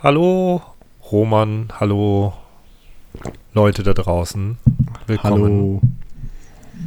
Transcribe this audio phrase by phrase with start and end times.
[0.00, 0.62] Hallo
[1.10, 2.32] Roman, hallo
[3.52, 4.56] Leute da draußen.
[5.08, 5.80] Willkommen Hallo.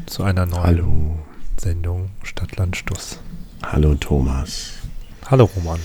[0.05, 1.20] zu einer neuen Hallo.
[1.58, 3.20] Sendung Stadtland Stuss.
[3.63, 4.78] Hallo Thomas.
[5.29, 5.79] Hallo Roman.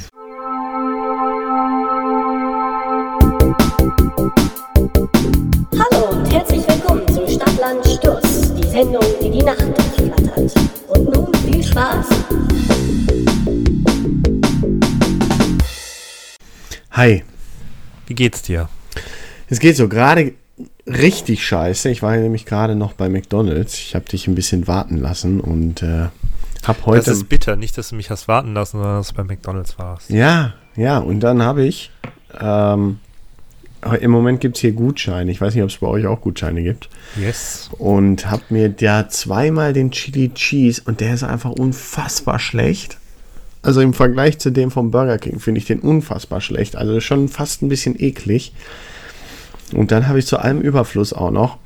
[16.96, 17.24] Hi.
[18.06, 18.70] Wie geht's dir?
[19.50, 20.32] Es geht so gerade
[20.86, 21.90] richtig scheiße.
[21.90, 23.74] Ich war nämlich gerade noch bei McDonald's.
[23.74, 26.06] Ich habe dich ein bisschen warten lassen und äh,
[26.66, 27.04] habe heute.
[27.04, 29.78] das ist bitter, nicht, dass du mich hast warten lassen, sondern dass du bei McDonalds
[29.78, 30.08] warst.
[30.08, 31.90] ja, ja, und dann habe ich.
[32.40, 32.98] Ähm,
[34.00, 35.30] im Moment gibt es hier Gutscheine.
[35.30, 36.88] Ich weiß nicht, ob es bei euch auch Gutscheine gibt.
[37.20, 37.68] Yes.
[37.76, 42.96] Und habe mir da zweimal den Chili Cheese und der ist einfach unfassbar schlecht.
[43.66, 46.76] Also im Vergleich zu dem vom Burger King finde ich den unfassbar schlecht.
[46.76, 48.52] Also schon fast ein bisschen eklig.
[49.74, 51.58] Und dann habe ich zu allem Überfluss auch noch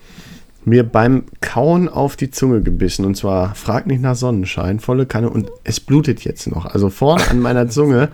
[0.64, 3.04] mir beim Kauen auf die Zunge gebissen.
[3.04, 5.28] Und zwar, frag nicht nach Sonnenschein, volle Kanne.
[5.28, 6.64] Und es blutet jetzt noch.
[6.64, 8.08] Also vorne an meiner Zunge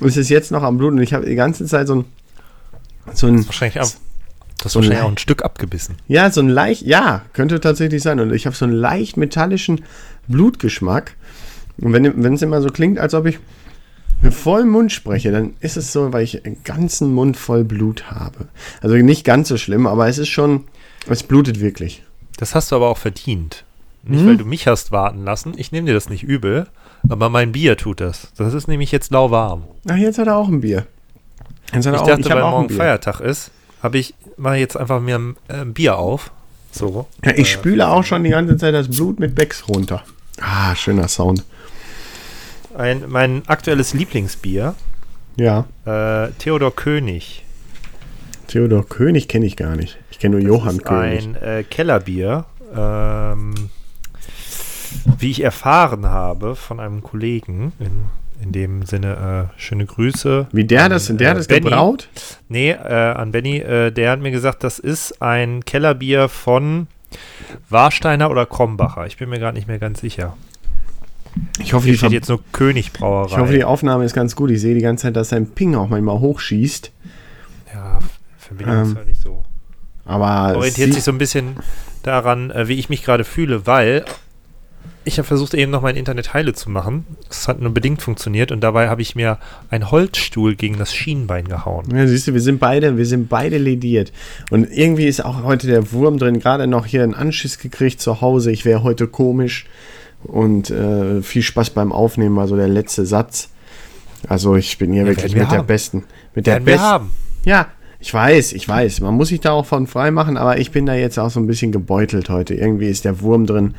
[0.00, 0.96] ist es jetzt noch am Bluten.
[0.96, 2.04] Und ich habe die ganze Zeit so ein,
[3.12, 3.88] so ein Wahrscheinlich, ab,
[4.58, 5.04] du hast So wahrscheinlich leicht.
[5.04, 5.96] auch ein Stück abgebissen.
[6.08, 8.18] ja, so ein leicht, ja, könnte tatsächlich sein.
[8.18, 9.82] Und ich habe so einen leicht metallischen
[10.26, 11.16] Blutgeschmack.
[11.80, 13.38] Und wenn es immer so klingt, als ob ich
[14.22, 18.10] mit vollem Mund spreche, dann ist es so, weil ich einen ganzen Mund voll Blut
[18.10, 18.48] habe.
[18.82, 20.64] Also nicht ganz so schlimm, aber es ist schon,
[21.08, 22.02] es blutet wirklich.
[22.36, 23.64] Das hast du aber auch verdient.
[24.02, 24.26] Nicht, Hm?
[24.28, 25.54] weil du mich hast warten lassen.
[25.56, 26.66] Ich nehme dir das nicht übel,
[27.08, 28.28] aber mein Bier tut das.
[28.36, 29.64] Das ist nämlich jetzt lauwarm.
[29.88, 30.86] Ach, jetzt hat er auch ein Bier.
[31.72, 32.76] Jetzt hat Ich er dachte, hab weil auch morgen ein Bier.
[32.76, 33.50] Feiertag ist,
[33.82, 36.30] habe ich mache jetzt einfach mir ein äh, Bier auf.
[36.72, 37.06] So.
[37.24, 40.02] Ja, ich spüle auch schon die ganze Zeit das Blut mit Becks runter.
[40.40, 41.44] Ah, schöner Sound.
[42.76, 44.74] Ein, mein aktuelles Lieblingsbier,
[45.36, 47.44] Ja, äh, Theodor König.
[48.46, 49.98] Theodor König kenne ich gar nicht.
[50.10, 51.24] Ich kenne nur Johann ist König.
[51.26, 52.44] ein äh, Kellerbier.
[52.76, 53.54] Ähm,
[55.18, 58.04] wie ich erfahren habe von einem Kollegen, in,
[58.42, 60.48] in dem Sinne äh, schöne Grüße.
[60.52, 61.62] Wie der an, das, der äh, das Benny.
[61.62, 62.08] gebraut?
[62.48, 66.86] Nee, äh, an Benny, äh, der hat mir gesagt, das ist ein Kellerbier von
[67.68, 69.06] Warsteiner oder Krombacher.
[69.06, 70.36] Ich bin mir gerade nicht mehr ganz sicher.
[71.60, 73.28] Ich hoffe, Hier die steht jetzt nur König Brauerei.
[73.30, 74.50] Ich hoffe, die Aufnahme ist ganz gut.
[74.50, 76.90] Ich sehe die ganze Zeit, dass sein Ping auch manchmal hochschießt.
[77.72, 77.98] ja,
[78.38, 79.44] Verbindung ist Ähm, halt nicht so.
[80.04, 81.56] Aber orientiert sich so ein bisschen
[82.02, 84.04] daran, äh, wie ich mich gerade fühle, weil
[85.04, 87.06] ich habe versucht, eben noch mein Internet heile zu machen.
[87.30, 89.38] Es hat nur bedingt funktioniert und dabei habe ich mir
[89.70, 91.86] einen Holzstuhl gegen das Schienbein gehauen.
[91.94, 94.12] ja, siehst du, wir sind beide, wir sind beide lediert.
[94.50, 96.38] Und irgendwie ist auch heute der Wurm drin.
[96.40, 98.50] Gerade noch hier einen Anschiss gekriegt zu Hause.
[98.50, 99.66] Ich wäre heute komisch.
[100.24, 103.50] Und äh, viel Spaß beim Aufnehmen war so der letzte Satz.
[104.28, 105.66] Also ich bin hier Ja, wirklich wir mit der haben.
[105.66, 106.04] besten.
[106.34, 106.86] Mit der Werden wir besten.
[106.86, 107.10] haben.
[107.44, 107.66] Ja,
[107.98, 109.00] ich weiß, ich weiß.
[109.00, 111.40] Man muss sich da auch von frei machen, aber ich bin da jetzt auch so
[111.40, 112.54] ein bisschen gebeutelt heute.
[112.54, 113.74] Irgendwie ist der Wurm drin.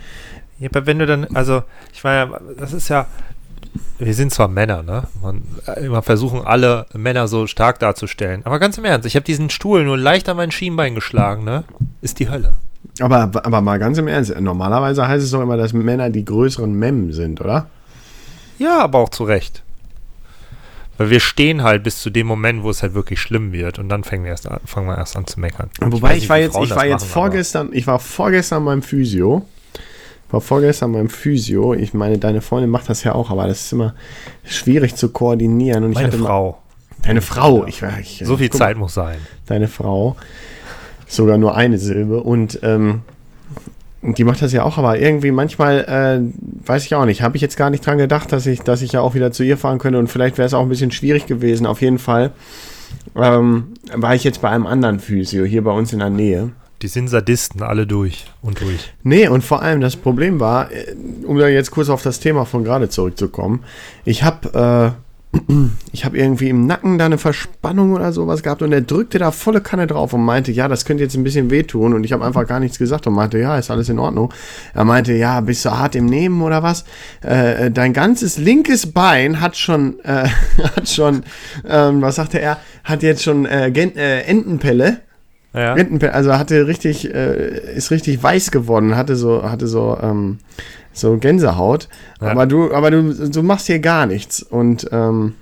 [0.60, 1.64] Ja, aber wenn du dann, also,
[1.94, 3.08] ich meine, das ist ja,
[4.00, 5.04] wir sind zwar Männer, ne?
[5.22, 8.42] Man, äh, immer versuchen alle Männer so stark darzustellen.
[8.46, 11.64] Aber ganz im Ernst, ich habe diesen Stuhl nur leicht an mein Schienbein geschlagen, ne?
[12.02, 12.56] Ist die Hölle.
[13.00, 16.74] Aber, aber mal ganz im Ernst, normalerweise heißt es doch immer, dass Männer die größeren
[16.74, 17.68] Mem sind, oder?
[18.60, 19.64] Ja, aber auch zu Recht.
[20.98, 23.90] Weil wir stehen halt bis zu dem Moment, wo es halt wirklich schlimm wird und
[23.90, 25.70] dann fangen wir erst an, fangen wir erst an zu meckern.
[25.80, 28.84] Wobei weiß ich, war jetzt, Frauen ich war jetzt machen, vorgestern, ich war vorgestern beim
[28.84, 29.46] Physio.
[30.30, 31.74] War vorgestern beim Physio.
[31.74, 33.96] Ich meine, deine Freundin macht das ja auch, aber das ist immer
[34.46, 35.84] schwierig zu koordinieren.
[35.84, 36.52] Und Meine ich Frau.
[36.52, 37.66] Mal, deine Frau.
[37.66, 39.18] Ich, ich, So viel guck Zeit muss sein.
[39.48, 40.16] Deine Frau.
[41.12, 42.24] Sogar nur eine Silbe.
[42.24, 43.02] Und ähm,
[44.02, 47.42] die macht das ja auch, aber irgendwie manchmal, äh, weiß ich auch nicht, habe ich
[47.42, 49.78] jetzt gar nicht dran gedacht, dass ich, dass ich ja auch wieder zu ihr fahren
[49.78, 51.66] könnte und vielleicht wäre es auch ein bisschen schwierig gewesen.
[51.66, 52.32] Auf jeden Fall
[53.16, 56.52] ähm, war ich jetzt bei einem anderen Physio hier bei uns in der Nähe.
[56.82, 58.92] Die sind Sadisten, alle durch und durch.
[59.04, 60.96] Nee, und vor allem das Problem war, äh,
[61.26, 63.64] um da jetzt kurz auf das Thema von gerade zurückzukommen,
[64.06, 65.11] ich habe äh,
[65.94, 69.32] ich habe irgendwie im Nacken da eine Verspannung oder sowas gehabt und er drückte da
[69.32, 72.26] volle Kanne drauf und meinte, ja, das könnte jetzt ein bisschen wehtun und ich habe
[72.26, 74.34] einfach gar nichts gesagt und meinte, ja, ist alles in Ordnung.
[74.74, 76.84] Er meinte, ja, bist du hart im Nehmen oder was?
[77.24, 80.28] Äh, äh, dein ganzes linkes Bein hat schon, äh,
[80.76, 81.24] hat schon,
[81.68, 85.02] ähm, was sagte er, hat jetzt schon äh, Gen äh, Entenpelle.
[85.54, 85.74] Ja.
[85.74, 90.40] Rindenpelle, also hatte richtig, äh, ist richtig weiß geworden, hatte so, hatte so, ähm,
[90.94, 91.88] so Gänsehaut.
[92.22, 92.30] Ja.
[92.30, 94.42] Aber du, aber du, du machst hier gar nichts.
[94.42, 95.36] Und ähm,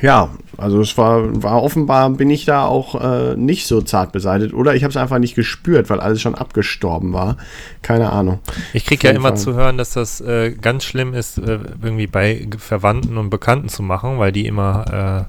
[0.00, 4.54] ja, also es war, war offenbar bin ich da auch äh, nicht so zart beseitigt.
[4.54, 7.36] Oder ich habe es einfach nicht gespürt, weil alles schon abgestorben war.
[7.82, 8.40] Keine Ahnung.
[8.72, 9.38] Ich kriege ja immer Fall.
[9.38, 13.82] zu hören, dass das äh, ganz schlimm ist, äh, irgendwie bei Verwandten und Bekannten zu
[13.82, 15.26] machen, weil die immer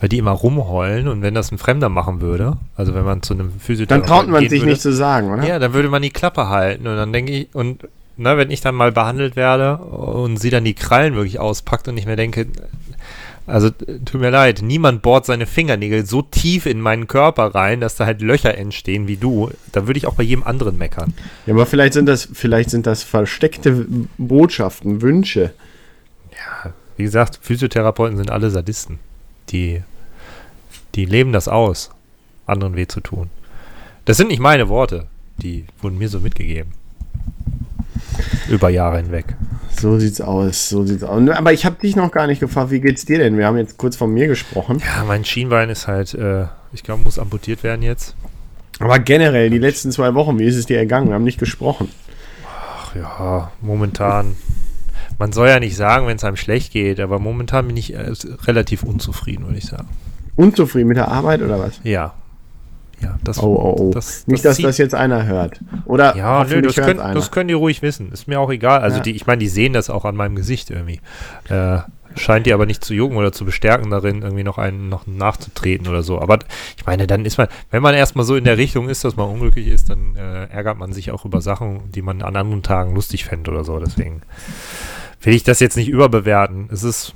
[0.00, 3.34] weil die immer rumheulen und wenn das ein Fremder machen würde, also wenn man zu
[3.34, 5.46] einem Dann Physiotherapeuten traut man sich würde, nicht zu sagen, oder?
[5.46, 7.86] Ja, dann würde man die Klappe halten und dann denke ich, und
[8.20, 11.96] na, wenn ich dann mal behandelt werde und sie dann die Krallen wirklich auspackt und
[11.96, 12.46] ich mir denke,
[13.46, 17.96] also tut mir leid, niemand bohrt seine Fingernägel so tief in meinen Körper rein, dass
[17.96, 19.50] da halt Löcher entstehen wie du.
[19.72, 21.14] Da würde ich auch bei jedem anderen meckern.
[21.46, 23.86] Ja, aber vielleicht sind das, vielleicht sind das versteckte
[24.18, 25.52] Botschaften, Wünsche.
[26.96, 28.98] Wie gesagt, Physiotherapeuten sind alle Sadisten.
[29.48, 29.82] Die,
[30.94, 31.90] die leben das aus,
[32.44, 33.30] anderen weh zu tun.
[34.04, 35.06] Das sind nicht meine Worte,
[35.38, 36.72] die wurden mir so mitgegeben.
[38.50, 39.36] Über Jahre hinweg.
[39.70, 41.28] So sieht's aus, so sieht's aus.
[41.30, 43.38] Aber ich habe dich noch gar nicht gefragt, wie geht's dir denn?
[43.38, 44.82] Wir haben jetzt kurz von mir gesprochen.
[44.84, 48.14] Ja, mein Schienbein ist halt, äh, ich glaube, muss amputiert werden jetzt.
[48.80, 51.08] Aber generell, die letzten zwei Wochen, wie ist es dir ergangen?
[51.08, 51.88] Wir haben nicht gesprochen.
[52.46, 54.34] Ach ja, momentan.
[55.18, 58.12] Man soll ja nicht sagen, wenn es einem schlecht geht, aber momentan bin ich äh,
[58.44, 59.88] relativ unzufrieden, würde ich sagen.
[60.36, 61.78] Unzufrieden mit der Arbeit oder was?
[61.84, 62.14] Ja.
[63.02, 63.90] Ja, das, Oh, oh, oh.
[63.94, 65.60] das- nicht, das dass zieht- das jetzt einer hört.
[65.86, 67.14] Oder Ja, nö, das, können, einer.
[67.14, 68.12] das können die ruhig wissen.
[68.12, 68.80] Ist mir auch egal.
[68.80, 69.02] Also Ja.
[69.02, 71.00] die, ich meine, die sehen das auch an meinem Gesicht irgendwie.
[71.48, 71.78] Äh,
[72.16, 75.86] scheint die aber nicht zu jucken oder zu bestärken darin, irgendwie noch einen noch nachzutreten
[75.86, 76.20] oder so.
[76.20, 76.40] Aber
[76.76, 79.28] ich meine, dann ist man, wenn man erstmal so in der Richtung ist, dass man
[79.30, 82.94] unglücklich ist, dann äh, ärgert man sich auch über Sachen, die man an anderen Tagen
[82.94, 83.78] lustig fände oder so.
[83.78, 84.22] Deswegen
[85.22, 86.68] will ich das jetzt nicht überbewerten.
[86.72, 87.14] Es ist,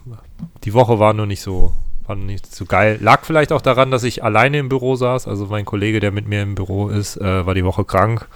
[0.64, 1.72] die Woche war nur nicht so,
[2.06, 2.98] war nicht so geil.
[3.00, 5.26] Lag vielleicht auch daran, dass ich alleine im Büro saß.
[5.28, 8.28] Also mein Kollege, der mit mir im Büro ist, äh, war die Woche krank.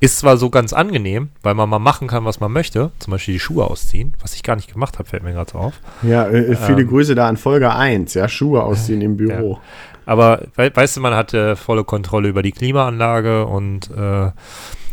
[0.00, 3.34] Ist zwar so ganz angenehm, weil man mal machen kann, was man möchte, zum Beispiel
[3.34, 5.74] die Schuhe ausziehen, was ich gar nicht gemacht habe, fällt mir gerade so auf.
[6.02, 9.58] ja, äh, viele Ähm, Grüße da an Folge 1, ja, Schuhe ausziehen im Büro.
[10.06, 14.30] Aber we weißt du, man hat äh, volle Kontrolle über die Klimaanlage und äh,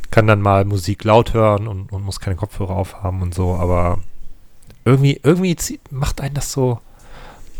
[0.09, 3.99] kann dann mal Musik laut hören und, und muss keine Kopfhörer aufhaben und so, aber
[4.85, 5.55] irgendwie, irgendwie
[5.91, 6.79] macht einen das so,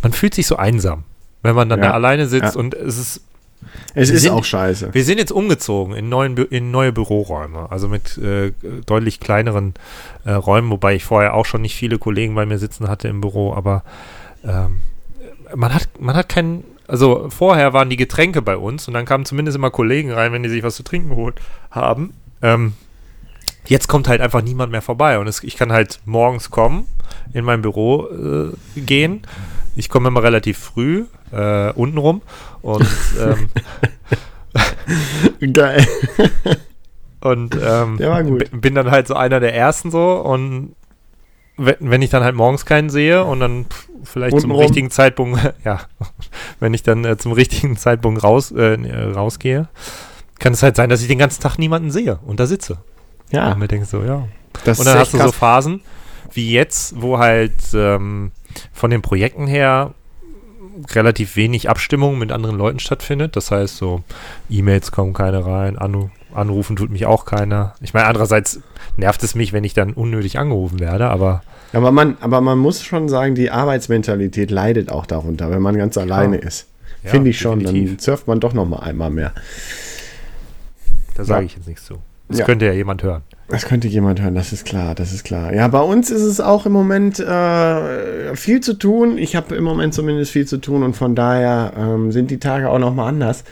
[0.01, 1.03] man fühlt sich so einsam,
[1.42, 2.59] wenn man dann Ja, da alleine sitzt ja.
[2.59, 3.21] und es ist
[3.95, 4.94] Es ist sind- auch scheiße.
[4.94, 8.51] Wir sind jetzt umgezogen in, neuen, in neue Büroräume, also mit äh,
[8.86, 9.74] deutlich kleineren
[10.25, 13.21] äh, Räumen, wobei ich vorher auch schon nicht viele Kollegen bei mir sitzen hatte im
[13.21, 13.83] Büro, aber
[14.44, 14.81] ähm,
[15.56, 19.25] man hat, man hat keinen, also vorher waren die Getränke bei uns und dann kamen
[19.25, 21.36] zumindest immer Kollegen rein, wenn die sich was zu trinken geholt
[21.71, 22.13] haben.
[22.41, 22.74] Ähm,
[23.68, 26.86] jetzt kommt halt einfach niemand mehr vorbei und es, ich kann halt morgens kommen,
[27.33, 29.21] in mein Büro äh, gehen.
[29.75, 32.22] Ich komme immer relativ früh, äh, unten rum
[32.62, 32.88] und
[33.19, 33.50] ähm,
[35.54, 35.86] Geil.
[37.22, 37.98] Und ähm,
[38.51, 40.75] bin dann halt so einer der ersten so und
[41.57, 43.66] wenn, ich dann halt morgens keinen sehe und dann
[44.04, 44.62] vielleicht zum Untenrum.
[44.62, 45.81] richtigen Zeitpunkt, ja,
[46.60, 49.69] wenn ich dann äh, zum richtigen Zeitpunkt raus, äh, äh, rausgehe,
[50.38, 52.77] kann es halt sein, dass ich den ganzen Tag niemanden sehe und da sitze.
[53.31, 54.27] Ja, Und mir denke so, ja.
[54.66, 55.36] das Und dann hast du so krass.
[55.36, 55.81] Phasen
[56.33, 58.31] wie jetzt, wo halt ähm,
[58.73, 59.93] von den Projekten her
[60.91, 63.35] relativ wenig Abstimmung mit anderen Leuten stattfindet.
[63.35, 64.03] Das heißt, so
[64.49, 67.75] E-Mails kommen keine rein, Anru anrufen tut mich auch keiner.
[67.79, 68.59] Ich meine, andererseits
[68.97, 72.83] nervt es mich, wenn ich dann unnötig angerufen werde, aber Aber man, aber man muss
[72.83, 76.67] schon sagen, die Arbeitsmentalität leidet auch darunter, wenn man ganz alleine ist.
[77.03, 77.63] Ja, Finde ich schon.
[77.63, 78.01] Dann definitiv.
[78.01, 79.31] surft man doch noch mal einmal mehr.
[81.15, 81.45] da sage Ja.
[81.45, 81.99] ich jetzt nichts zu.
[82.27, 82.45] Das Ja.
[82.45, 83.21] könnte ja jemand hören.
[83.47, 85.53] Das könnte jemand hören, das ist klar, das ist klar.
[85.53, 89.19] Ja, bei uns ist es auch im Moment äh, viel zu tun.
[89.19, 92.72] Ich habe im Moment zumindest viel zu tun und von daher ähm, sind die Tage
[92.72, 93.43] auch noch mal anders.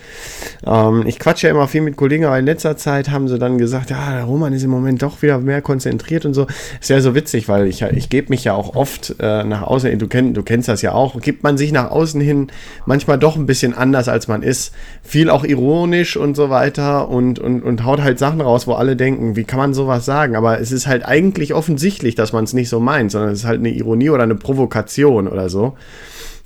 [0.65, 3.59] Ähm, ich quatsche ja immer viel mit Kollegen, aber in letzter Zeit haben sie dann
[3.59, 6.47] gesagt, ja, der Roman ist im Moment doch wieder mehr konzentriert und so.
[6.81, 9.99] Ist ja so witzig, weil ich, ich gebe mich ja auch oft äh, nach außen,
[9.99, 12.47] du, kenn, du kennst das ja auch, gibt man sich nach außen hin
[12.87, 14.73] manchmal doch ein bisschen anders, als man ist.
[15.03, 18.95] Viel auch ironisch und so weiter und, und, und haut halt Sachen raus, wo alle
[18.95, 20.35] denken, wie kann man sowas sagen?
[20.35, 23.45] Aber es ist halt eigentlich offensichtlich, dass man es nicht so meint, sondern es ist
[23.45, 25.75] halt eine Ironie oder eine Provokation oder so.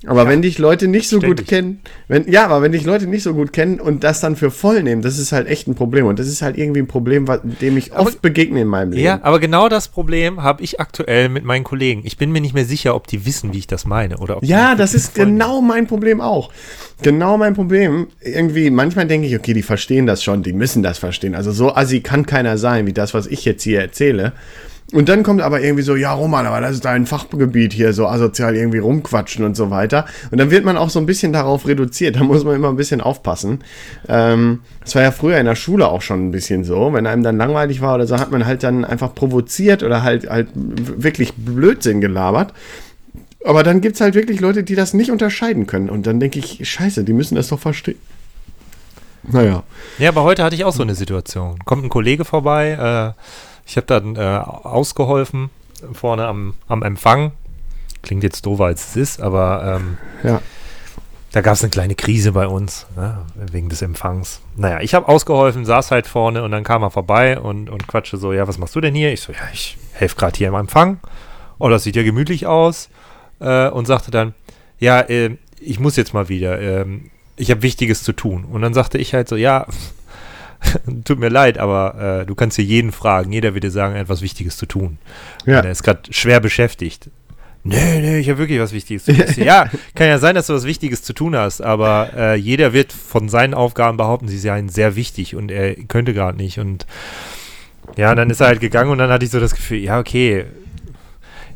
[0.06, 1.46] Aber wenn dich Leute nicht so gut ständig.
[1.48, 4.52] kennen, wenn, ja, aber wenn dich Leute nicht so gut kennen und das dann für
[4.52, 6.06] voll nehmen, das ist halt echt ein Problem.
[6.06, 7.26] Und das ist halt irgendwie ein Problem,
[7.60, 9.04] dem ich Aber- oft begegne in meinem Leben.
[9.04, 12.02] Ja, aber genau das Problem habe ich aktuell mit meinen Kollegen.
[12.04, 14.18] Ich bin mir nicht mehr sicher, ob die wissen, wie ich das meine.
[14.18, 16.52] Oder ob Ja, das ist genau mein Problem auch.
[17.02, 18.06] Genau mein Problem.
[18.20, 21.34] Irgendwie, manchmal denke ich, okay, die verstehen das schon, die müssen das verstehen.
[21.34, 24.32] Also so assi kann keiner sein, wie das, was ich jetzt hier erzähle.
[24.90, 28.06] Und dann kommt aber irgendwie so, ja, Roman, aber das ist dein Fachgebiet hier, so
[28.06, 30.06] asozial irgendwie rumquatschen und so weiter.
[30.30, 32.16] Und dann wird man auch so ein bisschen darauf reduziert.
[32.16, 33.58] Da muss man immer ein bisschen aufpassen.
[34.08, 36.94] Ähm, das war ja früher in der Schule auch schon ein bisschen so.
[36.94, 40.30] Wenn einem dann langweilig war oder so, hat man halt dann einfach provoziert oder halt,
[40.30, 42.54] halt wirklich Blödsinn gelabert.
[43.44, 45.90] Aber dann gibt es halt wirklich Leute, die das nicht unterscheiden können.
[45.90, 47.98] Und dann denke ich, scheiße, die müssen das doch verstehen.
[49.22, 49.64] Naja.
[49.98, 51.58] Ja, aber heute hatte ich auch so eine Situation.
[51.64, 53.20] Kommt ein Kollege vorbei, äh,
[53.68, 55.50] ich habe dann äh, ausgeholfen
[55.92, 57.32] vorne am, am Empfang.
[58.02, 60.40] Klingt jetzt doofer als es ist, aber ähm, Ja.
[61.32, 64.40] da gab es eine kleine Krise bei uns, ne, wegen des Empfangs.
[64.56, 68.16] Naja, ich habe ausgeholfen, saß halt vorne und dann kam er vorbei und, und quatschte
[68.16, 69.12] so, ja, was machst du denn hier?
[69.12, 70.98] Ich so, ja, ich helfe gerade hier im Empfang.
[71.58, 72.88] Oh, das sieht ja gemütlich aus.
[73.40, 74.34] Äh, und sagte dann,
[74.80, 78.44] ja, äh, ich muss jetzt mal wieder, ähm, ich habe Wichtiges zu tun.
[78.44, 79.66] Und dann sagte ich halt so, ja,
[81.04, 83.32] tut mir leid, aber äh, du kannst hier jeden fragen.
[83.32, 84.98] Jeder wird dir sagen, er hat was Wichtiges zu tun.
[85.46, 85.58] Ja.
[85.58, 87.10] Und er ist gerade schwer beschäftigt.
[87.64, 89.44] Nee, nee, ich habe wirklich was Wichtiges zu tun.
[89.44, 92.92] Ja, kann ja sein, dass du was Wichtiges zu tun hast, aber äh, jeder wird
[92.92, 96.58] von seien Aufgaben behaupten, sie seien sehr wichtig und er könnte gerade nicht.
[96.58, 96.86] Und
[97.96, 100.46] ja, dann ist er halt gegangen und dann hatte ich so das Gefühl, ja, okay,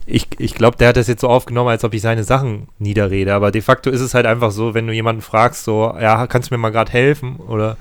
[0.05, 3.33] ich, ich glaube, der hat das jetzt so aufgenommen, als ob ich seine Sachen niederrede.
[3.35, 6.51] Aber de facto ist es halt einfach so, wenn du jemanden fragst, so, ja, kannst
[6.51, 7.37] du mir mal gerade helfen?
[7.37, 7.77] Oder,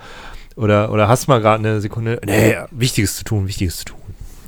[0.56, 4.02] oder, oder hast mal gerade eine Sekunde, nee, Wichtiges zu tun, Wichtiges zu tun.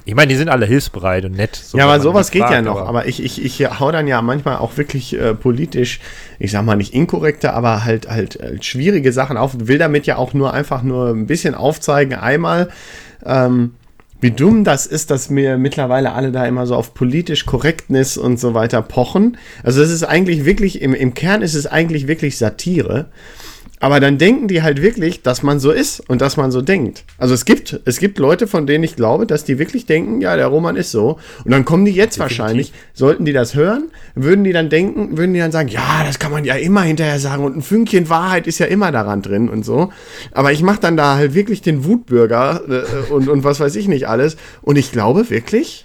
[0.06, 1.56] Ich meine, die sind alle hilfsbereit und nett.
[1.56, 2.86] so ja, aber sowas geht ja fragt, noch.
[2.86, 6.02] Aber, ich, ich, ich hau dann ja manchmal auch wirklich äh, politisch,
[6.40, 10.06] ich sag mal nicht inkorrekte, aber halt, halt, halt schwierige Sachen auf und will damit
[10.06, 12.16] ja auch nur einfach nur ein bisschen aufzeigen.
[12.16, 12.70] Einmal,
[13.26, 13.76] ähm,
[14.20, 18.40] wie dumm das ist, dass mir mittlerweile alle da immer so auf politisch Korrektness und
[18.40, 19.38] so weiter pochen.
[19.64, 23.08] Also es ist eigentlich wirklich, im, im Kern ist es eigentlich wirklich Satire.
[23.84, 27.04] Aber dann denken die halt wirklich, dass man so ist und dass man so denkt.
[27.18, 30.38] Also es gibt, es gibt Leute, von denen ich glaube, dass die wirklich denken, ja,
[30.38, 31.20] der Roman ist so.
[31.44, 35.34] Und dann kommen die jetzt wahrscheinlich, sollten die das hören, würden die dann denken, würden
[35.34, 38.48] die dann sagen, ja, das kann man ja immer hinterher sagen und ein Fünkchen Wahrheit
[38.48, 39.92] ist ja immer daran drin und so.
[40.32, 43.90] Aber ich mache dann da halt wirklich den Wutbürger äh, und, und was weiß ich
[43.90, 44.38] nicht alles.
[44.62, 45.84] Und ich glaube wirklich,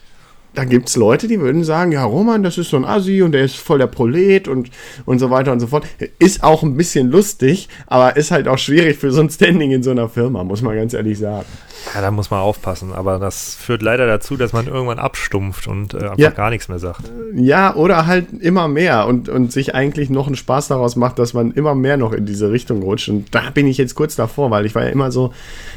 [0.54, 3.32] da gibt es Leute, die würden sagen, ja, Roman, das ist so ein Assi und
[3.32, 4.70] der ist voll der Prolet und,
[5.06, 5.86] und so weiter und so fort.
[6.18, 9.82] Ist auch ein bisschen lustig, aber ist halt auch schwierig für so ein Standing in
[9.82, 11.46] so einer Firma, muss man ganz ehrlich sagen.
[11.94, 12.92] Ja, da muss man aufpassen.
[12.92, 16.30] Aber das führt leider dazu, dass man irgendwann abstumpft und äh, einfach Ja.
[16.30, 17.10] gar nichts mehr sagt.
[17.34, 21.34] Ja, oder halt immer mehr und, und sich eigentlich noch einen Spaß daraus macht, dass
[21.34, 23.08] man immer mehr noch in diese Richtung rutscht.
[23.08, 25.32] Und da bin ich jetzt kurz davor, weil ich war ja immer so,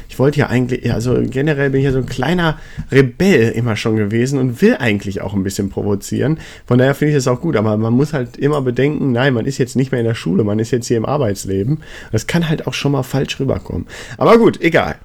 [0.08, 2.58] ich wollte ja eigentlich, also generell bin ich ja so ein kleiner
[2.90, 6.38] Rebell immer schon gewesen und will eigentlich auch ein bisschen provozieren.
[6.66, 9.46] Von daher finde ich das auch gut, aber man muss halt immer bedenken, nein, man
[9.46, 11.80] ist jetzt nicht mehr in der Schule, man ist jetzt hier im Arbeitsleben.
[12.10, 13.86] Das kann halt auch schon mal falsch rüberkommen.
[14.18, 14.96] Aber gut, egal.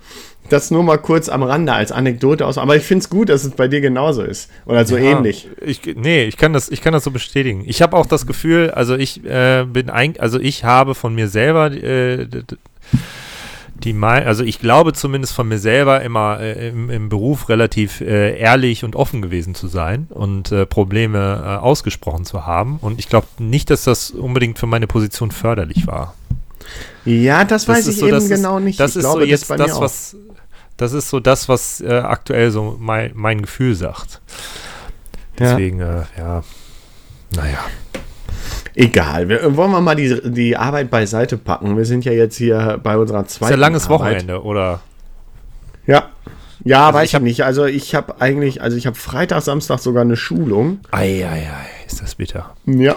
[0.49, 2.57] Das nur mal kurz am Rande als Anekdote aus.
[2.57, 4.49] Aber ich finde es gut, dass es bei dir genauso ist.
[4.65, 5.49] Oder so Ja, ähnlich.
[5.65, 7.63] Ich, nee, ich kann das, ich kann das so bestätigen.
[7.65, 11.27] Ich habe auch das Gefühl, also ich äh, bin eigentlich, also ich habe von mir
[11.27, 12.27] selber äh,
[13.83, 18.01] die Mei- also ich glaube zumindest von mir selber immer äh, im, im Beruf relativ
[18.01, 22.79] äh, ehrlich und offen gewesen zu sein und äh, Probleme äh, ausgesprochen zu haben.
[22.81, 26.15] Und ich glaube nicht, dass das unbedingt für meine Position förderlich war.
[27.05, 28.79] Ja, das, weiß ich so, eben das genau ist, nicht.
[28.79, 29.81] Das ich ist glaube, so jetzt das, auch.
[29.81, 30.15] was
[30.77, 34.21] das ist so das, was äh, aktuell so mein, mein Gefühl sagt.
[35.39, 35.51] Ja.
[35.51, 36.43] Deswegen, äh, ja,
[37.35, 37.59] naja.
[38.75, 41.77] Egal, wir, wollen wir mal die, die Arbeit beiseite packen.
[41.77, 43.99] Wir sind ja jetzt hier bei unserer Ist zweiten ja langes Arbeit.
[44.17, 44.81] Wochenende, oder?
[45.87, 46.09] Ja.
[46.63, 47.43] Ja, Also weiß ich ich, nicht.
[47.43, 50.79] Also ich habe eigentlich, also ich habe Freitag, Samstag sogar eine Schulung.
[50.91, 51.45] Eieiei,
[51.87, 52.55] ist das bitter.
[52.65, 52.95] Ja.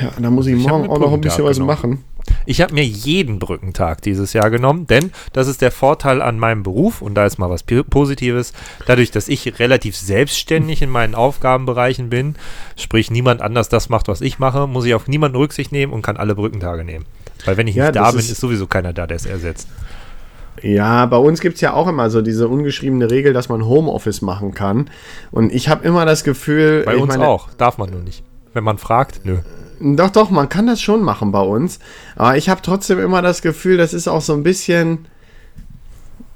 [0.00, 1.74] ja da muss ich, Ich hab morgen auch noch ein bisschen was genommen.
[1.74, 2.04] machen.
[2.46, 6.62] Ich habe mir jeden Brückentag dieses Jahr genommen, denn das ist der Vorteil an meinem
[6.62, 8.52] Beruf und da ist mal was P- Positives.
[8.86, 12.36] Dadurch, dass ich relativ selbstständig in meinen Aufgabenbereichen bin,
[12.76, 16.02] sprich niemand anders das macht, was ich mache, muss ich auf niemanden Rücksicht nehmen und
[16.02, 17.04] kann alle Brückentage nehmen.
[17.44, 19.68] Weil wenn ich Ja, nicht da bin, ist- ist sowieso keiner da, der es ersetzt.
[20.60, 24.22] Ja, bei uns gibt es ja auch immer so diese ungeschriebene Regel, dass man Homeoffice
[24.22, 24.90] machen kann.
[25.30, 26.82] Und ich habe immer das Gefühl.
[26.84, 28.24] Bei uns meine, auch, darf man nur nicht.
[28.52, 29.38] Wenn man fragt, nö.
[29.80, 31.78] Doch, doch, man kann das schon machen bei uns.
[32.16, 35.06] Aber ich habe trotzdem immer das Gefühl, das ist auch so ein bisschen.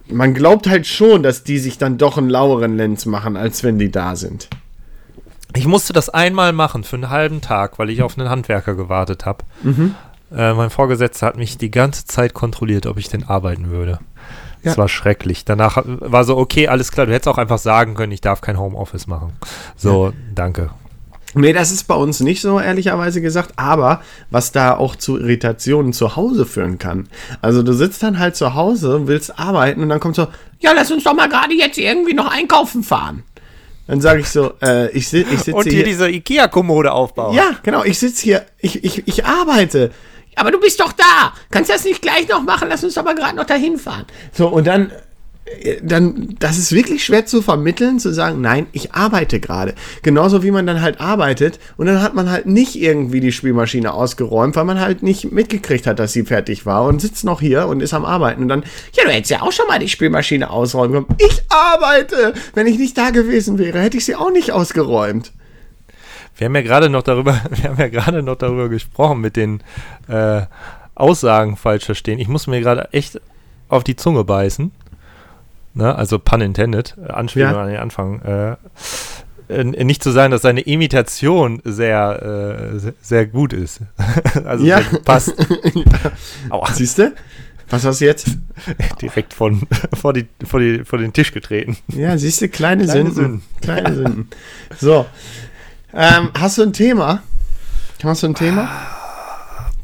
[0.08, 3.78] Man glaubt halt schon, dass die sich dann doch einen laueren Lenz machen, als wenn
[3.78, 4.48] die da sind.
[5.54, 9.26] Ich musste das einmal machen für einen halben Tag, weil ich auf einen Handwerker gewartet
[9.26, 9.44] habe.
[9.62, 9.94] Mhm.
[10.34, 13.98] Äh, mein Vorgesetzter hat mich die ganze Zeit kontrolliert, ob ich denn arbeiten würde.
[14.62, 14.78] Das Ja.
[14.82, 15.44] war schrecklich.
[15.44, 18.58] Danach war so, okay, alles klar, du hättest auch einfach sagen können, ich darf kein
[18.58, 19.32] Homeoffice machen.
[19.76, 20.70] So, danke.
[21.34, 25.92] Nee, das ist bei uns nicht so, ehrlicherweise gesagt, aber was da auch zu Irritationen
[25.92, 27.08] zu Hause führen kann.
[27.40, 30.28] Also du sitzt dann halt zu Hause, willst arbeiten und dann kommt so,
[30.60, 33.22] ja, lass uns doch mal gerade jetzt irgendwie noch einkaufen fahren.
[33.86, 35.84] Dann sage ich so, äh, ich, si ich sitze Und hier hier.
[35.84, 37.34] diese Ikea-Kommode aufbauen.
[37.34, 39.90] Ja, genau, ich sitze hier, ich, ich, ich arbeite.
[40.36, 41.32] Aber du bist doch da.
[41.50, 42.68] Kannst das nicht gleich noch machen?
[42.70, 44.06] Lass uns aber gerade noch dahin fahren.
[44.32, 44.92] So, und dann,
[45.82, 49.74] dann, das ist wirklich schwer zu vermitteln, zu sagen, nein, ich arbeite gerade.
[50.02, 53.92] Genauso wie man dann halt arbeitet und dann hat man halt nicht irgendwie die Spielmaschine
[53.92, 57.66] ausgeräumt, weil man halt nicht mitgekriegt hat, dass sie fertig war und sitzt noch hier
[57.66, 60.48] und ist am Arbeiten und dann, ja, du hättest ja auch schon mal die Spielmaschine
[60.50, 61.18] ausräumen können.
[61.18, 62.34] Ich arbeite!
[62.54, 65.32] Wenn ich nicht da gewesen wäre, hätte ich sie auch nicht ausgeräumt.
[66.36, 69.62] Wir haben ja gerade noch darüber, wir haben ja gerade noch darüber gesprochen mit den
[70.08, 70.42] äh,
[70.94, 72.18] Aussagen falsch verstehen.
[72.18, 73.20] Ich muss mir gerade echt
[73.68, 74.70] auf die Zunge beißen.
[75.74, 75.94] Ne?
[75.94, 77.62] Also pun intended, äh, Anspielung Ja.
[77.62, 78.20] an den Anfang.
[79.48, 83.80] Äh, nicht zu sagen, dass seine Imitation sehr, äh, sehr, sehr gut ist.
[84.44, 84.80] also Ja.
[85.04, 85.34] passt.
[86.74, 87.12] Siehst du?
[87.68, 88.26] Was hast du jetzt?
[89.00, 89.62] direkt von,
[89.94, 91.76] vor, die, vor, die, vor den Tisch getreten.
[91.88, 93.14] Ja, siehst du, kleine, Kleine Sünden.
[93.14, 93.42] Sünden.
[93.62, 94.28] Kleine Sünden.
[94.78, 95.06] So.
[95.94, 97.22] Ähm, hast du ein Thema?
[98.02, 98.68] Hast du ein Thema?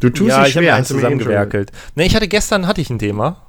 [0.01, 0.75] Du tust ja, dich ich habe schwer.
[0.77, 1.73] eins zusammengewerkelt.
[1.95, 3.43] Ne, ich hatte gestern hatte ich ein Thema.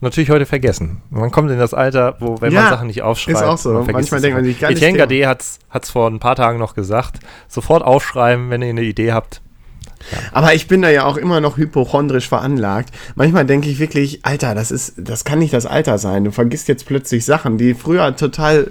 [0.00, 1.02] Natürlich heute vergessen.
[1.10, 3.72] Man kommt in das Alter, wo, wenn Ja, man Sachen nicht aufschreibt, ist auch so.
[3.72, 5.06] man vergisst Manchmal es denkt man sich, geiles Etienne Thema.
[5.08, 7.20] Gade hat's, hat's vor ein paar Tagen noch gesagt.
[7.48, 9.40] Sofort aufschreiben, wenn ihr eine Idee habt.
[10.32, 12.94] Aber ich bin da ja auch immer noch hypochondrisch veranlagt.
[13.14, 16.24] Manchmal denke ich wirklich, Alter, das ist, das kann nicht das Alter sein.
[16.24, 18.66] Du vergisst jetzt plötzlich Sachen, die früher total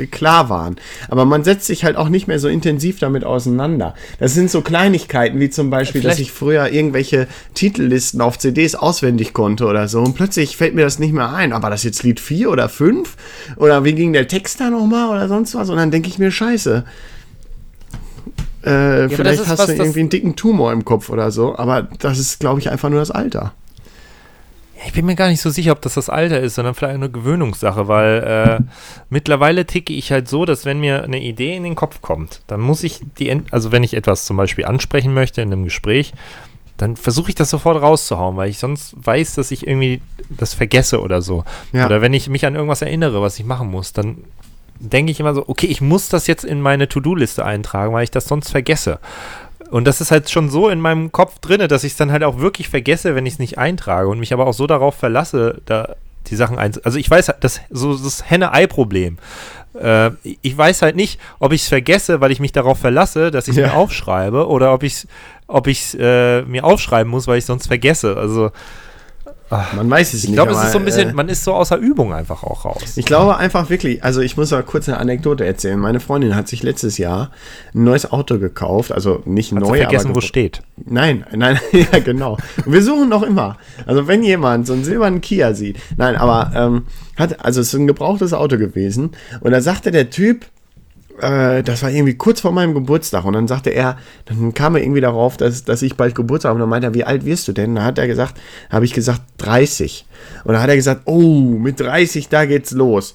[0.00, 0.76] äh, klar waren.
[1.08, 3.94] Aber man setzt sich halt auch nicht mehr so intensiv damit auseinander.
[4.18, 8.74] Das sind so Kleinigkeiten, wie zum Beispiel, dass Vielleicht- ich früher irgendwelche Titellisten auf CDs
[8.74, 10.00] auswendig konnte oder so.
[10.00, 11.52] Und plötzlich fällt mir das nicht mehr ein.
[11.52, 13.16] Aber das jetzt Lied 4 oder 5?
[13.56, 15.70] Oder wie ging der Text da nochmal oder sonst was?
[15.70, 16.84] Und dann denke ich mir, scheiße.
[18.66, 21.82] Äh, das vielleicht hast was, du irgendwie einen dicken Tumor im Kopf oder so, aber
[22.00, 23.52] das ist, glaube ich, einfach nur das Alter.
[24.86, 27.10] Ich bin mir gar nicht so sicher, ob das das Alter ist, sondern vielleicht eine
[27.10, 28.64] Gewöhnungssache, weil äh,
[29.08, 32.60] mittlerweile ticke ich halt so, dass wenn mir eine Idee in den Kopf kommt, dann
[32.60, 36.12] muss ich die, ent- also wenn ich etwas zum Beispiel ansprechen möchte in einem Gespräch,
[36.76, 41.00] dann versuche ich das sofort rauszuhauen, weil ich sonst weiß, dass ich irgendwie das vergesse
[41.00, 41.44] oder so.
[41.72, 41.86] Ja.
[41.86, 44.18] Oder wenn ich mich an irgendwas erinnere, was ich machen muss, dann
[44.80, 48.10] denke ich immer so, okay, ich muss das jetzt in meine To-Do-Liste eintragen, weil ich
[48.10, 48.98] das sonst vergesse.
[49.70, 52.22] Und das ist halt schon so in meinem Kopf drinne, dass ich es dann halt
[52.22, 55.60] auch wirklich vergesse, wenn ich es nicht eintrage und mich aber auch so darauf verlasse,
[55.66, 55.96] da
[56.28, 56.72] die Sachen ein.
[56.84, 59.18] Also ich weiß halt, das so das Henne-Ei-Problem.
[59.80, 60.10] Äh,
[60.42, 63.52] ich weiß halt nicht, ob ich es vergesse, weil ich mich darauf verlasse, dass ich
[63.56, 63.68] es Ja.
[63.68, 65.08] mir aufschreibe, oder ob ich es
[65.48, 68.16] ob ich's, äh, mir aufschreiben muss, weil ich sonst vergesse.
[68.16, 68.50] Also
[69.48, 70.36] Man weiß es ich nicht.
[70.36, 72.96] glaube, es ist so ein bisschen, äh, man ist so außer Übung einfach auch raus.
[72.96, 75.78] ich glaube einfach wirklich, also ich muss mal kurz eine Anekdote erzählen.
[75.78, 77.30] Meine Freundin hat sich letztes Jahr
[77.72, 80.62] ein neues Auto gekauft, also nicht Hat sie neu, vergessen, aber wo steht.
[80.84, 81.60] Nein, nein,
[81.92, 82.36] ja genau.
[82.64, 83.56] Wir suchen noch immer.
[83.86, 87.74] Also wenn jemand so einen silbernen Kia sieht, nein, aber ähm, hat, also es ist
[87.78, 90.46] ein gebrauchtes Auto gewesen und da sagte der Typ,
[91.20, 94.82] äh, das war irgendwie kurz vor meinem Geburtstag und dann sagte er, dann kam er
[94.82, 97.48] irgendwie darauf, dass, dass ich bald Geburtstag habe und dann meinte er, wie alt wirst
[97.48, 97.74] du denn?
[97.74, 100.06] Da hat er gesagt, habe ich gesagt 30
[100.44, 103.14] und dann hat er gesagt, oh, mit 30, da geht's los.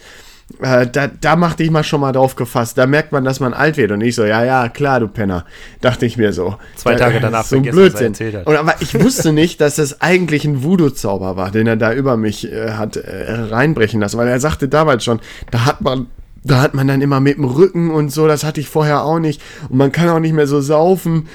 [0.59, 2.77] Äh, da, da mach dich mal schon mal drauf gefasst.
[2.77, 3.91] Da merkt man, dass man alt wird.
[3.91, 5.45] Und ich so, ja, ja, klar, du Penner.
[5.79, 6.57] Dachte ich mir so.
[6.75, 8.13] Zwei Tage danach so ein er Blödsinn.
[8.13, 8.47] hat.
[8.47, 12.17] Und aber ich wusste nicht, dass das eigentlich ein Voodoo-Zauber war, den er da über
[12.17, 14.17] mich äh, hat äh, reinbrechen lassen.
[14.17, 15.19] Weil er sagte damals schon,
[15.51, 16.07] da hat man,
[16.43, 19.19] da hat man dann immer mit dem Rücken und so, das hatte ich vorher auch
[19.19, 19.41] nicht.
[19.69, 21.27] Und man kann auch nicht mehr so saufen.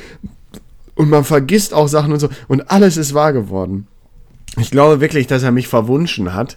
[0.95, 2.29] Und man vergisst auch Sachen und so.
[2.49, 3.87] Und alles ist wahr geworden.
[4.59, 6.57] Ich glaube wirklich, dass er mich verwunschen hat.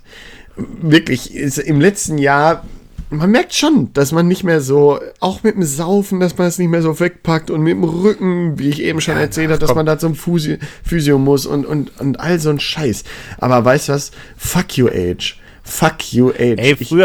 [0.82, 2.64] Wirklich, ist im letzten Jahr,
[3.10, 6.58] man merkt schon, dass man nicht mehr so, auch mit dem Saufen, dass man es
[6.60, 9.76] nicht mehr so wegpackt und mit dem Rücken, wie ich eben schon erzählt habe, dass
[9.76, 13.04] man da zum Physio, Physio muss und, und, und all so ein Scheiß.
[13.40, 14.12] Aber weißt du was?
[14.38, 15.38] Fuck you, Age.
[15.64, 16.56] Fuck you, Age.
[16.58, 16.96] Ey, Ich-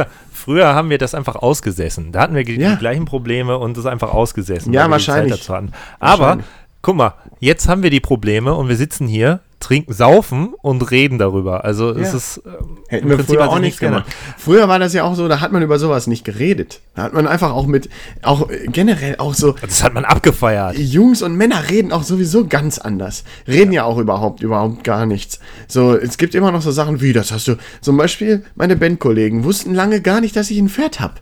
[0.44, 2.12] früher, haben wir das einfach ausgesessen.
[2.12, 2.74] Da hatten wir die Ja.
[2.76, 4.72] gleichen Probleme und das einfach ausgesessen.
[4.72, 5.48] Ja, die wahrscheinlich.
[5.50, 6.46] Aber, Wahrscheinlich.
[6.83, 11.18] guck mal, jetzt haben wir die Probleme und wir sitzen hier, trinken, saufen und reden
[11.18, 11.64] darüber.
[11.64, 12.16] Also es Ja.
[12.16, 14.04] ist ähm, Hätten im wir Prinzip früher auch sich nichts gemacht.
[14.36, 16.80] Früher war das ja auch so, da hat man über sowas nicht geredet.
[16.94, 17.88] Da hat man einfach auch mit,
[18.22, 20.76] auch äh, generell auch so, Das hat man abgefeiert.
[20.78, 23.24] Jungs und Männer reden auch sowieso ganz anders.
[23.48, 25.40] Reden ja, auch überhaupt, überhaupt gar nichts.
[25.68, 29.44] So, es gibt immer noch so Sachen wie, das hast du, zum Beispiel meine Bandkollegen
[29.44, 31.20] wussten lange gar nicht, dass ich ein Pferd hab.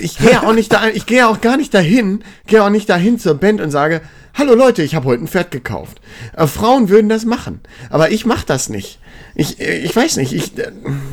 [0.00, 2.88] Ich gehe ja auch nicht da, ich gehe auch gar nicht dahin, gehe auch nicht
[2.88, 4.00] dahin zur Band und sage,
[4.34, 6.00] hallo Leute, ich habe heute ein Pferd gekauft.
[6.36, 7.51] Äh, Frauen würden das machen,
[7.90, 8.98] aber ich mache das nicht.
[9.34, 10.70] Ich, ich weiß nicht, ich, äh,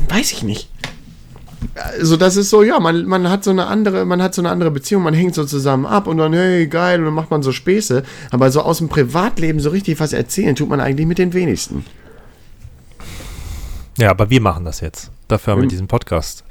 [0.08, 0.68] weiß ich nicht.
[1.98, 4.50] Also das ist so, ja, man, man hat so eine andere, man hat so eine
[4.50, 7.42] andere Beziehung, man hängt so zusammen ab und dann, hey, geil, und dann macht man
[7.42, 8.02] so Späße.
[8.30, 11.84] Aber so aus dem Privatleben so richtig was erzählen, tut man eigentlich mit den wenigsten.
[13.98, 15.10] Ja, aber wir machen das jetzt.
[15.28, 15.68] Dafür haben wir Hm.
[15.70, 16.44] diesen Podcast.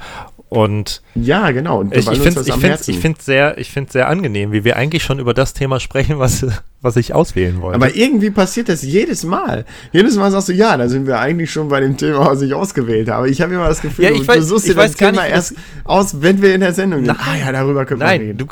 [0.50, 1.80] Und Ja, genau.
[1.80, 5.04] Und ich, ich finde das es ich find's sehr, ich sehr angenehm, wie wir eigentlich
[5.04, 6.44] schon über das Thema sprechen, was,
[6.82, 7.76] was ich auswählen wollte.
[7.76, 9.66] Aber irgendwie passiert das jedes Mal.
[9.92, 12.56] Jedes Mal sagst du, ja, da sind wir eigentlich schon bei dem Thema, was ich
[12.56, 13.30] ausgewählt habe.
[13.30, 14.98] Ich habe immer das Gefühl, Ja, du, ich weiß- du suchst ich dir das weiß
[14.98, 17.16] gar Thema nicht, erst aus, wenn wir in der Sendung sind.
[17.20, 18.38] Ah ja, darüber können wir Nein, reden.
[18.40, 18.48] du,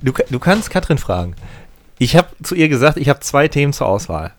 [0.00, 1.34] du, du kannst Katrin fragen.
[1.98, 4.32] Ich habe zu ihr gesagt, ich habe zwei Themen zur Auswahl.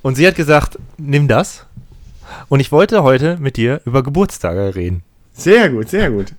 [0.00, 1.66] Und sie hat gesagt, nimm das.
[2.48, 5.02] Und ich wollte heute mit dir über Geburtstage reden.
[5.34, 6.32] Sehr gut, sehr gut.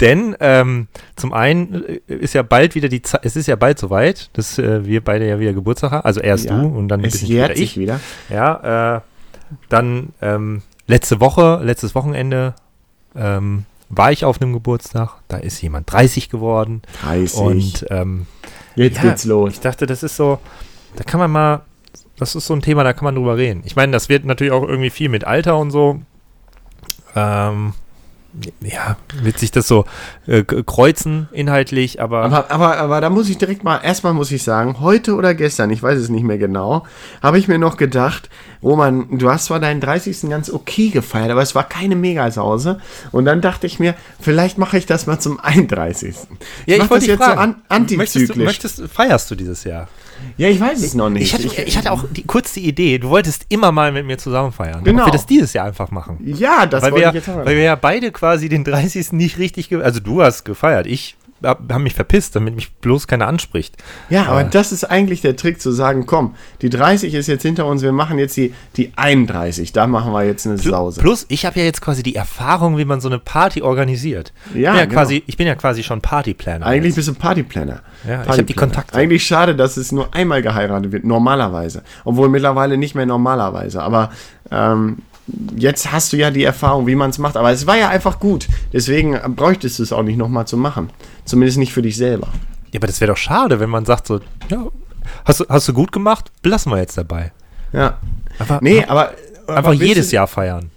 [0.00, 3.78] Denn ähm, zum einen äh, ist ja bald wieder die Zeit, es ist ja bald
[3.78, 6.04] soweit, dass äh, wir beide ja wieder Geburtstag haben.
[6.04, 7.76] Also erst Ja, du und dann bin ich wieder ich.
[7.76, 8.00] wieder.
[8.30, 9.00] Ja, äh,
[9.68, 12.54] dann ähm, letzte Woche, letztes Wochenende
[13.14, 15.16] ähm, war ich auf einem Geburtstag.
[15.28, 16.82] Da ist jemand 30 geworden.
[17.02, 17.38] 30.
[17.38, 18.26] Und ähm,
[18.74, 19.54] Jetzt ja, geht's los.
[19.54, 20.38] ich dachte, das ist so,
[20.96, 21.62] da kann man mal,
[22.16, 23.62] das ist so ein Thema, da kann man drüber reden.
[23.64, 26.00] Ich meine, das wird natürlich auch irgendwie viel mit Alter und so.
[27.16, 27.72] Ähm,
[28.60, 29.84] ja, wird sich das so
[30.26, 34.42] äh, kreuzen inhaltlich, aber, Aber, aber, aber da muss ich direkt mal, erstmal muss ich
[34.42, 36.86] sagen, heute oder gestern, ich weiß es nicht mehr genau,
[37.22, 38.28] habe ich mir noch gedacht,
[38.62, 40.28] Roman, du hast zwar deinen 30.
[40.28, 42.80] ganz okay gefeiert, aber es war keine Megasause.
[43.12, 46.16] Und dann dachte ich mir, vielleicht mache ich das mal zum 31.
[46.66, 48.44] ja, mach das jetzt so an, möchtest, du, antizyklisch.
[48.44, 49.88] möchtest, feierst du dieses Jahr?
[50.36, 51.24] Ja, ich weiß es noch nicht.
[51.24, 54.18] Ich hatte, ich hatte auch die, kurz die Idee, du wolltest immer mal mit mir
[54.18, 54.84] zusammen feiern.
[54.84, 55.02] Genau.
[55.02, 56.18] Ob wir das dieses Jahr einfach machen.
[56.24, 57.44] ja, das weil wollte wir, ich jetzt haben.
[57.44, 59.12] weil wir ja beide quasi den 30.
[59.12, 63.26] nicht richtig, also du hast gefeiert, ich habe hab mich verpisst, damit mich bloß keiner
[63.26, 63.76] anspricht.
[64.10, 64.48] Ja, aber Äh.
[64.50, 67.92] das ist eigentlich der Trick zu sagen, komm, die 30 ist jetzt hinter uns, wir
[67.92, 71.00] machen jetzt die, die 31, da machen wir jetzt eine Pl- Sause.
[71.00, 74.32] Plus, ich habe ja jetzt quasi die Erfahrung, wie man so eine Party organisiert.
[74.46, 74.94] Ja, ich, bin ja genau.
[74.94, 76.66] quasi, ich bin ja quasi schon Partyplaner.
[76.66, 76.96] Eigentlich jetzt.
[76.96, 77.80] bist du Partyplanner.
[78.08, 78.94] Ja, ich hab die Kontakte.
[78.96, 81.82] Eigentlich schade, dass es nur einmal geheiratet wird, normalerweise.
[82.04, 83.82] Obwohl mittlerweile nicht mehr normalerweise.
[83.82, 84.10] Aber
[84.50, 84.98] ähm,
[85.56, 87.36] jetzt hast du ja die Erfahrung, wie man es macht.
[87.36, 88.48] Aber es war ja einfach gut.
[88.72, 90.90] Deswegen bräuchtest du es auch nicht nochmal zu machen.
[91.24, 92.28] Zumindest nicht für dich selber.
[92.72, 94.66] ja, aber das wäre doch schade, wenn man sagt so, ja,
[95.24, 97.32] hast du, hast du gut gemacht, belassen wir jetzt dabei.
[97.72, 97.98] Ja.
[98.38, 99.10] Aber Nee, aber.
[99.46, 100.70] einfach aber jedes du- Jahr feiern.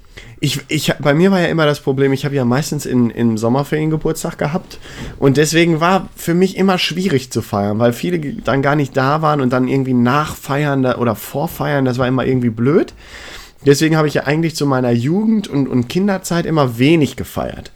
[0.44, 3.38] Ich, ich, bei mir war ja immer das Problem, ich habe ja meistens in, in
[3.38, 4.80] Sommerferien Geburtstag gehabt
[5.20, 9.22] und deswegen war für mich immer schwierig zu feiern, weil viele dann gar nicht da
[9.22, 12.96] waren und dann irgendwie nachfeiern oder vorfeiern, das war immer irgendwie blöd.
[13.66, 17.72] Deswegen habe ich ja eigentlich zu meiner Jugend und, und Kinderzeit immer wenig gefeiert.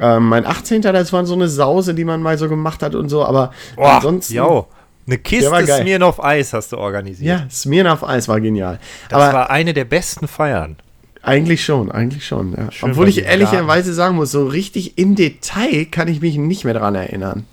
[0.00, 0.82] Ähm, mein 18.
[0.82, 4.34] das war so eine Sause, die man mal so gemacht hat und so, aber ansonsten...
[4.34, 4.66] jo,
[5.08, 5.66] eine Kiste.
[5.66, 7.40] Smirnoff Eis hast du organisiert.
[7.40, 8.78] Ja, Smirnoff Eis war genial.
[9.08, 10.76] das aber war eine der besten Feiern.
[11.22, 12.54] Eigentlich schon, eigentlich schon.
[12.56, 12.70] Ja.
[12.70, 16.74] Schön Obwohl ich ehrlicherweise sagen muss, so richtig im Detail kann ich mich nicht mehr
[16.74, 17.44] dran erinnern.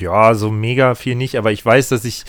[0.00, 2.24] Ja, so mega viel nicht, aber ich weiß, dass ich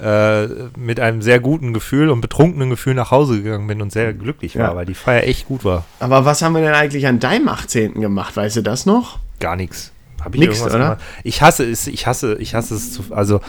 [0.00, 4.12] äh, mit einem sehr guten Gefühl und betrunkenen Gefühl nach Hause gegangen bin und sehr
[4.14, 4.76] glücklich war, Ja.
[4.76, 5.84] weil die Feier echt gut war.
[6.00, 8.00] Aber was haben wir denn eigentlich an deinem 18.
[8.00, 8.36] gemacht?
[8.36, 9.18] Weißt du das noch?
[9.40, 9.92] Gar nichts.
[10.24, 10.72] Hab ich Nix, oder?
[10.78, 10.98] gemacht?
[11.24, 13.40] Ich hasse es, ich hasse, ich hasse es zu, also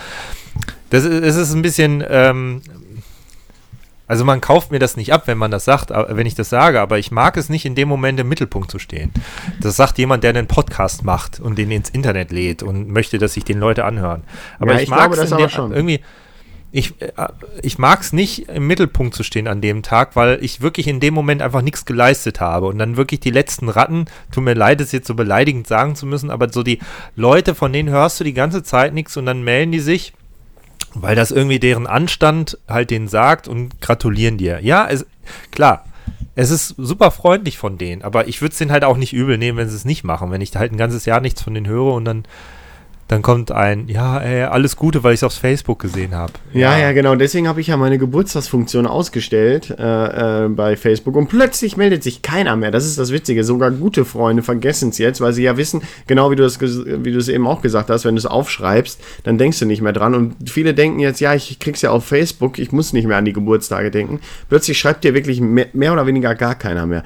[0.91, 2.62] das ist, es ist ein bisschen, ähm,
[4.07, 6.81] also man kauft mir das nicht ab, wenn man das sagt, wenn ich das sage,
[6.81, 9.12] aber ich mag es nicht in dem Moment im Mittelpunkt zu stehen.
[9.62, 13.33] Das sagt jemand, der einen Podcast macht und den ins Internet lädt und möchte, dass
[13.35, 14.23] sich den Leute anhören.
[14.57, 15.71] Aber Ja, ich, ich mag glaube es das in schon.
[15.73, 15.99] irgendwie,
[16.71, 17.12] ich, äh,
[17.62, 20.99] ich mag es nicht im Mittelpunkt zu stehen an dem Tag, weil ich wirklich in
[20.99, 24.82] dem Moment einfach nichts geleistet habe und dann wirklich die letzten Ratten, tut mir leid,
[24.82, 26.79] es jetzt so beleidigend sagen zu müssen, aber so die
[27.15, 30.13] Leute, von denen hörst du die ganze Zeit nichts und dann melden die sich,
[30.93, 34.60] weil das irgendwie deren Anstand halt denen sagt und gratulieren dir.
[34.62, 35.05] Ja, es,
[35.51, 35.86] klar.
[36.36, 39.38] Es ist super freundlich von denen, aber ich würde es denen halt auch nicht übel
[39.38, 40.32] nehmen, wenn sie es nicht machen.
[40.32, 42.23] Wenn ich halt ein ganzes Jahr nichts von denen höre und dann,
[43.09, 46.31] dann kommt ein, ja, ey, alles Gute, weil ich es auf Facebook gesehen habe.
[46.53, 47.15] Ja, ja, genau.
[47.15, 52.21] Deswegen habe ich ja meine Geburtstagsfunktion ausgestellt äh, äh, bei Facebook und plötzlich meldet sich
[52.21, 52.69] keiner mehr.
[52.69, 53.43] Das ist das Witzige.
[53.43, 57.03] Sogar gute Freunde vergessen es jetzt, weil sie ja wissen, genau wie du es ges-
[57.03, 59.81] wie du es eben auch gesagt hast, wenn du es aufschreibst, dann denkst du nicht
[59.81, 60.13] mehr dran.
[60.13, 63.25] Und viele denken jetzt, ja, ich krieg's ja auf Facebook, ich muss nicht mehr an
[63.25, 64.19] die Geburtstage denken.
[64.49, 67.03] Plötzlich schreibt dir wirklich mehr, mehr oder weniger gar keiner mehr.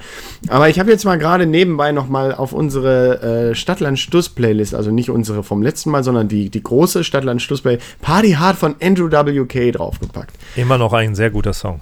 [0.48, 5.42] Aber ich habe jetzt mal gerade nebenbei nochmal auf unsere äh, Stadtland-Stuss-Playlist, also nicht unsere
[5.42, 10.34] vom letzten Mal, sondern die, die große Stadtland-Stuss-Play Party Hard von Andrew WK draufgepackt.
[10.56, 11.80] Immer noch ein sehr guter Song.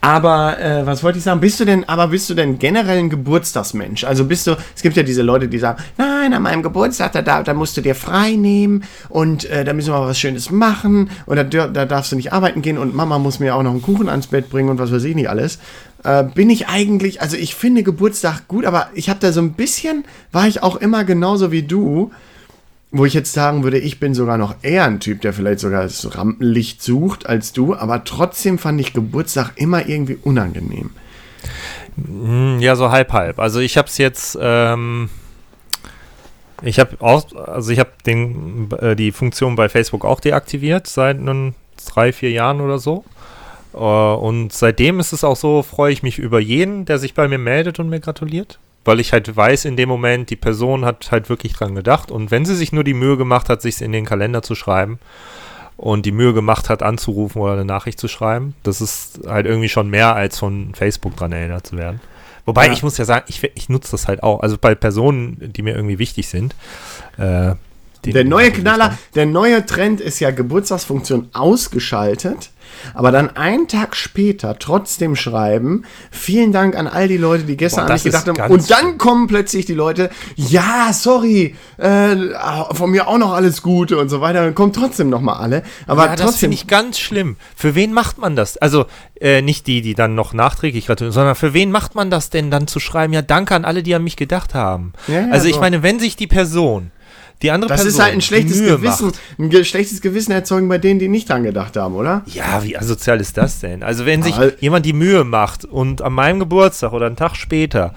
[0.00, 1.40] Aber äh, was wollte ich sagen?
[1.40, 4.04] Bist du denn, aber bist du denn generell ein Geburtstagsmensch?
[4.04, 7.22] Also bist du, es gibt ja diese Leute, die sagen, nein, an meinem Geburtstag, da,
[7.22, 10.50] da, da musst du dir frei nehmen und äh, da müssen wir mal was Schönes
[10.50, 13.70] machen und da, da darfst du nicht arbeiten gehen und Mama muss mir auch noch
[13.70, 15.58] einen Kuchen ans Bett bringen und was weiß ich nicht alles.
[16.02, 19.54] Äh, bin ich eigentlich, also ich finde Geburtstag gut, aber ich habe da so ein
[19.54, 22.10] bisschen, war ich auch immer genauso wie du,
[22.96, 25.82] wo ich jetzt sagen würde, ich bin sogar noch eher ein Typ, der vielleicht sogar
[25.82, 30.90] das Rampenlicht sucht als du, aber trotzdem fand ich Geburtstag immer irgendwie unangenehm.
[31.96, 33.40] Hm, Ja, so halb halb.
[33.40, 35.10] Also ich habe es jetzt, ähm,
[36.62, 41.18] ich habe auch, also ich habe den äh, die Funktion bei Facebook auch deaktiviert seit
[41.18, 43.04] nun drei vier Jahren oder so.
[43.74, 47.26] Äh, und seitdem ist es auch so, freue ich mich über jeden, der sich bei
[47.26, 48.60] mir meldet und mir gratuliert.
[48.84, 52.10] Weil ich halt weiß, in dem Moment, die Person hat halt wirklich dran gedacht.
[52.10, 54.98] Und wenn sie sich nur die Mühe gemacht hat, sich in den Kalender zu schreiben
[55.76, 59.68] und die Mühe gemacht hat, anzurufen oder eine Nachricht zu schreiben, das ist halt irgendwie
[59.70, 62.00] schon mehr als von Facebook dran erinnert zu werden.
[62.46, 62.72] Wobei Ja.
[62.74, 64.40] ich muss ja sagen, ich, ich nutze das halt auch.
[64.40, 66.54] Also bei Personen, die mir irgendwie wichtig sind.
[67.16, 67.54] Äh,
[68.04, 72.50] Der neue Knaller, der neue Trend ist ja Geburtstagsfunktion ausgeschaltet,
[72.94, 77.86] aber dann einen Tag später trotzdem schreiben, vielen Dank an all die Leute, die gestern
[77.86, 78.52] Boah, an mich das gedacht haben.
[78.52, 82.16] Und dann kommen plötzlich die Leute, ja, sorry, äh,
[82.72, 84.44] von mir auch noch alles Gute und so weiter.
[84.44, 85.62] Dann kommen trotzdem noch mal alle.
[85.86, 87.36] Aber ja, das trotzdem, finde ich ganz schlimm.
[87.56, 88.56] Für wen macht man das?
[88.56, 88.86] Also
[89.20, 92.50] äh, nicht die, die dann noch nachträglich gratulieren, sondern für wen macht man das denn
[92.50, 93.12] dann zu schreiben?
[93.12, 94.92] Ja, danke an alle, die an mich gedacht haben.
[95.08, 95.60] Ja, ja, also ich so.
[95.60, 96.90] meine, wenn sich die Person,
[97.42, 100.78] die andere das Person, ist halt ein schlechtes Gewissen, Macht, ein schlechtes Gewissen erzeugen bei
[100.78, 102.22] denen, die nicht dran gedacht haben, oder?
[102.26, 103.82] ja, wie asozial ist das denn?
[103.82, 104.48] Also wenn sich Ja.
[104.60, 107.94] jemand die Mühe macht und an meinem Geburtstag oder einen Tag später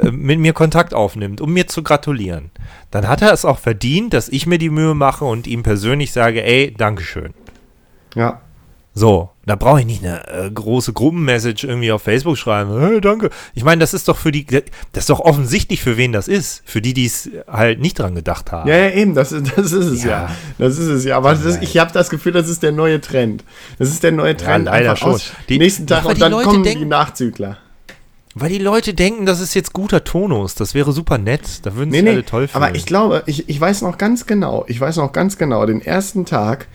[0.00, 2.50] äh, mit mir Kontakt aufnimmt, um mir zu gratulieren,
[2.90, 6.12] dann hat er es auch verdient, dass ich mir die Mühe mache und ihm persönlich
[6.12, 7.32] sage, ey, Dankeschön.
[8.14, 8.40] Ja.
[9.00, 12.78] So, da brauche ich nicht eine äh, große Gruppenmessage irgendwie auf Facebook schreiben.
[12.80, 13.30] Hey, danke.
[13.54, 14.62] Ich meine, das ist doch für die, das
[14.94, 16.60] ist doch offensichtlich, für wen das ist.
[16.66, 18.68] Für die, die es halt nicht dran gedacht haben.
[18.68, 20.10] Ja, ja, eben, das, ist- das ist es ja.
[20.10, 20.30] Ja.
[20.58, 21.16] Das ist es ja.
[21.16, 23.42] Aber das, ich habe das Gefühl, das ist der neue Trend.
[23.78, 24.66] Das ist der neue Trend.
[24.66, 25.14] leider einfach schon.
[25.14, 27.56] Aus, Die- nächsten Tag und die dann Leute kommen die denken- Nachzügler.
[28.34, 30.54] Weil die Leute denken, das ist jetzt guter Tonus.
[30.56, 31.64] Das wäre super nett.
[31.64, 32.64] Da würden Nee, sich nee, alle toll finden.
[32.64, 35.80] aber ich glaube, ich, ich weiß noch ganz genau, ich weiß noch ganz genau, den
[35.80, 36.68] ersten Tag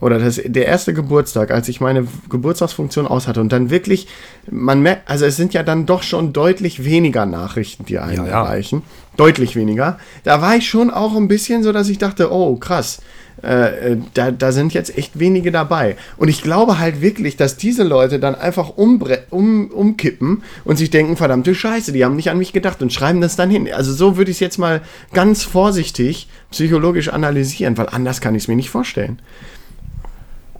[0.00, 4.08] oder das, der erste Geburtstag, als ich meine Geburtstagsfunktion aus hatte und dann wirklich,
[4.50, 8.26] man merkt, also es sind ja dann doch schon deutlich weniger Nachrichten, die einen Ja,
[8.26, 8.42] ja.
[8.42, 8.82] erreichen.
[9.16, 9.98] Deutlich weniger.
[10.24, 13.00] Da war ich schon auch ein bisschen so, dass ich dachte, oh krass,
[13.42, 15.96] äh, äh, da, da sind jetzt echt wenige dabei.
[16.16, 20.90] Und ich glaube halt wirklich, dass diese Leute dann einfach umbre um, umkippen und sich
[20.90, 23.68] denken, verdammte Scheiße, die haben nicht an mich gedacht und schreiben das dann hin.
[23.72, 24.82] Also so würde ich es jetzt mal
[25.12, 29.20] ganz vorsichtig psychologisch analysieren, weil anders kann ich es mir nicht vorstellen.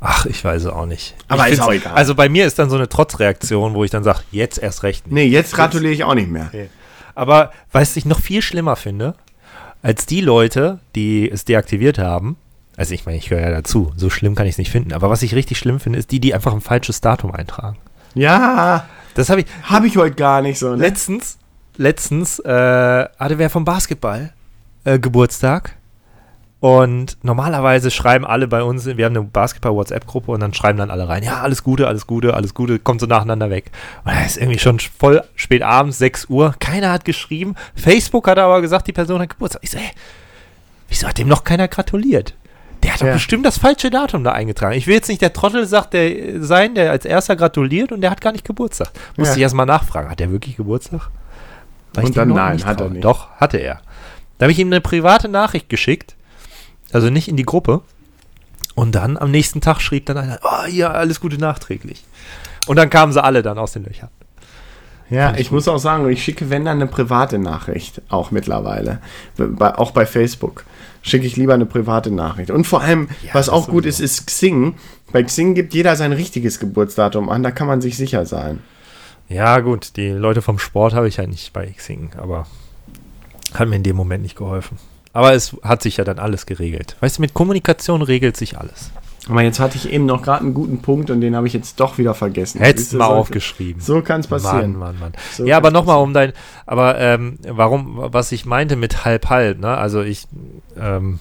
[0.01, 1.15] Ach, ich weiß es auch nicht.
[1.29, 1.93] Aber ich ist auch egal.
[1.95, 5.07] Also bei mir ist dann so eine Trotzreaktion, wo ich dann sage, jetzt erst recht
[5.07, 5.15] nicht.
[5.15, 6.51] Nee, jetzt gratuliere ich auch nicht mehr.
[7.15, 9.15] Aber was ich noch viel schlimmer finde,
[9.83, 12.37] als die Leute, die es deaktiviert haben,
[12.77, 15.11] also ich meine, ich höre ja dazu, so schlimm kann ich es nicht finden, aber
[15.11, 17.77] was ich richtig schlimm finde, ist die, die einfach ein falsches Datum eintragen.
[18.15, 20.71] Ja, Das habe ich habe ich heute gar nicht so.
[20.71, 20.77] Ne?
[20.77, 21.39] letztens,
[21.77, 24.33] letztens äh, hatte wer vom Basketball
[24.85, 25.77] äh, Geburtstag
[26.61, 31.09] und normalerweise schreiben alle bei uns, wir haben eine Basketball-WhatsApp-Gruppe und dann schreiben dann alle
[31.09, 33.71] rein, ja, alles Gute, alles Gute, alles Gute, kommt so nacheinander weg.
[34.05, 37.55] Und da ist irgendwie schon voll spät abends, 6 Uhr, keiner hat geschrieben.
[37.75, 39.63] Facebook hat aber gesagt, die Person hat Geburtstag.
[39.65, 39.91] Ich so, hä,
[40.89, 42.35] wieso hat dem noch keiner gratuliert?
[42.83, 43.13] Der hat doch Ja.
[43.15, 44.75] bestimmt das falsche Datum da eingetragen.
[44.75, 48.11] Ich will jetzt nicht der Trottel sagt, der, sein, der als erster gratuliert und der
[48.11, 48.91] hat gar nicht Geburtstag.
[49.17, 49.37] Musste Ja.
[49.37, 51.11] ich erstmal nachfragen, hat der wirklich Geburtstag?
[51.95, 53.05] Weil Und dann nein, hat er nicht.
[53.05, 53.81] Doch, hatte er.
[54.39, 56.17] Da habe ich ihm eine private Nachricht geschickt,
[56.95, 57.83] also nicht in die Gruppe.
[58.75, 62.05] Und dann am nächsten Tag schrieb dann einer, oh ja, alles Gute nachträglich.
[62.67, 64.11] Und dann kamen sie alle dann aus den Löchern.
[65.11, 69.01] Ja, ich muss auch sagen, ich schicke, wenn dann eine private Nachricht, auch mittlerweile.
[69.37, 70.65] Bei, auch bei Facebook
[71.03, 72.51] schicke ich lieber eine private Nachricht.
[72.53, 74.77] Und vor allem, Ja, was auch gut ist, ist Xing.
[75.13, 78.61] Bei Xing gibt jeder sein richtiges Geburtsdatum an, da kann man sich sicher sein.
[79.29, 82.47] Ja, gut, die Leute vom Sport habe ich ja nicht bei Xing, aber
[83.55, 84.79] hat mir in dem Moment nicht geholfen.
[85.13, 86.97] Aber es hat sich ja dann alles geregelt.
[87.01, 88.91] Weißt du, mit Kommunikation regelt sich alles.
[89.29, 91.79] Aber jetzt hatte ich eben noch gerade einen guten Punkt und den habe ich jetzt
[91.79, 92.61] doch wieder vergessen.
[92.61, 93.81] Hättest du, mal aufgeschrieben.
[93.81, 94.73] So kann es passieren.
[94.73, 95.13] Mann, Mann, Mann.
[95.33, 96.33] So ja, aber nochmal um dein,
[96.67, 99.77] aber ähm, warum, was ich meinte mit halb halb, ne?
[99.77, 100.27] Also ich
[100.79, 101.21] ähm,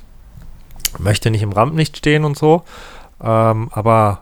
[0.97, 2.63] möchte nicht im Rampenlicht stehen und so,
[3.21, 4.21] ähm, aber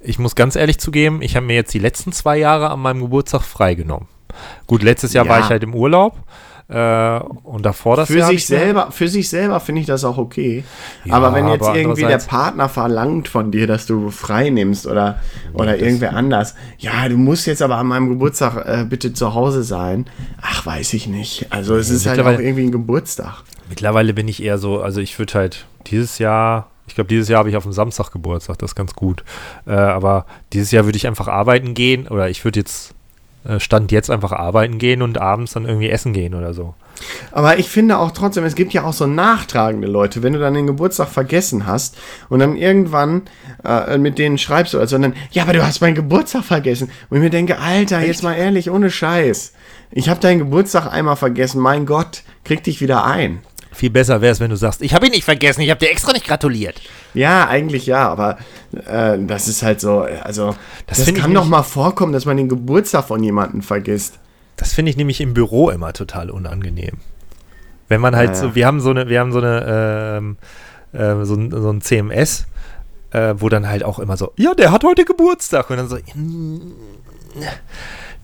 [0.00, 3.02] ich muss ganz ehrlich zugeben, ich habe mir jetzt die letzten zwei Jahre an meinem
[3.02, 4.08] Geburtstag freigenommen.
[4.66, 5.32] Gut, letztes Jahr Ja.
[5.32, 6.16] war ich halt im Urlaub
[6.70, 8.28] äh, und davor das Für Jahr.
[8.28, 10.62] sich selber, für sich selber finde ich das auch okay.
[11.04, 14.86] Ja, aber wenn jetzt aber irgendwie der Partner verlangt von dir, dass du frei nimmst
[14.86, 15.18] oder,
[15.52, 19.34] oder das- irgendwer anders, ja, du musst jetzt aber an meinem Geburtstag äh, bitte zu
[19.34, 20.06] Hause sein.
[20.40, 21.46] Ach, weiß ich nicht.
[21.50, 23.42] Also es ist halt auch irgendwie ein Geburtstag.
[23.68, 27.38] Mittlerweile bin ich eher so, also ich würde halt dieses Jahr, ich glaube, dieses Jahr
[27.40, 29.22] habe ich auf dem Samstag Geburtstag, das ist ganz gut.
[29.66, 32.94] Äh, aber dieses Jahr würde ich einfach arbeiten gehen oder ich würde jetzt,
[33.58, 36.74] Stand jetzt einfach arbeiten gehen und abends dann irgendwie essen gehen oder so.
[37.32, 40.54] Aber ich finde auch trotzdem, es gibt ja auch so nachtragende Leute, wenn du dann
[40.54, 41.96] den Geburtstag vergessen hast
[42.28, 43.22] und dann irgendwann
[43.64, 46.90] äh, mit denen schreibst oder so, und dann, ja, aber du hast meinen Geburtstag vergessen.
[47.08, 49.52] Und ich mir denke, Alter, jetzt mal ehrlich, ohne Scheiß.
[49.90, 53.40] Ich habe deinen Geburtstag einmal vergessen, mein Gott, krieg dich wieder ein.
[53.72, 55.90] Viel besser wäre es, wenn du sagst, ich habe ihn nicht vergessen, ich habe dir
[55.90, 56.80] extra nicht gratuliert.
[57.14, 58.38] Ja, eigentlich ja, aber
[58.86, 60.56] äh, das ist halt so, also
[60.86, 64.18] Das das, kann doch mal vorkommen, dass man den Geburtstag von jemandem vergisst.
[64.56, 66.98] Das finde ich nämlich im Büro immer total unangenehm.
[67.88, 68.40] Wenn man halt Ja, ja.
[68.40, 70.36] so, wir haben so eine, wir haben so eine, ähm,
[70.92, 72.46] äh, so, ein, so ein CMS,
[73.12, 75.70] äh, wo dann halt auch immer so, ja, der hat heute Geburtstag.
[75.70, 76.72] Und dann so, mm,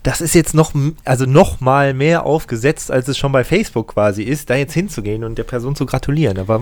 [0.07, 0.71] das ist jetzt noch,
[1.03, 5.25] also noch mal mehr aufgesetzt, als es schon bei Facebook quasi ist, da jetzt hinzugehen
[5.25, 6.37] und der Person zu gratulieren.
[6.39, 6.59] Aber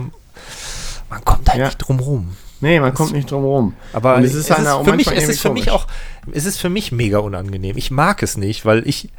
[1.08, 1.66] man kommt halt Ja.
[1.66, 2.36] nicht drum rum.
[2.60, 3.74] Nee, man kommt nicht drum rum.
[3.92, 5.86] Aber Und es ist, einer auch für mich, es ist für mich auch,
[6.32, 7.76] es ist für mich mega unangenehm.
[7.76, 9.10] Ich mag es nicht, weil ich,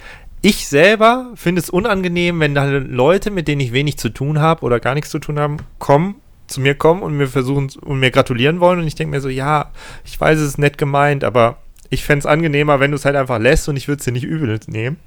[0.42, 4.64] ich selber finde es unangenehm, wenn da Leute, mit denen ich wenig zu tun habe
[4.64, 6.16] oder gar nichts zu tun haben, kommen,
[6.48, 8.80] zu mir kommen und mir versuchen und mir gratulieren wollen.
[8.80, 9.72] Und ich denke mir so, ja,
[10.04, 11.58] ich weiß, es ist nett gemeint, aber
[11.90, 14.12] ich fände es angenehmer, wenn du es halt einfach lässt und ich würde es dir
[14.12, 14.98] nicht übel nehmen.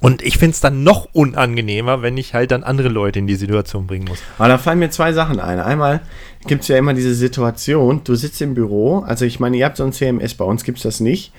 [0.00, 3.36] Und ich finde es dann noch unangenehmer, wenn ich halt dann andere Leute in die
[3.36, 4.18] Situation bringen muss.
[4.36, 5.60] Aber da fallen mir zwei Sachen ein.
[5.60, 6.00] Einmal
[6.48, 9.76] gibt es ja immer diese Situation, du sitzt im Büro, also ich meine, ihr habt
[9.76, 11.32] so ein CMS, bei uns gibt es das nicht.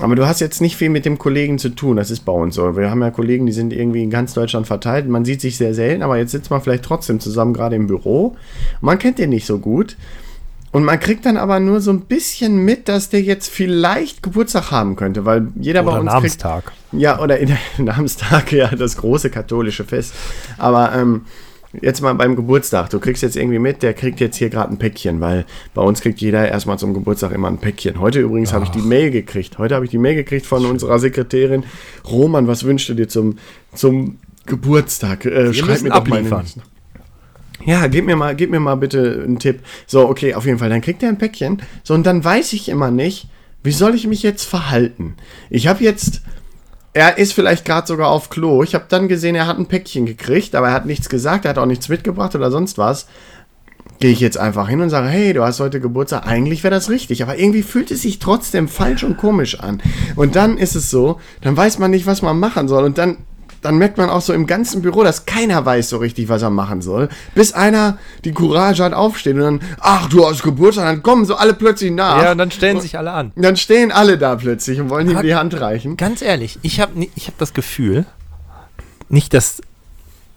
[0.00, 2.54] Aber du hast jetzt nicht viel mit dem Kollegen zu tun, das ist bei uns
[2.54, 2.76] so.
[2.76, 5.08] Wir haben ja Kollegen, die sind irgendwie in ganz Deutschland verteilt.
[5.08, 8.36] Man sieht sich sehr selten, aber jetzt sitzt man vielleicht trotzdem zusammen gerade im Büro.
[8.80, 9.96] Man kennt den nicht so gut.
[10.70, 14.70] Und man kriegt dann aber nur so ein bisschen mit, dass der jetzt vielleicht Geburtstag
[14.70, 16.72] haben könnte, weil jeder bei Oder uns kriegt, Namenstag.
[16.92, 20.12] ja, oder in der Namenstag, ja, das große katholische Fest.
[20.58, 21.22] Aber ähm,
[21.80, 22.90] jetzt mal beim Geburtstag.
[22.90, 26.00] Du kriegst jetzt irgendwie mit, der kriegt jetzt hier gerade ein Päckchen, weil bei uns
[26.02, 27.98] kriegt jeder erstmal zum Geburtstag immer ein Päckchen.
[28.00, 29.56] Heute übrigens habe ich die Mail gekriegt.
[29.58, 31.64] Heute habe ich die Mail gekriegt von unserer Sekretärin.
[32.10, 33.38] Roman, was wünschst du dir zum,
[33.74, 35.24] zum Geburtstag?
[35.24, 36.40] Äh, schreib mir doch mal abliefern.
[36.40, 36.62] eine-
[37.68, 39.60] ja, gib mir mal, gib mir mal bitte einen Tipp.
[39.86, 40.70] So, okay, auf jeden Fall.
[40.70, 41.60] Dann kriegt er ein Päckchen.
[41.84, 43.28] So, und dann weiß ich immer nicht,
[43.62, 45.16] wie soll ich mich jetzt verhalten?
[45.50, 46.22] Ich habe jetzt,
[46.94, 48.62] er ist vielleicht gerade sogar auf Klo.
[48.62, 51.50] Ich habe dann gesehen, er hat ein Päckchen gekriegt, aber er hat nichts gesagt, er
[51.50, 53.06] hat auch nichts mitgebracht oder sonst was.
[53.98, 56.26] Gehe ich jetzt einfach hin und sage, hey, du hast heute Geburtstag.
[56.26, 59.82] Eigentlich wäre das richtig, aber irgendwie fühlt es sich trotzdem falsch und komisch an.
[60.16, 62.84] Und dann ist es so, dann weiß man nicht, was man machen soll.
[62.84, 63.18] Und dann,
[63.62, 66.50] dann merkt man auch so im ganzen Büro, dass keiner weiß so richtig, was er
[66.50, 67.08] machen soll.
[67.34, 71.34] Bis einer die Courage hat, aufsteht und dann, ach, du hast Geburtstag, dann kommen so
[71.36, 72.22] alle plötzlich nach.
[72.22, 73.32] Ja, und dann stellen sich alle an.
[73.34, 75.96] Und dann stehen alle da plötzlich und wollen ihm die Hand reichen.
[75.96, 78.06] Ganz ehrlich, ich habe ich hab das Gefühl,
[79.08, 79.60] nicht, dass,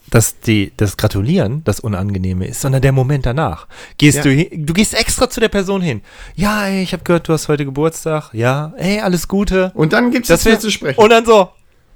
[0.09, 3.67] dass die, das Gratulieren das Unangenehme ist, sondern der Moment danach.
[3.97, 4.23] Gehst Ja.
[4.23, 6.01] du, hin, du gehst extra zu der Person hin.
[6.35, 8.33] Ja, ey, ich habe gehört, du hast heute Geburtstag.
[8.33, 9.71] Ja, ey, alles Gute.
[9.75, 10.99] Und dann gibt es Das nichts mehr zu sprechen.
[11.01, 11.49] Und dann so,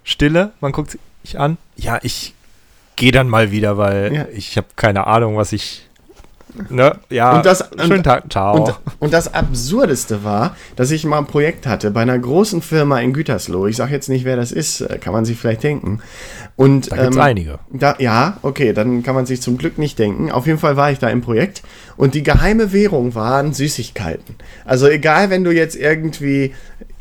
[0.04, 1.58] Stille, man guckt sich an.
[1.76, 2.34] Ja, ich
[2.96, 4.26] gehe dann mal wieder, weil Ja.
[4.34, 5.82] ich habe keine Ahnung, was ich.
[6.70, 6.96] Ne?
[7.10, 8.56] Ja, Und das- schönen und- Tag, ciao.
[8.64, 13.02] Und, und das Absurdeste war, dass ich mal ein Projekt hatte bei einer großen Firma
[13.02, 13.68] in Gütersloh.
[13.68, 16.00] Ich sage jetzt nicht, wer das ist, äh, kann man sich vielleicht denken.
[16.56, 17.60] Und, da gibt's ähm, einige.
[17.74, 20.32] Da, ja, okay, dann kann man sich zum Glück nicht denken.
[20.32, 21.62] Auf jeden Fall war ich da im Projekt
[21.98, 24.36] und die geheime Währung waren Süßigkeiten.
[24.64, 26.54] Also egal, wenn du jetzt irgendwie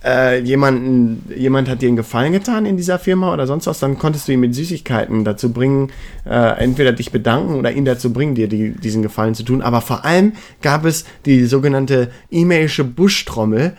[0.05, 3.99] äh, jemanden, jemand hat dir einen Gefallen getan in dieser Firma oder sonst was, dann
[3.99, 5.91] konntest du ihn mit Süßigkeiten dazu bringen,
[6.27, 9.63] äh, entweder dich bedanken oder ihn dazu bringen, dir die, diesen Gefallen zu tun.
[9.63, 13.77] Aber vor allem gab es die sogenannte e-mailische Buschtrommel,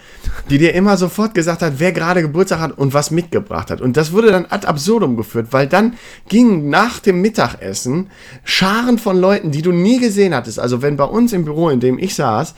[0.49, 3.79] die dir immer sofort gesagt hat, wer gerade Geburtstag hat und was mitgebracht hat.
[3.79, 5.93] Und das wurde dann ad absurdum geführt, weil dann
[6.27, 8.09] gingen nach dem Mittagessen
[8.43, 10.59] Scharen von Leuten, die du nie gesehen hattest.
[10.59, 12.55] Also wenn bei uns im Büro, in dem ich saß,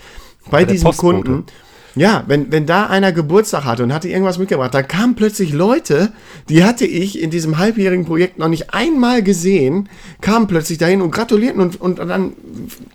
[0.49, 1.21] bei, der diesem Postbote.
[1.23, 1.45] Kunden,
[1.97, 6.11] ja, wenn, wenn da einer Geburtstag hatte und hatte irgendwas mitgebracht, da kamen plötzlich Leute,
[6.47, 9.89] die hatte ich in diesem halbjährigen Projekt noch nicht einmal gesehen,
[10.21, 12.33] kamen plötzlich dahin und gratulierten und, und dann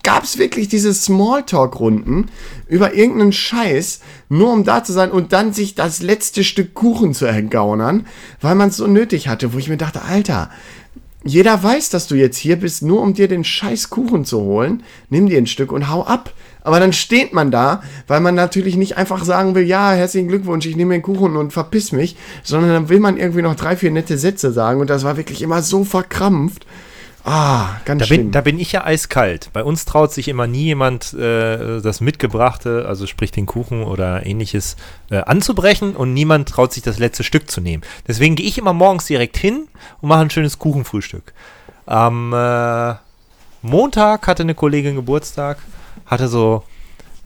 [0.02, 2.26] gab es wirklich diese Smalltalk-Runden
[2.68, 7.12] über irgendeinen Scheiß, nur um da zu sein und dann sich das letzte Stück Kuchen
[7.12, 8.06] zu ergaunern,
[8.40, 10.48] weil man es so nötig hatte, wo ich mir dachte, Alter,
[11.24, 14.82] jeder weiß, dass du jetzt hier bist, nur um dir den scheiß Kuchen zu holen.
[15.08, 16.34] Nimm dir ein Stück und hau ab.
[16.64, 20.66] Aber dann steht man da, weil man natürlich nicht einfach sagen will, ja, herzlichen Glückwunsch,
[20.66, 23.90] ich nehme den Kuchen und verpiss mich, sondern dann will man irgendwie noch drei, vier
[23.90, 26.64] nette Sätze sagen und das war wirklich immer so verkrampft.
[27.24, 28.20] Ah, ganz Da schlimm.
[28.22, 29.50] bin, da bin ich ja eiskalt.
[29.52, 34.26] Bei uns traut sich immer nie jemand, äh, das Mitgebrachte, also sprich den Kuchen oder
[34.26, 34.76] ähnliches,
[35.08, 37.84] äh, anzubrechen und niemand traut sich das letzte Stück zu nehmen.
[38.08, 39.68] Deswegen gehe ich immer morgens direkt hin
[40.00, 41.32] und mache ein schönes Kuchenfrühstück.
[41.86, 42.94] Am äh,
[43.62, 45.58] Montag hatte eine Kollegin Geburtstag,
[46.12, 46.62] hatte so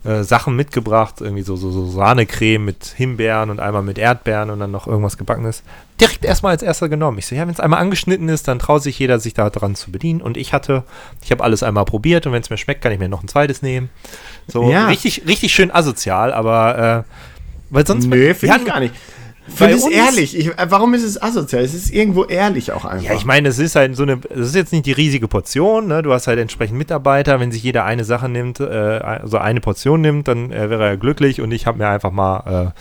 [0.03, 4.59] äh, Sachen mitgebracht, irgendwie so, so, so Sahnecreme mit Himbeeren und einmal mit Erdbeeren und
[4.59, 5.63] dann noch irgendwas gebackenes.
[5.99, 7.17] Direkt erstmal als erster genommen.
[7.17, 9.75] Ich so, ja, wenn es einmal angeschnitten ist, dann traut sich jeder, sich da dran
[9.75, 10.21] zu bedienen.
[10.21, 10.83] Und ich hatte,
[11.21, 13.27] ich habe alles einmal probiert und wenn es mir schmeckt, kann ich mir noch ein
[13.27, 13.89] zweites nehmen.
[14.47, 14.87] So Ja.
[14.87, 17.13] richtig, richtig schön asozial, aber äh,
[17.69, 18.07] weil sonst.
[18.07, 18.93] Nö, finde ich gar nicht.
[19.47, 20.37] Finde es ehrlich.
[20.37, 21.63] Ich, äh, warum ist es asozial?
[21.63, 23.05] Es ist irgendwo ehrlich auch einfach.
[23.05, 25.87] Ja, ich meine, es ist halt so eine, es ist jetzt nicht die riesige Portion,
[25.87, 26.01] ne?
[26.01, 30.01] Du hast halt entsprechend Mitarbeiter, wenn sich jeder eine Sache nimmt, äh, also eine Portion
[30.01, 32.73] nimmt, dann äh, wäre er glücklich und ich habe mir einfach mal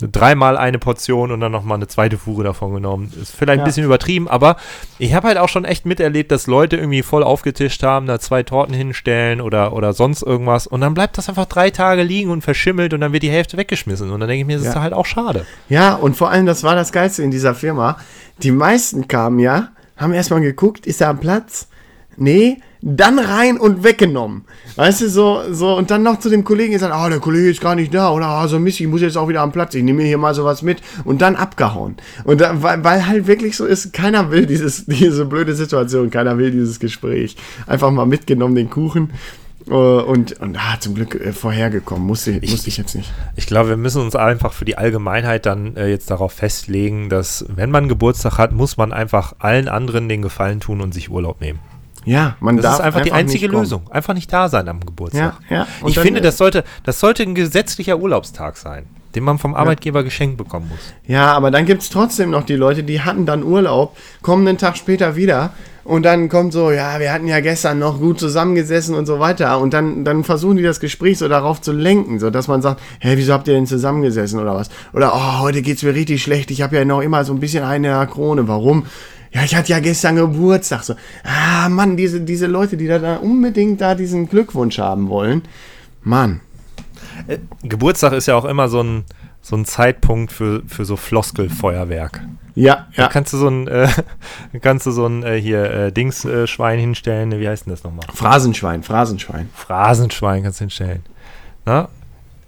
[0.00, 3.12] dreimal eine Portion und dann nochmal eine zweite Fuhre davon genommen.
[3.20, 3.64] Ist vielleicht Ja.
[3.64, 4.56] ein bisschen übertrieben, aber
[4.98, 8.42] ich habe halt auch schon echt miterlebt, dass Leute irgendwie voll aufgetischt haben, da zwei
[8.42, 12.42] Torten hinstellen oder, oder sonst irgendwas und dann bleibt das einfach drei Tage liegen und
[12.42, 14.70] verschimmelt und dann wird die Hälfte weggeschmissen und dann denke ich mir, das Ja.
[14.72, 15.44] ist halt auch schade.
[15.68, 17.98] Ja, und vor allem, das war das Geilste in dieser Firma.
[18.42, 21.66] Die meisten kamen ja, haben erstmal geguckt, ist er am Platz?
[22.20, 24.44] Nee, dann rein und weggenommen.
[24.76, 27.60] Weißt du, so, so, und dann noch zu dem Kollegen gesagt, ah, der Kollege ist
[27.60, 29.82] gar nicht da, oder ah, so Mist, ich muss jetzt auch wieder am Platz, ich
[29.82, 31.96] nehme mir hier mal sowas mit und dann abgehauen.
[32.24, 36.38] Und dann, weil, weil halt wirklich so ist, keiner will dieses, diese blöde Situation, keiner
[36.38, 37.36] will dieses Gespräch.
[37.66, 39.10] Einfach mal mitgenommen, den Kuchen.
[39.68, 43.12] äh, Und, und ah, zum Glück äh, vorhergekommen, musste, musste ich jetzt nicht.
[43.34, 47.44] Ich glaube, wir müssen uns einfach für die Allgemeinheit dann äh, jetzt darauf festlegen, dass
[47.48, 51.40] wenn man Geburtstag hat, muss man einfach allen anderen den Gefallen tun und sich Urlaub
[51.40, 51.58] nehmen.
[52.04, 53.46] Ja, man Das darf ist einfach die einzige.
[53.48, 53.82] Lösung.
[53.90, 55.34] Einfach nicht da sein am Geburtstag.
[55.48, 55.66] Ja, ja.
[55.82, 60.02] Und Ich finde, das sollte, das sollte ein gesetzlicher Urlaubstag sein, den man vom Arbeitgeber
[60.04, 60.78] geschenkt bekommen muss.
[61.06, 64.58] Ja, aber dann gibt es trotzdem noch die Leute, die hatten dann Urlaub, kommen einen
[64.58, 65.50] Tag später wieder
[65.84, 69.58] und dann kommt so, ja, wir hatten ja gestern noch gut zusammengesessen und so weiter.
[69.58, 72.82] Und dann, dann versuchen die das Gespräch so darauf zu lenken, so dass man sagt,
[73.00, 74.68] hä, wieso habt ihr denn zusammengesessen oder was?
[74.92, 77.64] Oder, oh, heute geht's mir richtig schlecht, ich habe ja noch immer so ein bisschen
[77.64, 78.46] eine Krone.
[78.48, 78.84] Warum?
[79.32, 80.82] Ja, ich hatte ja gestern Geburtstag.
[80.84, 85.42] So, ah, Mann, diese, diese Leute, die da, da unbedingt da diesen Glückwunsch haben wollen.
[86.02, 86.40] Mann.
[87.62, 89.04] Geburtstag ist ja auch immer so ein,
[89.42, 92.22] so ein Zeitpunkt für, für so Floskelfeuerwerk.
[92.54, 93.08] Ja, Da ja.
[93.08, 93.88] kannst du so ein, äh,
[94.60, 97.38] kannst du so ein äh, hier äh, Dingsschwein äh, hinstellen.
[97.38, 98.04] Wie heißt denn das nochmal?
[98.12, 99.48] Phrasenschwein, Phrasenschwein.
[99.54, 101.04] Phrasenschwein kannst du hinstellen.
[101.64, 101.88] Na?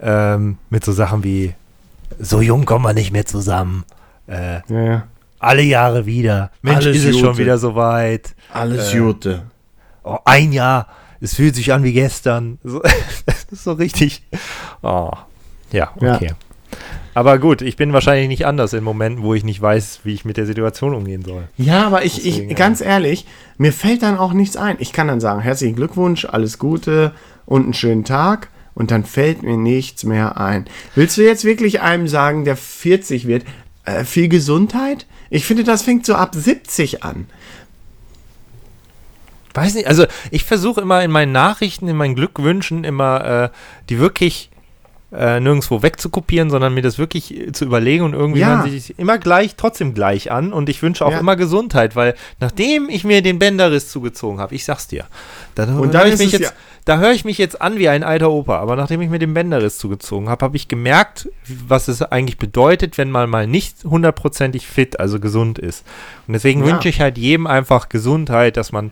[0.01, 1.55] Ähm, mit so Sachen wie
[2.19, 3.85] so jung kommen wir nicht mehr zusammen.
[4.27, 5.03] Äh, Ja, ja.
[5.41, 6.51] Alle Jahre wieder.
[6.63, 8.35] Mensch, Alles ist es schon wieder soweit.
[8.53, 9.43] Alles Äh, Gute.
[10.05, 10.87] Oh, ein Jahr.
[11.21, 12.59] Es fühlt sich an wie gestern.
[12.65, 12.81] So,
[13.27, 14.23] das ist so richtig.
[14.83, 15.11] Oh.
[15.73, 16.15] Ja, Ja.
[16.17, 16.31] okay.
[17.13, 20.25] Aber gut, ich bin wahrscheinlich nicht anders in Momenten, wo ich nicht weiß, wie ich
[20.25, 21.49] mit der Situation umgehen soll.
[21.57, 23.27] Ja, aber ich, Deswegen, ich ganz ehrlich,
[23.59, 24.77] mir fällt dann auch nichts ein.
[24.79, 27.13] Ich kann dann sagen, herzlichen Glückwunsch, alles Gute
[27.47, 28.49] und einen schönen Tag.
[28.75, 30.67] Und dann fällt mir nichts mehr ein.
[30.95, 33.45] Willst du jetzt wirklich einem sagen, der 40 wird,
[33.85, 35.07] äh, viel Gesundheit?
[35.31, 37.27] Ich finde, das fängt so ab 70 an.
[39.55, 43.49] Weiß nicht, also ich versuche immer in meinen Nachrichten, in meinen Glückwünschen immer äh,
[43.89, 44.49] die wirklich
[45.13, 48.57] äh, nirgendwo wegzukopieren, sondern mir das wirklich äh, zu überlegen und irgendwie Ja.
[48.59, 51.19] man sich immer gleich, trotzdem gleich an und ich wünsche auch Ja.
[51.19, 55.07] immer Gesundheit, weil nachdem ich mir den Bänderriss zugezogen habe, ich sag's dir,
[55.57, 56.55] dann, Und dann ich mich jetzt,
[56.85, 59.35] da höre ich mich jetzt an wie ein alter Opa, aber nachdem ich mir den
[59.35, 61.29] Bänderriss zugezogen habe, habe ich gemerkt,
[61.67, 65.85] was es eigentlich bedeutet, wenn man mal nicht hundertprozentig fit, also gesund ist.
[66.27, 66.73] Und deswegen Ja.
[66.73, 68.91] wünsche ich halt jedem einfach Gesundheit, dass man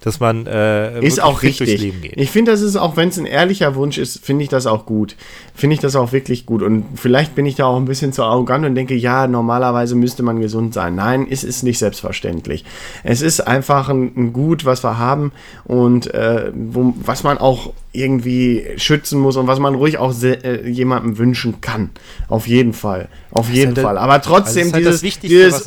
[0.00, 1.80] dass man äh, Ist auch richtig.
[1.80, 2.12] Leben geht.
[2.16, 4.86] Ich finde, das ist auch, wenn es ein ehrlicher Wunsch ist, finde ich das auch
[4.86, 5.16] gut.
[5.54, 6.62] Finde ich das auch wirklich gut.
[6.62, 10.22] Und vielleicht bin ich da auch ein bisschen zu arrogant und denke, ja, normalerweise müsste
[10.22, 10.94] man gesund sein.
[10.94, 12.64] Nein, es ist nicht selbstverständlich.
[13.02, 15.32] Es ist einfach ein, ein Gut, was wir haben
[15.64, 20.68] und äh, wo, was man auch irgendwie schützen muss und was man ruhig auch äh,
[20.68, 21.90] jemandem wünschen kann.
[22.28, 23.08] Auf jeden Fall.
[23.32, 23.98] Auf jeden halt Fall.
[23.98, 25.66] Aber trotzdem also halt dieses, dieses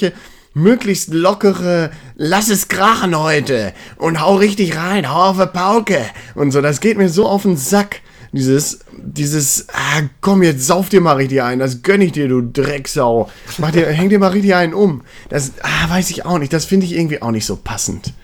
[0.00, 0.12] gibt.
[0.54, 6.00] Möglichst lockere, lass es krachen heute und hau richtig rein, hau auf die Pauke
[6.34, 8.00] und so, das geht mir so auf den Sack.
[8.34, 12.40] Dieses, dieses, ah, komm, jetzt sauf dir mal richtig ein, das gönn ich dir, du
[12.40, 13.30] Drecksau.
[13.58, 15.02] Mach dir, häng dir mal richtig einen um.
[15.28, 18.14] Das, ah, weiß ich auch nicht, das finde ich irgendwie auch nicht so passend.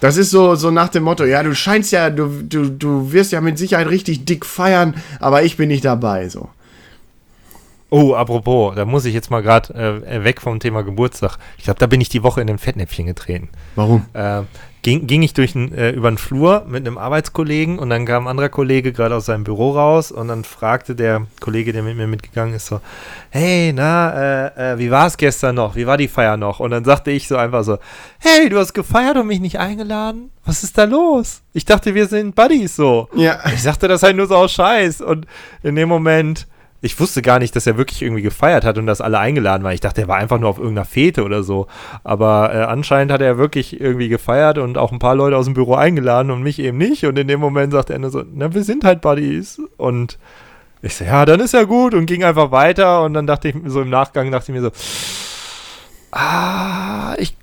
[0.00, 3.30] Das ist so, so nach dem Motto, ja, du scheinst ja, du, du, du wirst
[3.30, 6.48] ja mit Sicherheit richtig dick feiern, aber ich bin nicht dabei, so.
[7.96, 11.38] Oh, apropos, da muss ich jetzt mal gerade äh, weg vom Thema Geburtstag.
[11.58, 13.50] Ich glaube, da bin ich die Woche in ein Fettnäpfchen getreten.
[13.76, 14.04] Warum?
[14.14, 14.42] Äh,
[14.82, 18.30] ging, ging ich durch äh, über den Flur mit einem Arbeitskollegen und dann kam ein
[18.30, 22.08] anderer Kollege gerade aus seinem Büro raus und dann fragte der Kollege, der mit mir
[22.08, 22.80] mitgegangen ist, so,
[23.30, 25.76] hey, na, äh, äh, wie war es gestern noch?
[25.76, 26.58] Wie war die Feier noch?
[26.58, 27.78] Und dann sagte ich so einfach so,
[28.18, 30.32] hey, du hast gefeiert und mich nicht eingeladen?
[30.44, 31.42] Was ist da los?
[31.52, 33.08] Ich dachte, wir sind Buddies so.
[33.14, 33.38] Ja.
[33.54, 35.00] Ich sagte das halt nur so aus Scheiß.
[35.00, 35.28] Und
[35.62, 36.48] in dem Moment,
[36.84, 39.72] ich wusste gar nicht, dass er wirklich irgendwie gefeiert hat und dass alle eingeladen waren.
[39.72, 41.66] Ich dachte, er war einfach nur auf irgendeiner Fete oder so.
[42.04, 45.54] Aber äh, anscheinend hat er wirklich irgendwie gefeiert und auch ein paar Leute aus dem
[45.54, 47.06] Büro eingeladen und mich eben nicht.
[47.06, 49.62] Und in dem Moment sagte er nur so, na, wir sind halt Buddies.
[49.78, 50.18] Und
[50.82, 53.02] ich so, ja, dann ist ja gut und ging einfach weiter.
[53.02, 54.70] Und dann dachte ich so im Nachgang, dachte ich mir so,
[56.12, 57.34] ah, ich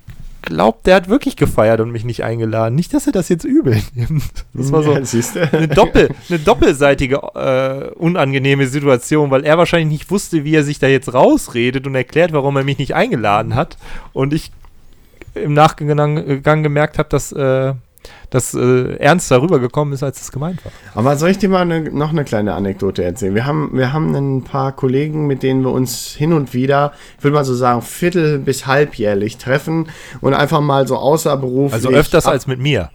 [0.52, 2.74] glaube, der hat wirklich gefeiert und mich nicht eingeladen.
[2.74, 4.44] Nicht, dass er das jetzt übel nimmt.
[4.54, 10.10] Das war so Ja, eine, Doppel, eine doppelseitige äh, unangenehme Situation, weil er wahrscheinlich nicht
[10.10, 13.76] wusste, wie er sich da jetzt rausredet und erklärt, warum er mich nicht eingeladen hat.
[14.12, 14.50] Und ich
[15.34, 17.74] im Nachgang Gang gemerkt habe, dass, äh,
[18.30, 20.72] das äh, ernst darüber gekommen ist, als es gemeint war.
[20.94, 23.34] Aber soll ich dir mal eine, noch eine kleine Anekdote erzählen?
[23.34, 27.24] Wir haben, wir haben ein paar Kollegen, mit denen wir uns hin und wieder, ich
[27.24, 29.88] würde mal so sagen, viertel- bis halbjährlich treffen
[30.20, 31.72] und einfach mal so außerberuflich.
[31.74, 32.90] Also öfters ab- als mit mir.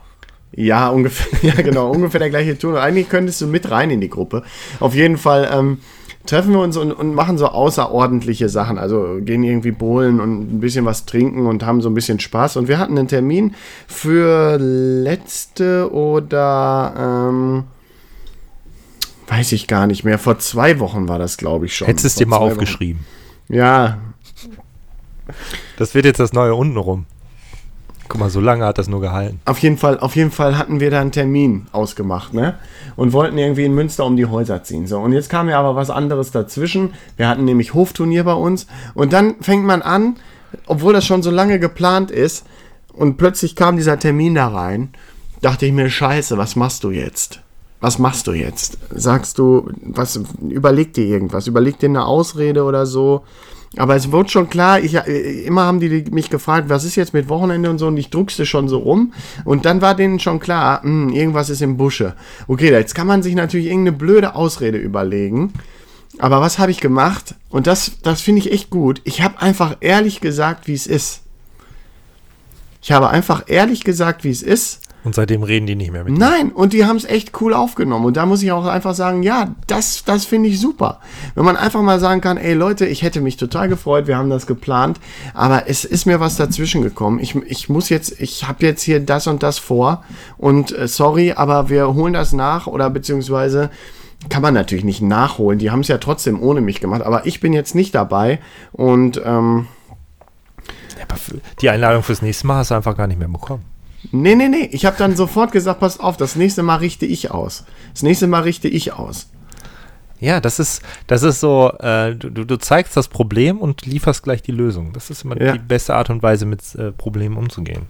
[0.53, 2.75] Ja, ungefähr, ja, genau, ungefähr der gleiche Ton.
[2.77, 4.43] Eigentlich könntest du mit rein in die Gruppe.
[4.79, 5.79] Auf jeden Fall ähm,
[6.27, 8.77] treffen wir uns und, und machen so außerordentliche Sachen.
[8.77, 12.57] Also gehen irgendwie bowlen und ein bisschen was trinken und haben so ein bisschen Spaß.
[12.57, 13.55] Und wir hatten einen Termin
[13.87, 16.93] für letzte oder
[17.31, 17.63] ähm,
[19.27, 20.19] weiß ich gar nicht mehr.
[20.19, 21.87] Vor zwei Wochen war das, glaube ich, schon.
[21.87, 22.51] Hättest du es dir mal zwei Wochen.
[22.51, 23.05] aufgeschrieben.
[23.49, 23.97] Ja,
[25.77, 27.05] Das wird jetzt das neue untenrum.
[28.09, 29.39] Guck mal, so lange hat das nur gehalten.
[29.45, 32.55] Auf jeden Fall, auf jeden Fall hatten wir da einen Termin ausgemacht, ne?
[32.95, 34.87] Und wollten irgendwie in Münster um die Häuser ziehen.
[34.87, 36.93] So, und jetzt kam ja aber was anderes dazwischen.
[37.17, 38.67] Wir hatten nämlich Hofturnier bei uns.
[38.93, 40.15] Und dann fängt man an,
[40.65, 42.45] obwohl das schon so lange geplant ist,
[42.93, 44.89] und plötzlich kam dieser Termin da rein,
[45.41, 47.41] dachte ich mir, scheiße, was machst du jetzt?
[47.79, 48.79] Was machst du jetzt?
[48.89, 53.23] Sagst du, was, überleg dir irgendwas, überleg dir eine Ausrede oder so.
[53.75, 57.13] Aber es wurde schon klar, ich, äh, immer haben die mich gefragt, was ist jetzt
[57.13, 59.13] mit Wochenende und so, und ich druckste schon so rum.
[59.43, 62.15] Und dann war denen schon klar, hm, irgendwas ist im Busche.
[62.47, 65.53] Okay, jetzt kann man sich natürlich irgendeine blöde Ausrede überlegen.
[66.19, 67.35] Aber was habe ich gemacht?
[67.49, 69.01] Und das, das finde ich echt gut.
[69.03, 71.21] Ich habe einfach ehrlich gesagt, wie es ist.
[72.81, 74.86] Ich habe einfach ehrlich gesagt, wie es ist.
[75.03, 76.19] Und seitdem reden die nicht mehr mit dir.
[76.19, 78.05] Nein, und die haben es echt cool aufgenommen.
[78.05, 80.99] Und da muss ich auch einfach sagen, ja, das, das finde ich super.
[81.33, 84.29] Wenn man einfach mal sagen kann, ey Leute, ich hätte mich total gefreut, wir haben
[84.29, 84.99] das geplant,
[85.33, 87.19] aber es ist mir was dazwischen gekommen.
[87.19, 90.03] Ich, ich muss jetzt, ich habe jetzt hier das und das vor
[90.37, 93.69] und äh, sorry, aber wir holen das nach oder beziehungsweise
[94.29, 95.59] kann man natürlich nicht nachholen.
[95.59, 98.39] Die haben es ja trotzdem ohne mich gemacht, aber ich bin jetzt nicht dabei
[98.73, 99.67] und ähm,
[101.61, 103.63] Die Einladung fürs nächste Mal hast du einfach gar nicht mehr bekommen.
[104.11, 104.69] Nee, nee, nee.
[104.71, 107.65] Ich habe dann sofort gesagt, passt auf, das nächste Mal richte ich aus.
[107.93, 109.29] Das nächste Mal richte ich aus.
[110.19, 114.41] Ja, das ist, das ist so, äh, du, du zeigst das Problem und lieferst gleich
[114.41, 114.93] die Lösung.
[114.93, 115.51] Das ist immer Ja.
[115.53, 117.83] die beste Art und Weise, mit äh, Problemen umzugehen.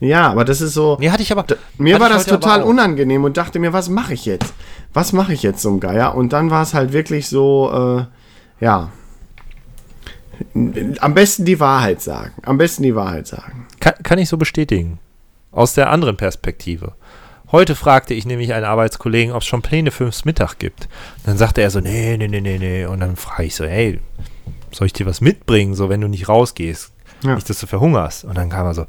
[0.00, 0.96] Ja, aber das ist so.
[1.00, 1.46] Nee, hatte ich aber.
[1.78, 4.52] Mir war das total unangenehm und dachte mir, was mache ich jetzt?
[4.92, 6.14] Was mache ich jetzt so ein Geier?
[6.16, 7.70] Und dann war es halt wirklich so,
[8.60, 8.90] äh, ja.
[11.00, 12.32] Am besten die Wahrheit sagen.
[12.42, 13.66] Am besten die Wahrheit sagen.
[13.80, 14.98] Kann, kann ich so bestätigen.
[15.52, 16.94] Aus der anderen Perspektive.
[17.52, 20.88] Heute fragte ich nämlich einen Arbeitskollegen, ob es schon Pläne fürs Mittag gibt.
[21.26, 22.86] Dann sagte er so, nee, nee, nee, nee, nee.
[22.86, 24.00] Und dann frage ich so, hey,
[24.70, 26.92] soll ich dir was mitbringen, so wenn du nicht rausgehst?
[27.22, 27.34] Ja.
[27.34, 28.24] Nicht, dass du verhungerst.
[28.24, 28.86] Und dann kam er so,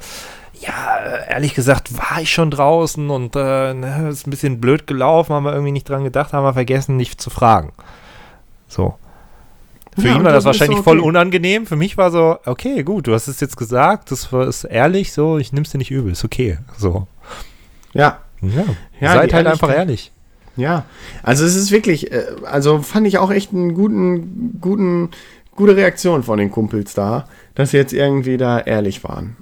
[0.61, 0.97] ja,
[1.27, 5.43] ehrlich gesagt war ich schon draußen und äh, ne, ist ein bisschen blöd gelaufen, haben
[5.43, 7.73] wir irgendwie nicht dran gedacht, haben wir vergessen, dich zu fragen.
[8.69, 8.95] So.
[9.95, 11.07] Für Ja, ihn war das das wahrscheinlich so voll okay.
[11.07, 11.65] unangenehm.
[11.65, 15.13] Für mich war so, okay, gut, du hast es jetzt gesagt, das war, ist ehrlich,
[15.13, 16.57] so, ich nimm's dir nicht übel, ist okay.
[16.77, 17.07] So.
[17.93, 18.63] Ja, Ja,
[18.99, 20.11] Ja, seid halt einfach ehrlich.
[20.55, 20.85] Ja,
[21.23, 25.09] also es ist wirklich, äh, also fand ich auch echt einen guten, guten,
[25.55, 29.35] gute Reaktion von den Kumpels da, dass sie jetzt irgendwie da ehrlich waren.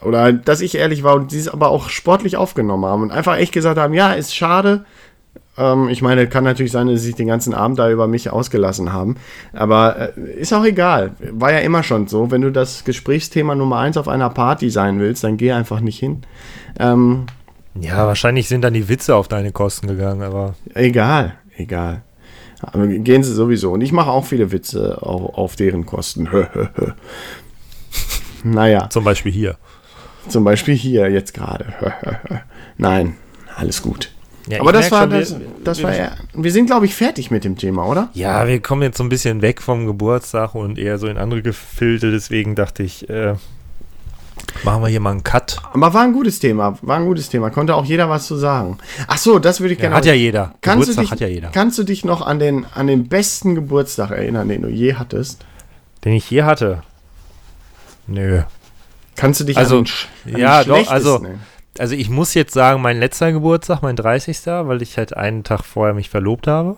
[0.00, 3.36] Oder dass ich ehrlich war und die es aber auch sportlich aufgenommen haben und einfach
[3.36, 4.84] echt gesagt haben, ja, ist schade.
[5.58, 8.30] Ähm, ich meine, kann natürlich sein, dass sie sich den ganzen Abend da über mich
[8.30, 9.16] ausgelassen haben.
[9.52, 11.12] Aber äh, ist auch egal.
[11.30, 12.30] War ja immer schon so.
[12.30, 15.98] Wenn du das Gesprächsthema Nummer eins auf einer Party sein willst, dann geh einfach nicht
[15.98, 16.22] hin.
[16.78, 17.26] Ähm,
[17.78, 22.02] Ja, wahrscheinlich sind dann die Witze auf deine Kosten gegangen, aber Egal, egal.
[22.62, 23.72] Aber gehen sie sowieso.
[23.72, 26.28] Und ich mache auch viele Witze auf, auf deren Kosten.
[28.44, 29.56] naja, zum Beispiel hier.
[30.28, 31.66] zum Beispiel hier jetzt gerade.
[32.78, 33.16] Nein,
[33.56, 34.12] alles gut.
[34.52, 36.94] Ja, Aber das war, schon, das, wir- das wir- war ja, wir sind, glaube ich,
[36.94, 38.08] fertig mit dem Thema, oder?
[38.12, 41.40] Ja, wir kommen jetzt so ein bisschen weg vom Geburtstag und eher so in andere
[41.42, 43.34] Gefilde, deswegen dachte ich, äh,
[44.64, 45.56] machen wir hier mal einen Cut.
[45.72, 47.48] Aber war ein gutes Thema, war ein gutes Thema.
[47.50, 48.76] Konnte auch jeder was zu sagen.
[49.06, 49.96] Ach so, das würde ich Ja, gerne.
[49.96, 50.54] hat ja jeder.
[50.60, 51.48] Kannst du Geburtstag dich, hat ja jeder.
[51.50, 55.44] Kannst du dich noch an den, an den besten Geburtstag erinnern, den du je hattest?
[56.04, 56.82] Den ich hier hatte.
[58.06, 58.42] Nö.
[59.16, 59.92] Kannst du dich Also, an den,
[60.26, 61.24] an den ja, doch, also-?
[61.78, 64.46] Also ich muss jetzt sagen, mein letzter Geburtstag, mein 30.
[64.46, 66.76] weil ich halt einen Tag vorher mich verlobt habe.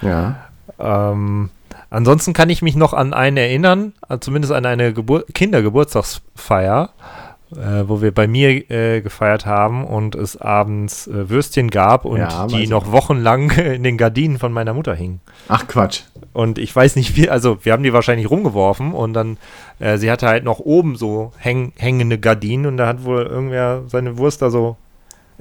[0.00, 0.48] Ja.
[0.78, 1.50] Ähm,
[1.90, 6.90] ansonsten kann ich mich noch an einen erinnern, äh, zumindest an eine Gebur Kindergeburtstagsfeier,
[7.56, 12.18] äh, wo wir bei mir äh, gefeiert haben und es abends äh, Würstchen gab und
[12.18, 12.92] Ja, die noch noch.
[12.92, 15.20] wochenlang in den Gardinen von meiner Mutter hingen.
[15.48, 16.02] Ach Quatsch.
[16.32, 19.36] Und ich weiß nicht wie, also wir haben die wahrscheinlich rumgeworfen und dann,
[19.80, 23.82] äh, sie hatte halt noch oben so häng, hängende Gardinen und da hat wohl irgendwer
[23.86, 24.76] seine Wurst da so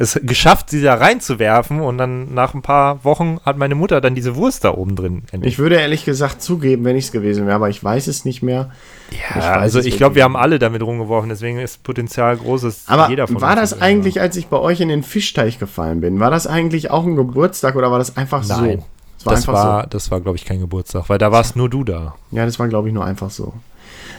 [0.01, 4.15] es geschafft, sie da reinzuwerfen und dann nach ein paar Wochen hat meine Mutter dann
[4.15, 5.23] diese Wurst da oben drin.
[5.31, 5.45] entdeckt.
[5.45, 8.41] Ich würde ehrlich gesagt zugeben, wenn ich es gewesen wäre, aber ich weiß es nicht
[8.41, 8.71] mehr.
[9.11, 12.87] Ja, weiß also ich glaube, wir haben alle damit rumgeworfen, deswegen ist Potenzial groß, dass
[12.87, 16.01] Aber jeder von war das das eigentlich, als ich bei euch in den Fischteich gefallen
[16.01, 18.85] bin, war das eigentlich auch ein Geburtstag oder war das einfach Nein, so?
[19.19, 21.83] Es war das war, das war, glaube ich, kein Geburtstag, weil da warst nur du
[21.83, 22.15] da.
[22.31, 22.37] so.
[22.37, 23.53] Ja, das war, glaube ich, nur einfach so.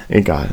[0.09, 0.51] Egal.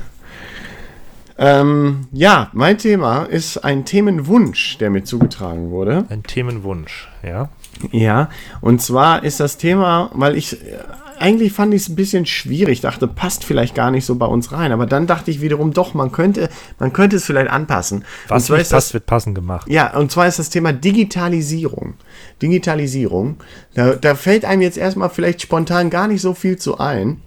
[1.42, 6.06] Ähm, ja, mein Thema ist ein Themenwunsch, der mir zugetragen wurde.
[6.10, 7.50] Ein Themenwunsch, ja.
[7.92, 8.30] Ja,
[8.60, 10.80] und zwar ist das Thema, weil ich äh,
[11.18, 14.52] eigentlich fand ich es ein bisschen schwierig, dachte, passt vielleicht gar nicht so bei uns
[14.52, 18.06] rein, aber dann dachte ich wiederum doch, man könnte, man könnte es vielleicht anpassen.
[18.28, 19.70] Was nicht ist das, passt, wird passend gemacht.
[19.70, 21.96] ja, und zwar ist das Thema Digitalisierung.
[22.42, 23.38] Digitalisierung.
[23.76, 27.22] Da, da fällt einem jetzt erstmal vielleicht spontan gar nicht so viel zu ein.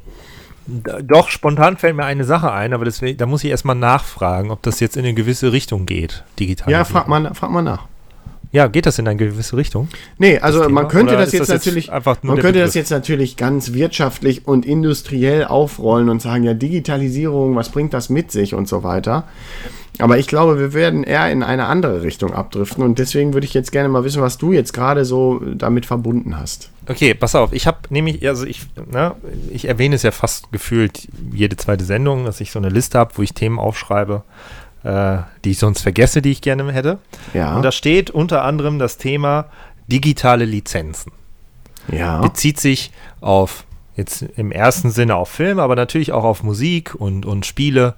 [0.67, 4.63] Doch, spontan fällt mir eine Sache ein, aber deswegen, da muss ich erstmal nachfragen, ob
[4.63, 6.71] das jetzt in eine gewisse Richtung geht, digital.
[6.71, 7.87] Ja, frag mal, frag mal nach.
[8.53, 9.89] Ja, geht das in eine gewisse Richtung?
[10.19, 12.75] Nee, also man könnte Oder das jetzt das jetzt natürlich, einfach nur man könnte das
[12.75, 18.31] jetzt natürlich ganz wirtschaftlich und industriell aufrollen und sagen, ja, Digitalisierung, was bringt das mit
[18.31, 19.25] sich und so weiter.
[19.99, 23.55] Aber ich glaube, wir werden eher in eine andere Richtung abdriften und deswegen würde ich
[23.55, 26.71] jetzt gerne mal wissen, was du jetzt gerade so damit verbunden hast.
[26.89, 29.15] Okay, pass auf, ich habe nämlich, also ich, ne,
[29.51, 33.13] ich erwähne es ja fast gefühlt jede zweite Sendung, dass ich so eine Liste habe,
[33.17, 34.25] wo ich Themen aufschreibe,
[34.85, 36.99] äh, die ich sonst vergesse, die ich gerne hätte.
[37.35, 37.57] Ja.
[37.57, 39.47] Und da steht unter anderem das Thema
[39.87, 41.13] digitale Lizenzen.
[41.91, 42.21] Ja.
[42.21, 43.65] Bezieht sich auf,
[43.97, 47.95] jetzt im ersten Sinne auf Film, aber natürlich auch auf Musik und, und Spiele,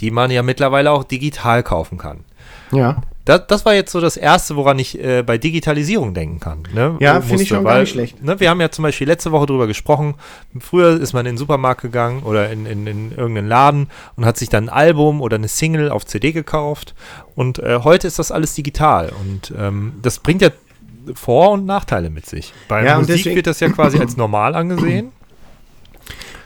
[0.00, 2.24] die man ja mittlerweile auch digital kaufen kann.
[2.72, 3.02] Ja.
[3.26, 6.62] Das, das war jetzt so das Erste, woran ich äh, bei Digitalisierung denken kann.
[6.74, 6.96] Ne?
[7.00, 8.22] Ja, finde ich schon gar weil, nicht schlecht.
[8.24, 10.14] Ne, wir haben ja zum Beispiel letzte Woche drüber gesprochen.
[10.58, 14.36] Früher ist man in den Supermarkt gegangen oder in, in, in irgendeinen Laden und hat
[14.38, 16.94] sich dann ein Album oder eine Single auf CD gekauft.
[17.36, 19.12] Und äh, heute ist das alles digital.
[19.20, 20.48] Und ähm, das bringt ja
[21.14, 22.52] Vor- und Nachteile mit sich.
[22.68, 25.12] Bei Ja, Musik deswegen- wird das ja quasi als normal angesehen.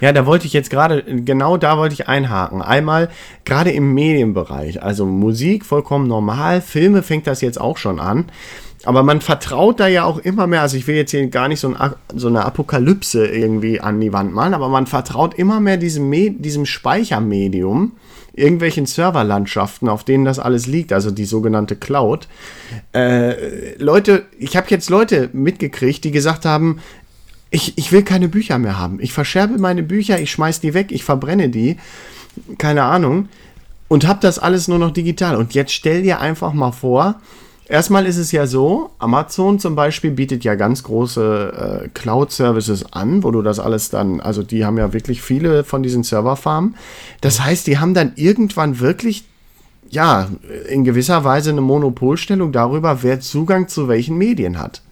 [0.05, 2.61] Ja, da wollte ich jetzt gerade, genau da wollte ich einhaken.
[2.61, 3.09] Einmal
[3.47, 8.27] gerade im Medienbereich, also Musik vollkommen normal, Filme fängt das jetzt auch schon an.
[8.85, 11.61] Aber man vertraut da ja auch immer mehr, also ich will jetzt hier gar nicht
[11.61, 15.79] so, ein, so eine Apokalypse irgendwie an die Wand malen, aber man vertraut immer mehr
[15.79, 17.93] diesem, Me diesem Speichermedium,
[18.35, 22.29] irgendwelchen Serverlandschaften, auf denen das alles liegt, also die sogenannte Cloud.
[22.93, 26.81] Äh, Leute, ich habe jetzt Leute mitgekriegt, die gesagt haben,
[27.55, 28.99] ich, ich will keine Bücher mehr haben.
[29.01, 31.77] Ich verscherbe meine Bücher, ich schmeiß die weg, ich verbrenne die.
[32.59, 33.29] Keine Ahnung.
[33.87, 35.37] Und hab das alles nur noch digital.
[35.37, 37.21] Und jetzt stell dir einfach mal vor,
[37.69, 43.23] erstmal ist es ja so, Amazon zum Beispiel bietet ja ganz große äh, Cloud-Services an,
[43.23, 46.75] wo du das alles dann, also die haben ja wirklich viele von diesen Serverfarmen.
[47.21, 49.27] Das heißt, die haben dann irgendwann wirklich
[49.91, 50.29] ja,
[50.69, 54.83] in gewisser Weise eine Monopolstellung darüber, wer Zugang zu welchen Medien hat.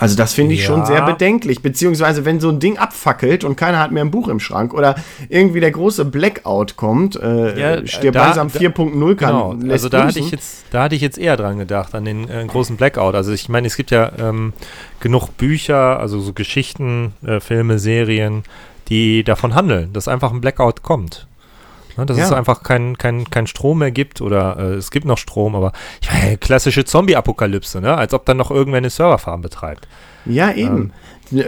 [0.00, 0.66] Also das finde ich Ja.
[0.66, 4.28] schon sehr bedenklich, beziehungsweise wenn so ein Ding abfackelt und keiner hat mehr ein Buch
[4.28, 4.96] im Schrank oder
[5.28, 9.88] irgendwie der große Blackout kommt, äh, Ja, stirbt da- langsam da- 4.0 kann, Genau, also
[9.88, 12.76] da hatte, ich jetzt, da hatte ich jetzt eher dran gedacht, an den äh, großen
[12.76, 13.14] Blackout.
[13.14, 14.52] Also ich meine, es gibt ja ähm,
[15.00, 18.42] genug Bücher, also so Geschichten, äh, Filme, Serien,
[18.88, 21.26] die davon handeln, dass einfach ein Blackout kommt.
[22.00, 22.24] Ne, dass Ja.
[22.24, 25.72] es einfach kein, kein, kein Strom mehr gibt oder äh, es gibt noch Strom, aber
[26.00, 27.94] ich meine, klassische Zombie-Apokalypse, ne?
[27.96, 29.86] als ob dann noch irgendwer eine Serverfarm betreibt.
[30.24, 30.92] Ja, eben.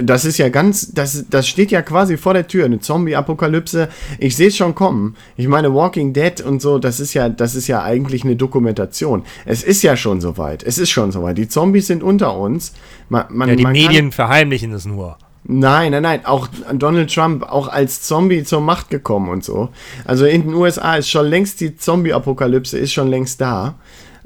[0.02, 3.88] Das ist ja ganz, das, das steht ja quasi vor der Tür, eine Zombie-Apokalypse.
[4.18, 5.16] Ich sehe es schon kommen.
[5.36, 9.24] Ich meine, Walking Dead und so, das ist ja, das ist ja eigentlich eine Dokumentation.
[9.44, 10.62] Es ist ja schon soweit.
[10.62, 11.36] Es ist schon soweit.
[11.38, 12.74] Die Zombies sind unter uns.
[13.08, 15.16] Man, man, Ja, die man kann- Medien verheimlichen es nur.
[15.44, 16.26] Nein, nein, nein.
[16.26, 19.70] Auch Donald Trump, auch als Zombie zur Macht gekommen und so.
[20.04, 23.74] Also in den USA ist schon längst die Zombie-Apokalypse, ist schon längst da.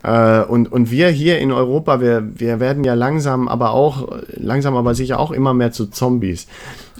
[0.02, 4.76] Äh, und, und wir hier in Europa, wir, wir werden ja langsam, aber auch, langsam
[4.76, 6.46] aber sicher auch immer mehr zu Zombies.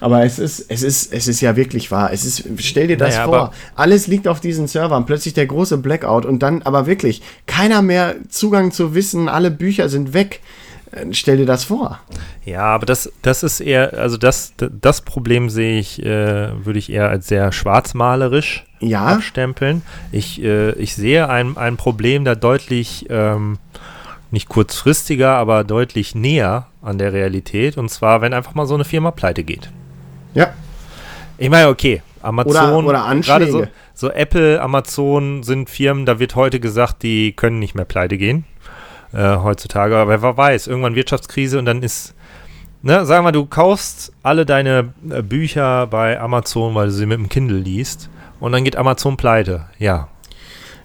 [0.01, 2.11] Aber es ist, es ist, es ist ja wirklich wahr.
[2.13, 3.53] Es ist, stell dir das Naja, vor.
[3.75, 5.07] Alles liegt auf diesen Servern.
[5.07, 9.29] Plötzlich der große Blackout und dann aber wirklich keiner mehr Zugang zu Wissen.
[9.29, 10.41] Alle Bücher sind weg.
[10.93, 12.01] Äh, Stell dir das vor.
[12.45, 16.91] Ja, aber das, das ist eher, also das, das Problem sehe ich, äh, würde ich
[16.91, 19.07] eher als sehr schwarzmalerisch Ja.
[19.07, 19.83] abstempeln.
[20.13, 23.59] Ich, äh, ich sehe ein, ein Problem da deutlich, ähm,
[24.31, 27.77] nicht kurzfristiger, aber deutlich näher an der Realität.
[27.77, 29.71] Und zwar, wenn einfach mal so eine Firma pleite geht.
[30.35, 30.53] Ja.
[31.39, 36.61] Ich meine, okay, Amazon, oder gerade so, so Apple, Amazon sind Firmen, da wird heute
[36.61, 38.45] gesagt, die können nicht mehr pleite gehen.
[39.13, 42.15] Äh, heutzutage, aber wer weiß, irgendwann Wirtschaftskrise und dann ist,
[42.83, 47.19] ne, sagen wir, du kaufst alle deine äh, Bücher bei Amazon, weil du sie mit
[47.19, 49.67] dem Kindle liest und dann geht Amazon pleite.
[49.79, 50.09] Ja.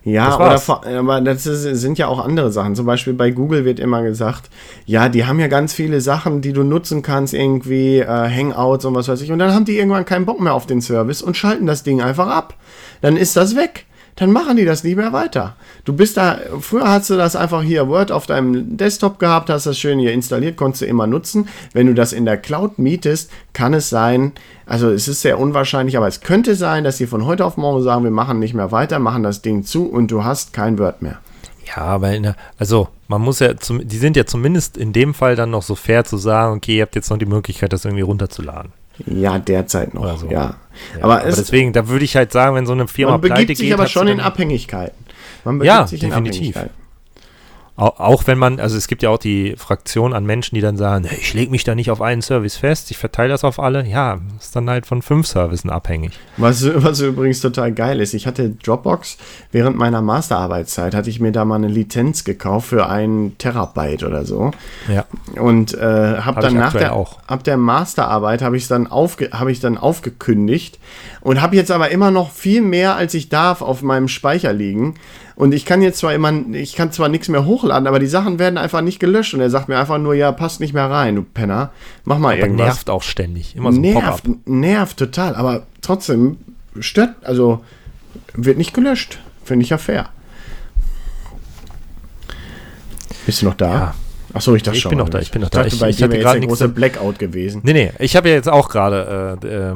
[0.03, 2.75] Ja, Das oder aber das ist, sind ja auch andere Sachen.
[2.75, 4.49] Zum Beispiel bei Google wird immer gesagt,
[4.87, 8.95] ja, die haben ja ganz viele Sachen, die du nutzen kannst, irgendwie äh, Hangouts und
[8.95, 9.31] was weiß ich.
[9.31, 12.01] Und dann haben die irgendwann keinen Bock mehr auf den Service und schalten das Ding
[12.01, 12.55] einfach ab.
[13.01, 13.85] Dann ist das weg.
[14.21, 15.55] Dann machen die das nie mehr weiter.
[15.83, 19.65] Du bist da, früher hast du das einfach hier Word auf deinem Desktop gehabt, hast
[19.65, 21.47] das schön hier installiert, konntest du immer nutzen.
[21.73, 24.33] Wenn du das in der Cloud mietest, kann es sein,
[24.67, 27.81] also es ist sehr unwahrscheinlich, aber es könnte sein, dass sie von heute auf morgen
[27.81, 31.01] sagen, wir machen nicht mehr weiter, machen das Ding zu und du hast kein Word
[31.01, 31.17] mehr.
[31.65, 35.35] Ja, aber der, also man muss ja, zum, die sind ja zumindest in dem Fall
[35.35, 38.03] dann noch so fair zu sagen, okay, ihr habt jetzt noch die Möglichkeit, das irgendwie
[38.03, 38.71] runterzuladen.
[39.05, 40.27] Ja, derzeit noch, so.
[40.27, 40.55] ja.
[40.97, 43.57] Ja, aber, es, deswegen, da würde ich halt sagen, wenn so eine Firma man begibt
[43.57, 44.95] sich aber schon in Abhängigkeiten.
[45.43, 46.55] Man Ja, begibt sich in definitiv.
[46.55, 46.80] Abhängigkeiten.
[47.81, 51.07] Auch, wenn man, also es gibt ja auch die Fraktion an Menschen, die dann sagen,
[51.09, 53.83] "Nee, ich lege mich da nicht auf einen Service fest, ich verteile das auf alle.
[53.87, 56.11] Ja, ist dann halt von fünf Services abhängig.
[56.37, 59.17] Was, was übrigens total geil ist, ich hatte Dropbox
[59.51, 64.25] während meiner Masterarbeitszeit, hatte ich mir da mal eine Lizenz gekauft für einen Terabyte oder
[64.25, 64.51] so.
[64.87, 65.05] Ja.
[65.41, 67.17] Und äh, habe Hab dann nach der, auch.
[67.25, 70.77] ab der Masterarbeit habe ich dann aufge, habe ich dann aufgekündigt
[71.21, 74.95] und habe jetzt aber immer noch viel mehr als ich darf auf meinem Speicher liegen
[75.35, 78.39] und ich kann jetzt zwar immer ich kann zwar nichts mehr hochladen, aber die Sachen
[78.39, 81.15] werden einfach nicht gelöscht und er sagt mir einfach nur ja, passt nicht mehr rein,
[81.15, 81.71] du Penner.
[82.03, 82.65] Mach mal Aber irgendwas.
[82.67, 83.55] nervt auch ständig.
[83.55, 86.37] Immer so ein nervt, nervt total, aber trotzdem
[86.79, 87.63] stört, also
[88.33, 89.19] wird nicht gelöscht.
[89.43, 90.09] Finde ich ja fair.
[93.25, 93.73] Bist du noch da?
[93.73, 93.95] Ja.
[94.33, 94.89] Achso, ich dachte Ich schon.
[94.91, 95.63] bin noch da, ich bin noch da.
[95.63, 97.61] dachte, Ich- bei ich dir hatte gerade jetzt der nichts große zu- Blackout gewesen.
[97.63, 99.75] Nee, nee, ich habe ja jetzt auch gerade äh, äh,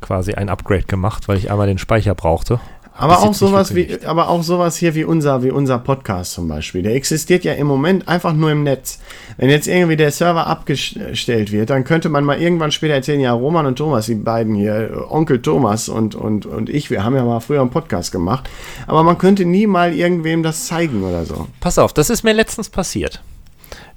[0.00, 2.60] quasi ein Upgrade gemacht, weil ich einmal den Speicher brauchte.
[2.96, 6.82] Aber auch sowas wie, aber auch sowas hier wie unser, wie unser Podcast zum Beispiel.
[6.82, 9.00] Der existiert ja im Moment einfach nur im Netz.
[9.36, 13.32] Wenn jetzt irgendwie der Server abgestellt wird, dann könnte man mal irgendwann später erzählen, ja,
[13.32, 17.24] Roman und Thomas, die beiden hier, Onkel Thomas und, und, und ich, wir haben ja
[17.24, 18.48] mal früher einen Podcast gemacht.
[18.86, 21.48] Aber man könnte nie mal irgendwem das zeigen oder so.
[21.58, 23.22] Pass auf, das ist mir letztens passiert.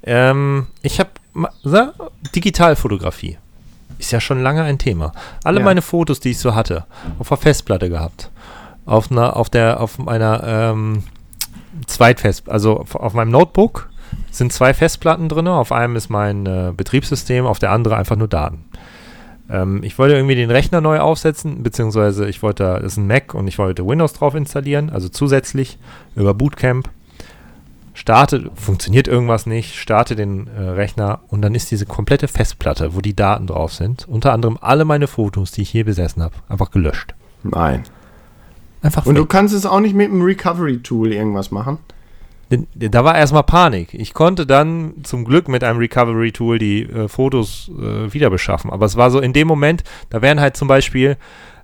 [0.03, 1.11] Ähm, ich habe
[2.35, 3.37] Digitalfotografie.
[3.99, 5.11] Ist ja schon lange ein Thema.
[5.43, 5.65] Alle Ja.
[5.65, 6.85] meine Fotos, die ich so hatte,
[7.19, 8.29] auf der Festplatte gehabt.
[8.87, 11.03] Auf einer, auf der, auf meiner ähm,
[11.85, 13.89] Zweitfest, also auf, auf meinem Notebook
[14.31, 15.47] sind zwei Festplatten drin.
[15.47, 18.65] Auf einem ist mein äh, Betriebssystem, auf der andere einfach nur Daten.
[19.49, 23.33] Ähm, ich wollte irgendwie den Rechner neu aufsetzen, beziehungsweise ich wollte, das ist ein Mac
[23.33, 25.77] und ich wollte Windows drauf installieren, also zusätzlich
[26.15, 26.89] über Bootcamp
[27.93, 33.01] starte, funktioniert irgendwas nicht, starte den äh, Rechner und dann ist diese komplette Festplatte, wo
[33.01, 36.71] die Daten drauf sind, unter anderem alle meine Fotos, die ich je besessen habe, einfach
[36.71, 37.15] gelöscht.
[37.43, 37.83] Nein.
[38.81, 39.29] Einfach Und du weg.
[39.29, 41.79] kannst es auch nicht mit einem Recovery-Tool irgendwas machen?
[42.75, 43.93] Da war erstmal Panik.
[43.93, 48.71] Ich konnte dann zum Glück mit einem Recovery-Tool die äh, Fotos äh, wieder beschaffen.
[48.71, 51.17] Aber es war so in dem Moment, da wären halt zum Beispiel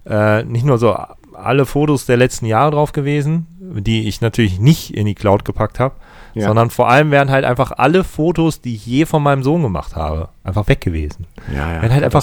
[0.06, 0.98] äh, nicht nur so
[1.34, 5.80] alle Fotos der letzten Jahre drauf gewesen, die ich natürlich nicht in die Cloud gepackt
[5.80, 5.96] habe,
[6.34, 6.48] Ja.
[6.48, 9.96] sondern vor allem wären halt einfach alle Fotos, die ich je von meinem Sohn gemacht
[9.96, 11.26] habe, einfach weg gewesen.
[11.56, 11.82] Ja, ja.
[11.82, 12.22] Wären halt einfach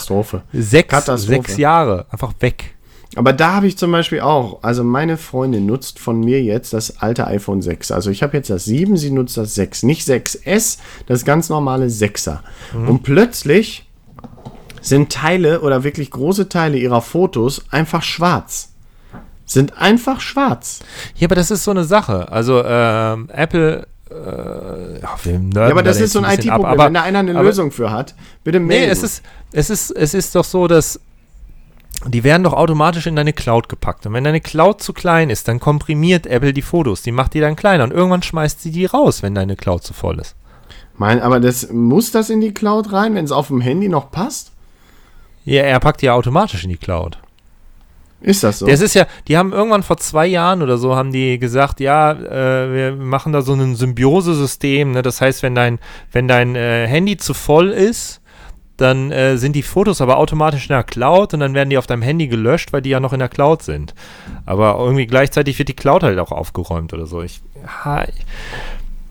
[0.53, 1.27] sechs, Katastrophe.
[1.43, 2.77] sechs Jahre einfach weg.
[3.17, 6.99] Aber da habe ich zum Beispiel auch, also meine Freundin nutzt von mir jetzt das
[7.03, 7.91] alte iPhone 6.
[7.91, 9.83] Also ich habe jetzt das 7, sie nutzt das 6.
[9.83, 12.39] Nicht 6S, das ganz normale 6er.
[12.87, 13.89] Und plötzlich
[14.81, 18.69] sind Teile oder wirklich große Teile ihrer Fotos einfach schwarz.
[19.45, 20.79] Sind einfach schwarz.
[21.17, 22.31] Ja, aber das ist so eine Sache.
[22.31, 24.15] Also ähm, Apple, äh,
[25.01, 26.79] ja, Ja, aber da das jetzt ist so ein IT-Problem.
[26.79, 28.93] Wenn da einer eine aber- Lösung für hat, bitte Nee, melden.
[28.93, 31.01] es ist, es ist, es ist doch so, dass
[32.07, 34.07] die werden doch automatisch in deine Cloud gepackt.
[34.07, 37.03] Und wenn deine Cloud zu klein ist, dann komprimiert Apple die Fotos.
[37.03, 37.85] Die macht die dann kleiner.
[37.85, 40.35] Und irgendwann schmeißt sie die raus, wenn deine Cloud zu voll ist.
[40.97, 44.11] mein, aber das, muss das in die Cloud rein, wenn es auf dem Handy noch
[44.11, 44.53] passt?
[45.45, 47.19] Ja, er packt die ja automatisch in die Cloud.
[48.23, 48.67] Ist das so?
[48.67, 52.13] Das ist ja, die haben irgendwann vor zwei Jahren oder so, haben die gesagt, ja,
[52.13, 54.93] äh, wir machen da so ein Symbiose-System.
[54.93, 55.03] Ne?
[55.03, 55.79] Das heißt, wenn dein,
[56.13, 58.20] wenn dein äh, Handy zu voll ist,
[58.81, 61.87] dann äh, sind die Fotos aber automatisch in der Cloud und dann werden die auf
[61.87, 63.95] deinem Handy gelöscht, weil die ja noch in der Cloud sind.
[64.47, 67.23] Aber irgendwie gleichzeitig wird die Cloud halt auch aufgeräumt oder so.
[67.23, 67.43] Ich,
[67.85, 68.07] ja,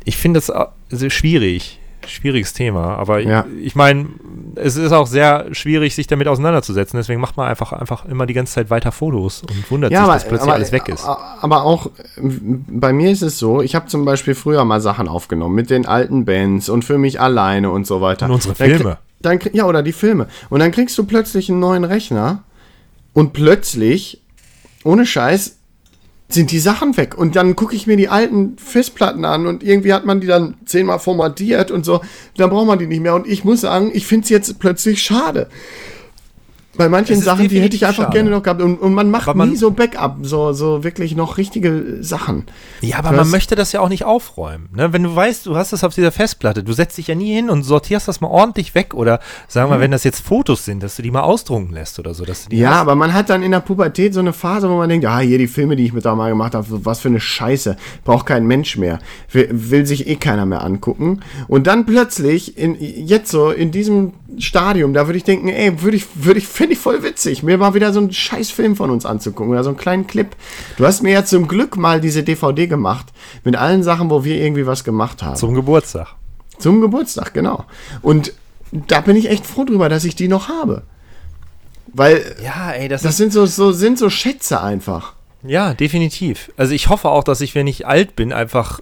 [0.06, 1.80] ich, finde das also schwierig.
[2.08, 3.46] Schwieriges Thema, aber Ja.
[3.60, 4.08] ich, ich meine,
[4.56, 6.98] es ist auch sehr schwierig, sich damit auseinanderzusetzen.
[6.98, 10.28] Deswegen macht man einfach, einfach immer die ganze Zeit weiter Fotos und wundert sich, dass
[10.28, 11.06] plötzlich alles weg ist.
[11.06, 11.92] Aber auch äh,
[12.22, 15.86] bei mir ist es so, ich habe zum Beispiel früher mal Sachen aufgenommen mit den
[15.86, 18.26] alten Bands und für mich alleine und so weiter.
[18.26, 18.98] Und unsere Filme.
[19.22, 20.28] Dann, ja, oder die Filme.
[20.50, 22.44] Und dann kriegst du plötzlich einen neuen Rechner
[23.14, 24.22] und plötzlich,
[24.84, 25.58] ohne Scheiß,
[26.30, 27.18] sind die Sachen weg.
[27.18, 30.56] Und dann gucke ich mir die alten Festplatten an und irgendwie hat man die dann
[30.66, 32.02] zehnmal formatiert und so.
[32.38, 33.16] Dann braucht man die nicht mehr.
[33.16, 35.50] Und ich muss sagen, ich finde es jetzt plötzlich schade.
[36.78, 38.14] Bei manchen Sachen, die hätte ich einfach schade.
[38.16, 38.62] gerne noch gehabt.
[38.62, 42.46] Und, und man macht Aber man- nie so Backup, so, so wirklich noch richtige Sachen.
[42.80, 44.70] Ja, aber man möchte das ja auch nicht aufräumen.
[44.74, 44.94] Ne?
[44.94, 47.50] Wenn du weißt, du hast das auf dieser Festplatte, du setzt dich ja nie hin
[47.50, 48.94] und sortierst das mal ordentlich weg.
[48.94, 52.14] Oder sagen wir, wenn das jetzt Fotos sind, dass du die mal ausdrucken lässt oder
[52.14, 52.24] so.
[52.24, 52.78] Dass du die Ja, hast.
[52.82, 55.38] aber man hat dann in der Pubertät so eine Phase, wo man denkt, ah, hier
[55.40, 58.46] die Filme, die ich mit da mal gemacht habe, was für eine Scheiße, braucht kein
[58.46, 59.00] Mensch mehr,
[59.32, 61.22] will, will sich eh keiner mehr angucken.
[61.48, 65.98] Und dann plötzlich, in, jetzt so in diesem Stadium, da würde ich denken, ey, würde
[65.98, 68.90] ich, würde ich, finde ich voll witzig, mir mal wieder so einen scheiß Film von
[68.90, 70.36] uns anzugucken oder so einen kleinen Clip.
[70.78, 73.08] Du hast mir ja zum Glück mal diese DVD gemacht
[73.44, 75.36] mit allen Sachen, wo wir irgendwie was gemacht haben.
[75.36, 76.16] Zum Geburtstag.
[76.60, 77.66] Zum Geburtstag, genau.
[78.02, 78.34] Und
[78.72, 80.84] da bin ich echt froh drüber, dass ich die noch habe.
[81.94, 83.18] Weil Ja, ey, das, das ist.
[83.18, 85.14] sind so, so, sind so Schätze einfach.
[85.44, 86.52] Ja, definitiv.
[86.58, 88.80] Also ich hoffe auch, dass ich, wenn ich alt bin, einfach.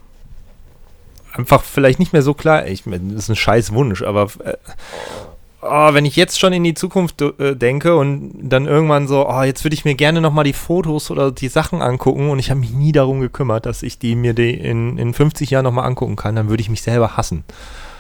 [1.33, 2.65] Einfach vielleicht nicht mehr so klar.
[2.65, 4.27] Ich meine, das ist ein scheiß Wunsch, aber.
[4.43, 4.55] Äh,
[5.69, 9.41] oh, wenn ich jetzt schon in die Zukunft äh, denke und dann irgendwann so, oh,
[9.43, 12.59] jetzt würde ich mir gerne nochmal die Fotos oder die Sachen angucken und ich habe
[12.59, 16.15] mich nie darum gekümmert, dass ich die mir die in, in 50 Jahren nochmal angucken
[16.15, 17.43] kann, dann würde ich mich selber hassen.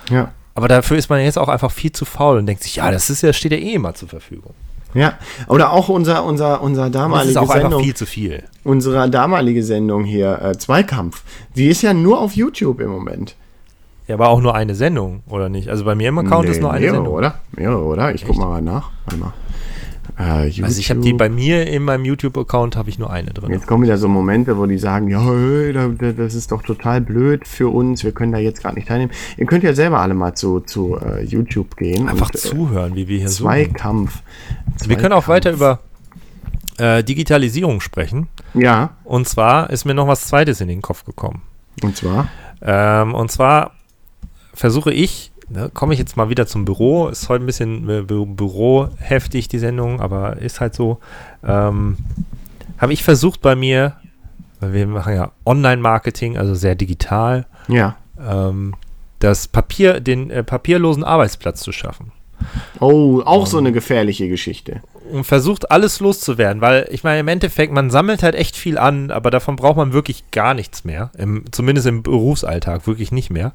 [0.09, 0.31] Ja.
[0.55, 3.09] Aber dafür ist man jetzt auch einfach viel zu faul und denkt sich, ja, das
[3.09, 4.53] ist ja, steht ja eh immer zur Verfügung.
[4.93, 5.19] Ja.
[5.47, 8.43] Oder auch unser, unser, unser Das ist damalige auch einfach Sendung, viel zu viel.
[8.63, 11.23] unsere damalige Sendung hier, äh, Zweikampf,
[11.55, 13.35] die ist ja nur auf YouTube im Moment.
[14.07, 15.69] Ja, aber auch nur eine Sendung, oder nicht?
[15.69, 17.13] Also bei mir im Account ist Nee, nur eine mehrere, Sendung.
[17.13, 17.39] oder?
[17.55, 18.15] Mehrere, oder?
[18.15, 18.89] Ich guck mal nach.
[19.05, 19.33] Warte mal.
[20.17, 20.63] Äh.
[20.63, 23.51] Also ich habe die bei mir in meinem YouTube-Account habe ich nur eine drin.
[23.51, 25.19] Jetzt kommen wieder so Momente, wo die sagen, ja,
[26.13, 29.11] das ist doch total blöd für uns, wir können da jetzt gerade nicht teilnehmen.
[29.37, 32.07] Ihr könnt ja selber alle mal zu, zu äh, YouTube gehen.
[32.07, 33.43] Einfach und, äh, zuhören, wie wir hier so.
[33.43, 34.23] Zweikampf.
[34.85, 35.81] Wir können auch weiter über
[36.77, 38.27] äh, Digitalisierung sprechen.
[38.53, 41.41] Ja, Und zwar ist mir noch was Zweites in den Kopf gekommen.
[41.83, 42.29] und zwar.
[42.61, 43.73] Ähm, und zwar
[44.57, 48.01] versuche ich, ne, komme ich jetzt mal wieder zum Büro, ist heute ein bisschen äh,
[48.01, 50.99] Bü Büro heftig, die Sendung, aber ist halt so,
[51.45, 51.97] ähm,
[52.77, 53.93] habe ich versucht bei mir,
[54.59, 57.95] weil wir machen ja Online-Marketing, also sehr digital, Ja.
[58.19, 58.73] ähm,
[59.19, 62.11] das Papier, den äh, papierlosen Arbeitsplatz zu schaffen.
[62.79, 64.81] Oh, auch so eine gefährliche Geschichte.
[65.11, 69.09] Und versucht alles loszuwerden, weil ich meine, im Endeffekt, man sammelt halt echt viel an,
[69.11, 71.11] aber davon braucht man wirklich gar nichts mehr.
[71.17, 73.53] Im, zumindest im Berufsalltag wirklich nicht mehr.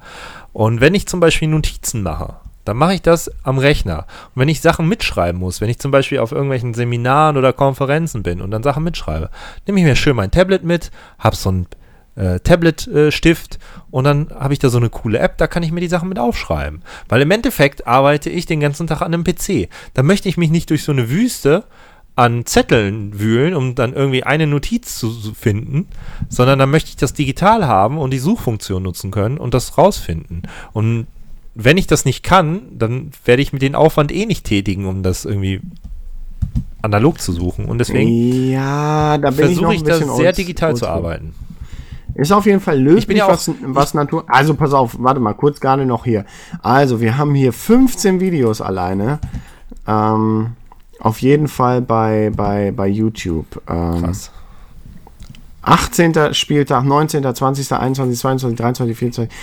[0.53, 4.07] Und wenn ich zum Beispiel Notizen mache, dann mache ich das am Rechner.
[4.34, 8.22] Und wenn ich Sachen mitschreiben muss, wenn ich zum Beispiel auf irgendwelchen Seminaren oder Konferenzen
[8.22, 9.30] bin und dann Sachen mitschreibe,
[9.66, 11.66] nehme ich mir schön mein Tablet mit, habe so ein
[12.16, 13.58] äh, Tablet-Stift
[13.90, 16.08] und dann habe ich da so eine coole App, da kann ich mir die Sachen
[16.08, 16.82] mit aufschreiben.
[17.08, 19.68] Weil im Endeffekt arbeite ich den ganzen Tag an einem PC.
[19.94, 21.64] Da möchte ich mich nicht durch so eine Wüste
[22.14, 25.88] an Zetteln wühlen, um dann irgendwie eine Notiz zu finden,
[26.28, 30.42] sondern dann möchte ich das digital haben und die Suchfunktion nutzen können und das rausfinden.
[30.72, 31.06] Und
[31.54, 35.02] wenn ich das nicht kann, dann werde ich mit den Aufwand eh nicht tätigen, um
[35.02, 35.60] das irgendwie
[36.82, 37.64] analog zu suchen.
[37.64, 41.34] Und deswegen Ja, da ich versuche ein ich da sehr digital zu arbeiten.
[42.14, 44.24] Ist auf jeden Fall löblich, Ich bin ja auch- was, was Natur.
[44.28, 46.24] Also pass auf, warte mal, kurz gerade noch hier.
[46.62, 49.18] Also, wir haben hier 15 Videos alleine.
[49.86, 50.52] Ähm,
[51.00, 53.46] auf jeden Fall bei, bei, bei YouTube.
[53.68, 54.30] Ähm, Krass.
[55.62, 56.34] 18.
[56.34, 59.34] Spieltag, 19., 20., 21., 22., 23., 24.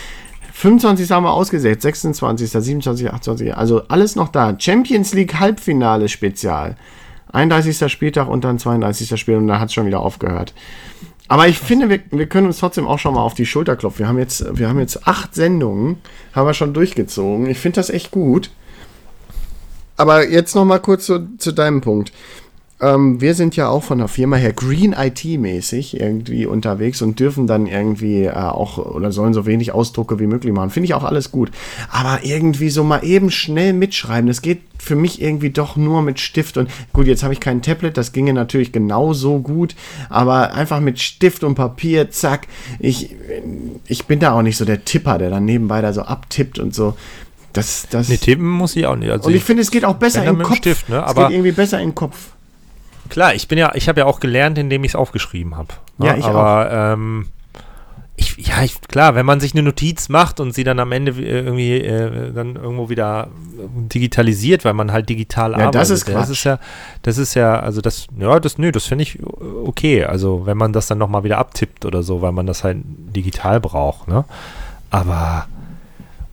[0.54, 3.56] 25 haben wir ausgesetzt, 26., 27., 28.
[3.56, 4.54] Also alles noch da.
[4.60, 6.76] Champions League Halbfinale Spezial.
[7.32, 7.90] 31.
[7.92, 9.18] Spieltag und dann 32.
[9.20, 10.54] Spiel und dann hat es schon wieder aufgehört.
[11.30, 14.00] Aber ich finde, wir, wir können uns trotzdem auch schon mal auf die Schulter klopfen.
[14.00, 15.98] Wir haben jetzt, wir haben jetzt acht Sendungen,
[16.34, 17.48] haben wir schon durchgezogen.
[17.48, 18.50] Ich finde das echt gut.
[19.96, 22.12] Aber jetzt noch mal kurz zu, zu deinem Punkt.
[22.82, 27.46] Ähm, wir sind ja auch von der Firma her Green IT-mäßig irgendwie unterwegs und dürfen
[27.46, 30.70] dann irgendwie äh, auch oder sollen so wenig Ausdrucke wie möglich machen.
[30.70, 31.52] Finde ich auch alles gut.
[31.92, 36.22] Aber irgendwie so mal eben schnell mitschreiben, das geht für mich irgendwie doch nur mit
[36.22, 39.76] Stift und gut, jetzt habe ich kein Tablet, das ginge natürlich genauso gut,
[40.10, 42.48] aber einfach mit Stift und Papier, zack.
[42.80, 43.14] Ich,
[43.88, 46.74] ich bin da auch nicht so der Tipper, der dann nebenbei da so abtippt und
[46.74, 46.96] so.
[47.52, 49.12] Das, das, Nee, tippen muss ich auch nicht.
[49.12, 50.58] Also und ich finde, es geht auch besser im Kopf.
[50.58, 51.04] Stift, ne?
[51.06, 52.16] es geht irgendwie besser im Kopf.
[53.10, 55.70] Klar, ich bin ja, ich habe ja auch gelernt, indem ich es aufgeschrieben habe.
[55.98, 57.28] Ja, ich Aber ähm,
[58.20, 61.12] ich, ja, ich, klar, wenn man sich eine Notiz macht und sie dann am Ende
[61.12, 63.30] äh, irgendwie äh, dann irgendwo wieder
[63.64, 65.76] digitalisiert, weil man halt digital Ja, arbeitet.
[65.82, 66.60] das ist Das ist ja,
[67.02, 69.20] das ist ja, also das, ja, das, nö, das finde ich
[69.66, 70.04] okay.
[70.04, 73.60] Also wenn man das dann nochmal wieder abtippt oder so, weil man das halt digital
[73.60, 74.26] braucht, ne?
[74.92, 75.48] Aber,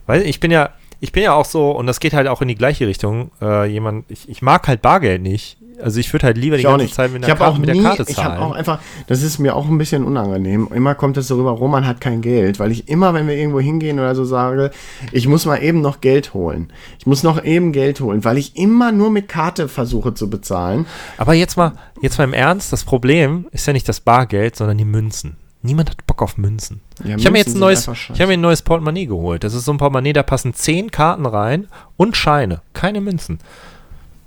[0.07, 2.47] weil ich bin ja, ich bin ja auch so, und das geht halt auch in
[2.47, 5.57] die gleiche Richtung, äh, jemand, ich, ich mag halt Bargeld nicht.
[5.81, 6.95] Also ich würde halt lieber die Ich auch ganze nicht.
[6.95, 8.53] Zeit mit, der Karte, mit der nie, Karte ich habe auch zahlen.
[8.53, 10.67] einfach, das ist mir auch ein bisschen unangenehm.
[10.73, 13.59] Immer kommt es so rüber, Roman hat kein Geld, weil ich immer, wenn wir irgendwo
[13.59, 14.71] hingehen oder so sage,
[15.11, 16.71] ich muss mal eben noch Geld holen.
[16.99, 20.85] Ich muss noch eben Geld holen, weil ich immer nur mit Karte versuche zu bezahlen.
[21.17, 24.77] Aber jetzt mal, jetzt mal im Ernst, das Problem ist ja nicht das Bargeld, sondern
[24.77, 25.37] die Münzen.
[25.63, 26.81] Niemand hat Bock auf Münzen.
[27.03, 29.43] Ja, ich habe mir jetzt ein neues, ich mir ein neues Portemonnaie geholt.
[29.43, 31.67] Das ist so ein Portemonnaie, da passen zehn Karten rein
[31.97, 33.39] und Scheine, keine Münzen.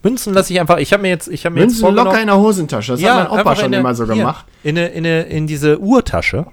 [0.03, 0.79] Münzen lasse ich einfach.
[0.79, 2.93] Ich habe mir jetzt, ich habe mir jetzt Münzen locker vorgenommen- in der Hosentasche.
[2.93, 4.47] Das hat mein Opa schon in immer so hier, gemacht.
[4.63, 6.47] In, eine, in, eine, in diese Uhrtasche,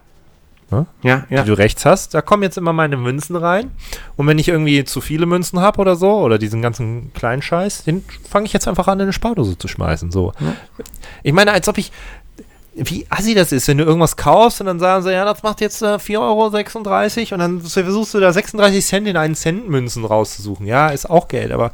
[0.69, 0.85] Ja,
[1.29, 1.43] ja.
[1.43, 3.71] die du rechts hast, da kommen jetzt immer meine Münzen rein.
[4.17, 7.85] Und wenn ich irgendwie zu viele Münzen habe oder so, oder diesen ganzen kleinen Scheiß,
[7.85, 10.11] den fange ich jetzt einfach an, in eine Spardose zu schmeißen.
[10.11, 10.33] So.
[11.23, 11.91] Ich meine, als ob ich.
[12.79, 15.61] Wie assi das ist, wenn du irgendwas kaufst und dann sagen sie, ja, das macht
[15.61, 16.45] jetzt äh, 4,36 Euro
[17.33, 20.67] und dann versuchst du da 36 Cent in einen Cent Münzen rauszusuchen.
[20.67, 21.71] Ja, ist auch Geld, aber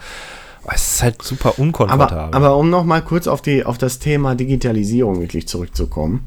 [0.72, 2.34] es ist halt super Aber, unkomfortabel.
[2.36, 6.26] aber um noch mal kurz auf, die, auf das Thema Digitalisierung wirklich zurückzukommen,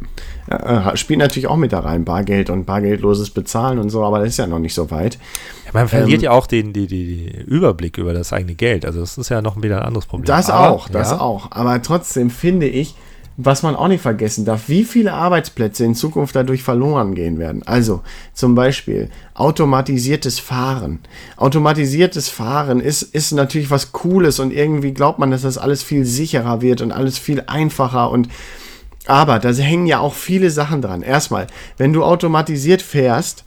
[0.50, 4.28] äh, spielt natürlich auch mit da rein, Bargeld und bargeldloses Bezahlen und so, aber das
[4.28, 5.18] ist ja noch nicht so weit.
[5.64, 8.84] Ja, man verliert Ähm, ja auch den, die, die, die Überblick über das eigene Geld.
[8.84, 10.26] Also das ist ja noch wieder ein anderes Problem.
[10.26, 11.50] Das Aber, auch, das ja, auch.
[11.52, 12.94] Aber trotzdem finde ich,
[13.36, 17.62] was man auch nicht vergessen darf, wie viele Arbeitsplätze in Zukunft dadurch verloren gehen werden.
[17.66, 21.00] Also zum Beispiel automatisiertes Fahren.
[21.36, 26.04] Automatisiertes Fahren ist, ist natürlich was Cooles und irgendwie glaubt man, dass das alles viel
[26.04, 28.28] sicherer wird und alles viel einfacher und
[29.08, 31.02] aber da hängen ja auch viele Sachen dran.
[31.02, 33.44] Erstmal, wenn du automatisiert fährst,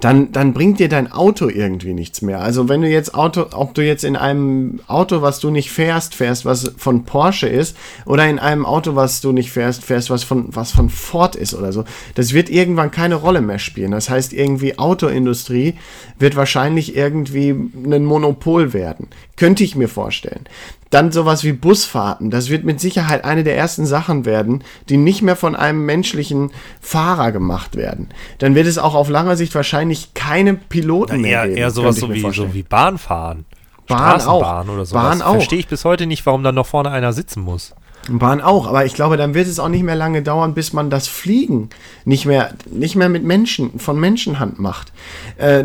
[0.00, 2.40] dann, dann bringt dir dein Auto irgendwie nichts mehr.
[2.40, 6.14] Also wenn du jetzt Auto, ob du jetzt in einem Auto, was du nicht fährst,
[6.14, 10.22] fährst, was von Porsche ist, oder in einem Auto, was du nicht fährst, fährst, was
[10.22, 11.84] von, was von Ford ist oder so,
[12.14, 13.92] das wird irgendwann keine Rolle mehr spielen.
[13.92, 15.74] Das heißt, irgendwie Autoindustrie
[16.18, 19.08] wird wahrscheinlich irgendwie ein Monopol werden.
[19.36, 20.44] Könnte ich mir vorstellen.
[20.90, 22.30] Dann sowas wie Busfahrten.
[22.30, 26.52] Das wird mit Sicherheit eine der ersten Sachen werden, die nicht mehr von einem menschlichen
[26.80, 28.08] Fahrer gemacht werden.
[28.38, 31.56] Dann wird es auch auf lange Sicht wahrscheinlich keine Piloten mehr eher, geben.
[31.58, 32.48] eher sowas so wie, vorstellen.
[32.48, 33.44] so wie Bahnfahren.
[33.86, 34.74] Bahn Straßenbahn auch.
[34.74, 35.02] oder sowas.
[35.02, 35.34] Bahn auch.
[35.34, 37.74] Verstehe ich bis heute nicht, warum dann noch vorne einer sitzen muss.
[38.08, 40.90] Bahn auch, aber ich glaube, dann wird es auch nicht mehr lange dauern, bis man
[40.90, 41.70] das Fliegen
[42.04, 44.92] nicht mehr, nicht mehr mit Menschen, von Menschenhand macht.
[45.38, 45.64] Äh,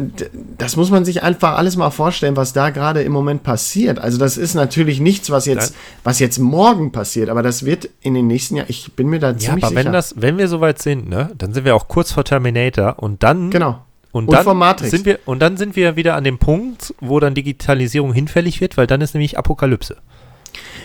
[0.58, 4.00] das muss man sich einfach alles mal vorstellen, was da gerade im Moment passiert.
[4.00, 8.14] Also das ist natürlich nichts, was jetzt, was jetzt morgen passiert, aber das wird in
[8.14, 9.86] den nächsten Jahren, ich bin mir da Ja, ziemlich aber sicher.
[9.86, 13.24] wenn das, wenn wir soweit sind, ne, dann sind wir auch kurz vor Terminator und
[13.24, 13.80] dann Genau.
[14.14, 17.34] Und, Und dann sind wir und dann sind wir wieder an dem Punkt, wo dann
[17.34, 19.96] Digitalisierung hinfällig wird, weil dann ist nämlich Apokalypse.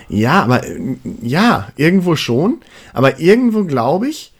[0.08, 0.62] Ja, aber
[1.22, 2.58] ja, irgendwo schon.
[2.92, 4.32] Aber irgendwo glaube ich,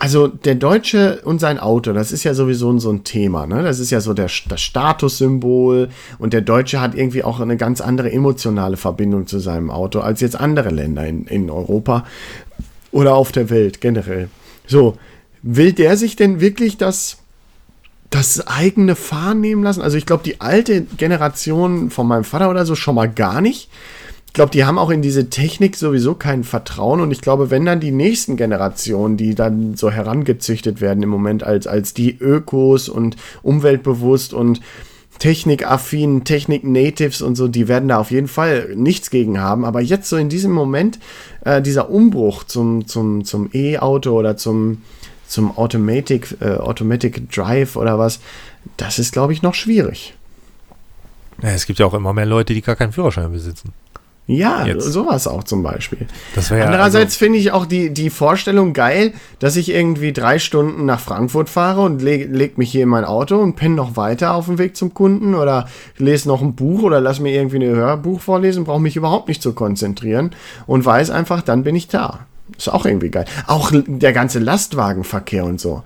[0.00, 3.46] also der Deutsche und sein Auto, das ist ja sowieso so ein Thema.
[3.46, 3.64] Ne?
[3.64, 5.88] Das ist ja so der, das Statussymbol.
[6.18, 10.20] Und der Deutsche hat irgendwie auch eine ganz andere emotionale Verbindung zu seinem Auto als
[10.20, 12.04] jetzt andere Länder in, in Europa
[12.92, 14.28] oder auf der Welt generell.
[14.68, 14.96] So,
[15.42, 17.18] will der sich denn wirklich das
[18.10, 19.82] das eigene Fahren nehmen lassen.
[19.82, 23.68] Also ich glaube, die alte Generation von meinem Vater oder so schon mal gar nicht.
[24.28, 27.00] Ich glaube, die haben auch in diese Technik sowieso kein Vertrauen.
[27.00, 31.42] Und ich glaube, wenn dann die nächsten Generationen, die dann so herangezüchtet werden im Moment
[31.42, 34.60] als, als die Ökos und umweltbewusst und
[35.18, 39.64] technikaffin, Technik-Natives und so, die werden da auf jeden Fall nichts gegen haben.
[39.64, 41.00] Aber jetzt so in diesem Moment,
[41.44, 44.82] äh, dieser Umbruch zum, zum, zum E-Auto oder zum,
[45.26, 48.20] zum Automatic, äh, Automatic Drive oder was,
[48.76, 50.14] das ist, glaube ich, noch schwierig.
[51.42, 53.72] Ja, es gibt ja auch immer mehr Leute, die gar keinen Führerschein besitzen.
[54.30, 54.84] Ja, Jetzt.
[54.84, 56.06] sowas auch zum Beispiel.
[56.50, 61.00] Ja Andererseits finde ich auch die, die Vorstellung geil, dass ich irgendwie drei Stunden nach
[61.00, 64.44] Frankfurt fahre und leg, leg mich hier in mein Auto und penne noch weiter auf
[64.44, 65.66] dem Weg zum Kunden oder
[65.96, 69.40] lese noch ein Buch oder lass mir irgendwie ein Hörbuch vorlesen, brauche mich überhaupt nicht
[69.40, 70.32] zu konzentrieren
[70.66, 72.26] und weiß einfach, dann bin ich da.
[72.54, 73.24] Ist auch irgendwie geil.
[73.46, 75.84] Auch der ganze Lastwagenverkehr und so.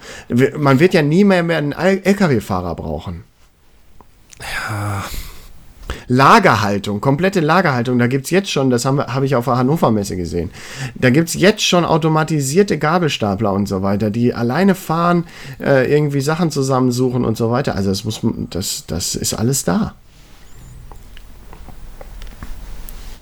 [0.58, 3.22] Man wird ja nie mehr, mehr einen LKW-Fahrer brauchen.
[6.08, 9.90] Lagerhaltung, komplette Lagerhaltung, da gibt es jetzt schon, das habe hab ich auf der Hannover
[9.90, 10.50] Messe gesehen,
[10.94, 15.24] da gibt es jetzt schon automatisierte Gabelstapler und so weiter, die alleine fahren,
[15.60, 17.74] äh, irgendwie Sachen zusammensuchen und so weiter.
[17.74, 19.94] Also das muss das, das ist alles da.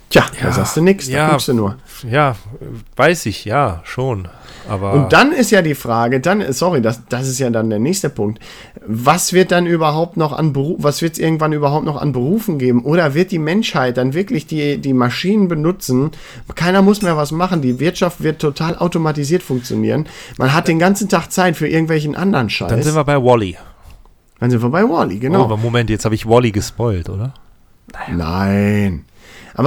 [0.09, 1.29] Tja, da Ja, sagst du nichts, da ja.
[1.29, 1.77] guckst du nur.
[2.09, 2.35] Ja,
[2.97, 4.27] weiß ich, ja, schon.
[4.71, 7.79] Aber Und dann ist ja die Frage, dann, sorry, das, das ist ja dann der
[7.79, 8.39] nächste Punkt.
[8.87, 12.57] Was wird dann überhaupt noch an Beruf, was wird es irgendwann überhaupt noch an Berufen
[12.57, 12.85] geben?
[12.85, 16.11] Oder wird die Menschheit dann wirklich die, die Maschinen benutzen?
[16.55, 17.61] Keiner muss mehr was machen.
[17.61, 20.05] Die Wirtschaft wird total automatisiert funktionieren.
[20.37, 22.69] Man hat den ganzen Tag Zeit für irgendwelchen anderen Scheiß.
[22.69, 23.57] dann sind wir bei Wally.
[24.39, 25.43] dann sind wir bei Wally, Oh, genau.
[25.43, 27.33] aber Moment, jetzt habe ich Wally gespoilt, oder?
[28.09, 29.03] Nein.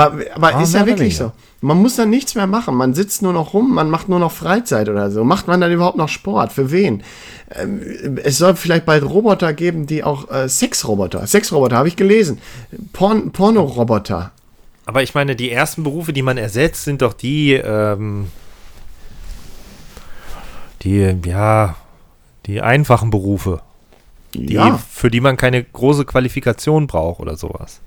[0.01, 1.33] Aber, aber Ah, ist ja wirklich so.
[1.61, 2.75] Man muss dann nichts mehr machen.
[2.75, 5.25] Man sitzt nur noch rum, man macht nur noch Freizeit oder so.
[5.25, 6.53] Macht man dann überhaupt noch Sport?
[6.53, 7.03] Für wen?
[7.51, 7.81] Ähm,
[8.23, 11.27] es soll vielleicht bald Roboter geben, die auch äh, Sexroboter.
[11.27, 12.39] Sexroboter habe ich gelesen.
[12.93, 14.33] Porn Pornoroboter.
[14.87, 18.27] Aber ich meine, die ersten Berufe, die man ersetzt, sind doch die, ähm,
[20.83, 21.77] die, ja,
[22.47, 23.61] die einfachen Berufe,
[24.35, 24.79] die, Ja.
[24.91, 27.81] für die man keine große Qualifikation braucht oder sowas.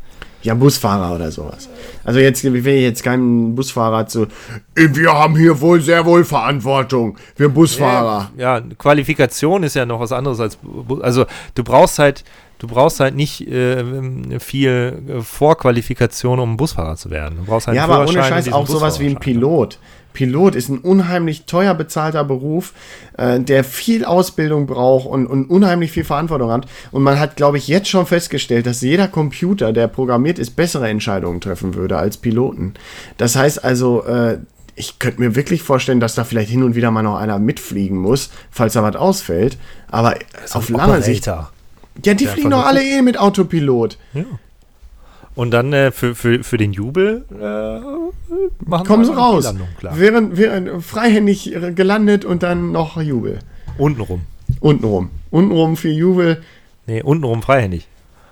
[0.43, 1.67] Ja, Busfahrer oder sowas.
[2.03, 4.27] Also jetzt ich will jetzt keinen Busfahrer zu.
[4.75, 7.17] Wir haben hier wohl sehr wohl Verantwortung.
[7.35, 8.31] Wir Busfahrer.
[8.37, 10.57] Ja, Qualifikation ist ja noch was anderes als,
[11.01, 11.25] also
[11.55, 12.23] du brauchst halt,
[12.59, 17.39] du brauchst halt nicht äh, viel äh, Vorqualifikation, um Busfahrer zu werden.
[17.39, 19.19] Du brauchst halt Ja, aber ohne Scheiß auch sowas wie ein Busfahrerschein.
[19.41, 19.79] Pilot.
[20.13, 22.73] Pilot ist ein unheimlich teuer bezahlter Beruf,
[23.17, 26.65] äh, der viel Ausbildung braucht und, und unheimlich viel Verantwortung hat.
[26.91, 30.89] Und man hat, glaube ich, jetzt schon festgestellt, dass jeder Computer, der programmiert ist, bessere
[30.89, 32.73] Entscheidungen treffen würde als Piloten.
[33.17, 34.39] Das heißt also, äh,
[34.75, 37.97] ich könnte mir wirklich vorstellen, dass da vielleicht hin und wieder mal noch einer mitfliegen
[37.97, 39.57] muss, falls da was ausfällt.
[39.89, 40.15] Aber
[40.53, 41.25] auf lange Sicht.
[41.25, 41.49] Ja,
[42.13, 43.97] die der fliegen doch alle eh mit Autopilot.
[45.37, 47.79] Und dann äh, für, für, für den Jubel äh,
[48.65, 49.43] machen Kommen sie die raus.
[49.45, 49.93] Landung, klar.
[49.97, 53.39] Während, während freihändig gelandet und dann noch Jubel.
[53.77, 54.23] Untenrum.
[54.59, 55.09] Untenrum.
[55.29, 56.41] Untenrum für Jubel,
[56.87, 57.87] Nee, untenrum freihändig.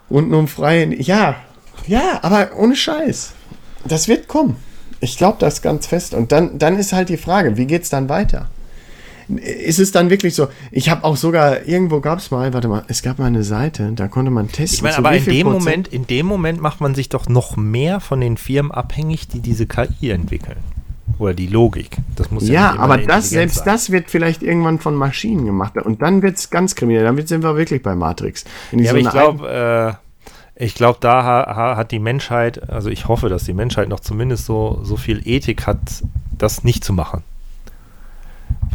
[0.10, 0.96] untenrum frei.
[1.00, 1.36] Ja,
[1.88, 3.34] ja, aber ohne Scheiß.
[3.86, 4.56] Das wird kommen.
[5.02, 6.14] Ich glaube das ganz fest.
[6.14, 8.48] Und dann, dann ist halt die Frage, wie geht's dann weiter?
[9.28, 10.48] Ist es dann wirklich so?
[10.72, 13.92] Ich habe auch sogar, irgendwo gab es mal, warte mal, es gab mal eine Seite,
[13.96, 14.76] da konnte man testen.
[14.78, 17.58] Ich meine, aber in dem, Prozent- Moment, in dem Moment macht man sich doch noch
[17.58, 20.58] mehr von den Firmen abhängig, die diese KI entwickeln.
[21.18, 21.98] Oder die Logik.
[22.16, 23.66] Das muss ja, Ja, aber das, selbst sein.
[23.66, 25.78] das wird vielleicht irgendwann von Maschinen gemacht.
[25.78, 27.04] Und dann wird es ganz kriminell.
[27.06, 28.44] Dann sind wir wirklich bei Matrix.
[28.74, 29.98] Ja, aber ich glaube,
[30.58, 34.02] äh, ich glaube, da ha, hat die Menschheit, also ich hoffe, dass die Menschheit noch
[34.02, 35.80] zumindest so, so viel Ethik hat,
[36.38, 37.24] das nicht zu machen.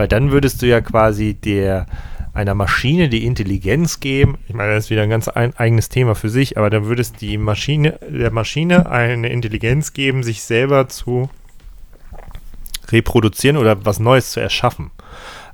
[0.00, 1.84] Weil dann würdest du ja quasi der
[2.32, 4.38] einer Maschine die Intelligenz geben.
[4.48, 7.20] Ich meine, das ist wieder ein ganz ein, eigenes Thema für sich, aber dann würdest
[7.20, 11.28] die Maschine, der Maschine eine Intelligenz geben, sich selber zu
[12.88, 14.90] reproduzieren oder was Neues zu erschaffen.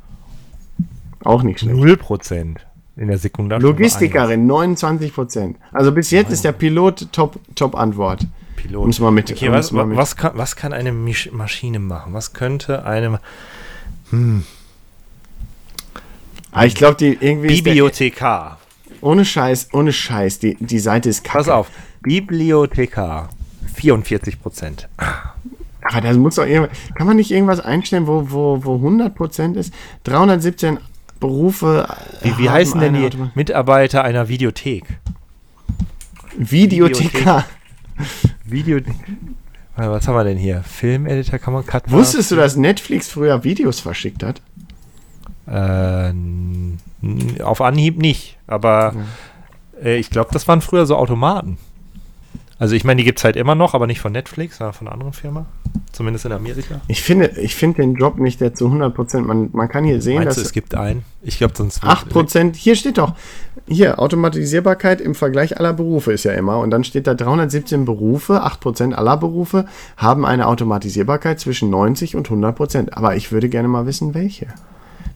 [1.25, 1.77] Auch nicht schlecht.
[1.77, 2.67] Null Prozent
[2.97, 3.73] in der Sekundarstufe.
[3.73, 5.57] Logistikerin, 29 Prozent.
[5.73, 8.27] Also bis jetzt ist der Pilot Top, Top Antwort.
[8.57, 8.87] Pilot.
[8.87, 12.13] Muss man mit- Okay, was, man mit- was, kann, was kann eine Maschine machen?
[12.13, 13.19] Was könnte eine
[16.51, 18.59] Aber ich glaube, die irgendwie Bibliothekar?
[19.03, 21.39] Ohne Scheiß, ohne Scheiß, die, die Seite ist kacke.
[21.39, 21.71] Pass auf.
[22.03, 23.29] Bibliothekar.
[23.75, 24.89] 44 Prozent.
[25.83, 29.57] Aber das muss doch irgendwas, kann man nicht irgendwas einstellen, wo, wo, wo 100 Prozent
[29.57, 29.73] ist?
[30.05, 30.79] 317
[31.21, 31.89] Berufe.
[32.21, 34.85] äh, Wie, wie heißen denn die Automa- Mitarbeiter einer Videothek?
[36.37, 37.45] Videothekar.
[38.45, 38.79] Video.
[39.77, 40.63] Was haben wir denn hier?
[40.63, 44.41] Filmeditor kann man Cut Wusstest du, dass Netflix früher Videos verschickt hat?
[45.47, 46.13] Äh,
[47.43, 48.95] auf Anhieb nicht, aber
[49.83, 51.59] äh, ich glaube, das waren früher so Automaten.
[52.63, 54.87] Also ich meine, die gibt es halt immer noch, aber nicht von Netflix, sondern von
[54.87, 55.47] einer anderen Firma.
[55.91, 56.81] Zumindest in Amerika.
[56.87, 59.27] Ich finde, ich finde den Job nicht der zu 100 Prozent.
[59.27, 61.05] Man, man kann hier sehen, Meinst du, dass es gibt einen?
[61.23, 63.15] Ich glaube, sonst 8 Prozent, hier steht doch,
[63.67, 66.59] hier, Automatisierbarkeit im Vergleich aller Berufe ist ja immer.
[66.59, 69.67] Und dann steht da 317 Berufe, 8 Prozent aller Berufe
[69.97, 72.97] haben eine Automatisierbarkeit zwischen 90 und 100 Prozent.
[72.97, 74.47] Aber ich würde gerne mal wissen, welche.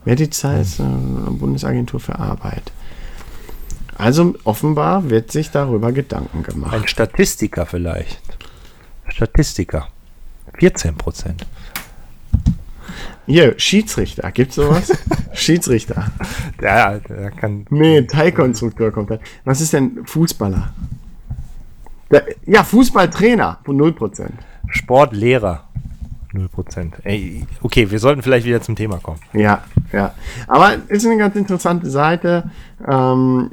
[0.07, 2.73] Medizinis, äh, Bundesagentur für Arbeit.
[3.99, 6.75] Also offenbar wird sich darüber Gedanken gemacht.
[6.75, 8.23] Ein Statistiker vielleicht.
[9.09, 9.89] Statistiker.
[10.59, 11.45] 14 Prozent.
[13.27, 14.93] Hier, Schiedsrichter, gibt's sowas?
[15.33, 16.13] Schiedsrichter.
[16.63, 17.67] Ja, der kann.
[17.71, 19.19] Nee, Teilkonstrukteur kommt da.
[19.45, 20.73] Was ist denn Fußballer?
[22.13, 24.29] Der, ja, Fußballtrainer von 0%.
[24.69, 25.66] Sportlehrer.
[26.37, 26.95] 0 Prozent.
[27.05, 29.21] Ey, okay, wir sollten vielleicht wieder zum Thema kommen.
[29.33, 30.15] Ja, ja.
[30.47, 32.51] Aber ist eine ganz interessante Seite.
[32.87, 33.51] Ähm,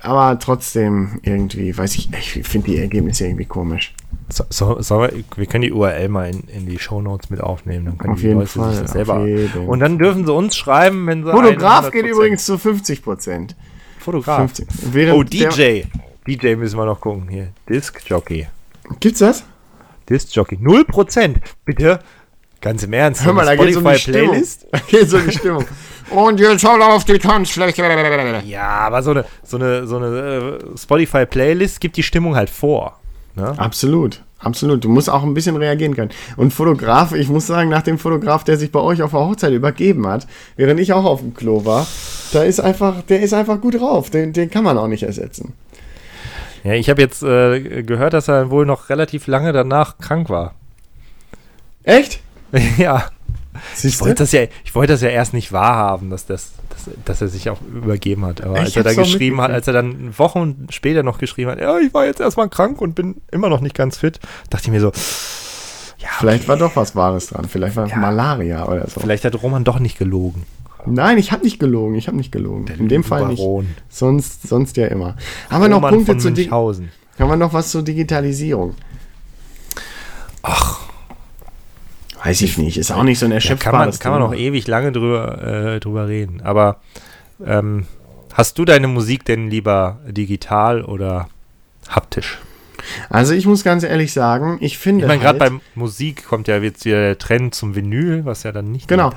[0.00, 3.94] aber trotzdem irgendwie, weiß ich, ich finde die Ergebnisse irgendwie komisch.
[4.28, 5.00] So, so, so,
[5.36, 7.84] wir können die URL mal in, in die Shownotes mit aufnehmen.
[7.84, 9.20] Dann können Auf die jeden Leute Fall, sich das selber.
[9.66, 11.30] Und dann dürfen sie uns schreiben, wenn sie.
[11.30, 11.90] Fotograf 100%.
[11.90, 13.50] geht übrigens zu 50%.
[13.98, 14.38] Fotograf.
[14.38, 14.66] 50.
[14.92, 15.82] Während Oh, DJ.
[16.26, 17.48] DJ müssen wir noch gucken hier.
[17.68, 18.46] Disc Jockey.
[19.00, 19.44] Gibt's das?
[20.12, 20.56] Disc Jockey.
[20.56, 21.36] 0%.
[21.64, 22.00] Bitte.
[22.60, 23.24] Ganz im Ernst.
[23.24, 24.30] Hör mal, da um die Stimmung.
[24.30, 24.66] Playlist.
[24.70, 25.64] Da geht's um die Stimmung.
[26.10, 27.82] Und jetzt schau auf die Tanzfläche.
[28.46, 33.00] Ja, aber so eine, so eine, so eine äh, Spotify-Playlist gibt die Stimmung halt vor.
[33.34, 33.54] Ne?
[33.56, 34.84] Absolut, absolut.
[34.84, 36.10] Du musst auch ein bisschen reagieren können.
[36.36, 39.52] Und Fotograf, ich muss sagen, nach dem Fotograf, der sich bei euch auf der Hochzeit
[39.52, 40.26] übergeben hat,
[40.56, 41.86] während ich auch auf dem Klo war,
[42.32, 44.10] da ist einfach, der ist einfach gut drauf.
[44.10, 45.54] Den, den kann man auch nicht ersetzen.
[46.64, 50.54] Ja, ich habe jetzt äh, gehört, dass er wohl noch relativ lange danach krank war.
[51.82, 52.20] Echt?
[52.78, 53.06] ja.
[53.82, 57.20] Ich wollte das ja, ich wollte das ja erst nicht wahrhaben, dass, das, dass, dass
[57.20, 58.42] er sich auch übergeben hat.
[58.42, 61.60] Aber Ich als er dann geschrieben hat, als er dann Wochen später noch geschrieben hat,
[61.60, 64.70] ja, ich war jetzt erstmal krank und bin immer noch nicht ganz fit, dachte ich
[64.70, 64.92] mir so,
[65.98, 67.46] ja, Vielleicht war doch was Wahres dran.
[67.48, 67.96] Vielleicht war Ja.
[67.96, 69.00] Malaria oder so.
[69.00, 70.44] vielleicht hat Roman doch nicht gelogen.
[70.86, 71.94] Nein, ich habe nicht gelogen.
[71.94, 72.66] Ich habe nicht gelogen.
[72.78, 73.38] In dem Fall nicht.
[73.38, 73.68] Baron.
[73.88, 75.16] Sonst, sonst ja immer.
[75.50, 76.30] Haben wir noch Punkte zu.
[76.30, 76.84] Haben
[77.18, 78.74] wir noch was zur Digitalisierung?
[80.42, 80.82] Ach,
[82.24, 82.76] Weiß ich nicht.
[82.76, 85.42] Ist auch nicht so ein ja, kann man, erschöpfbares kann man noch ewig lange drüber,
[85.74, 86.40] äh, drüber reden.
[86.42, 86.80] Aber
[87.44, 87.86] ähm,
[88.32, 91.28] hast du deine Musik denn lieber digital oder
[91.88, 92.38] haptisch?
[93.08, 96.48] Also ich muss ganz ehrlich sagen, ich finde Ich meine, gerade halt, bei Musik kommt
[96.48, 99.12] ja jetzt wieder der Trend zum Vinyl, was ja dann nicht Genau.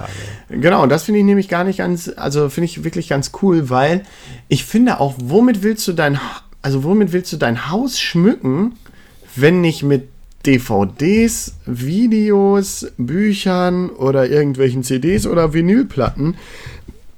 [0.50, 3.70] Genau, und das finde ich nämlich gar nicht ganz, also finde ich wirklich ganz cool,
[3.70, 4.04] weil
[4.48, 6.20] ich finde auch, womit willst du dein,
[6.62, 8.74] also womit willst du dein Haus schmücken,
[9.36, 10.10] wenn nicht mit
[10.46, 16.36] DVDs, Videos, Büchern oder irgendwelchen CDs oder Vinylplatten,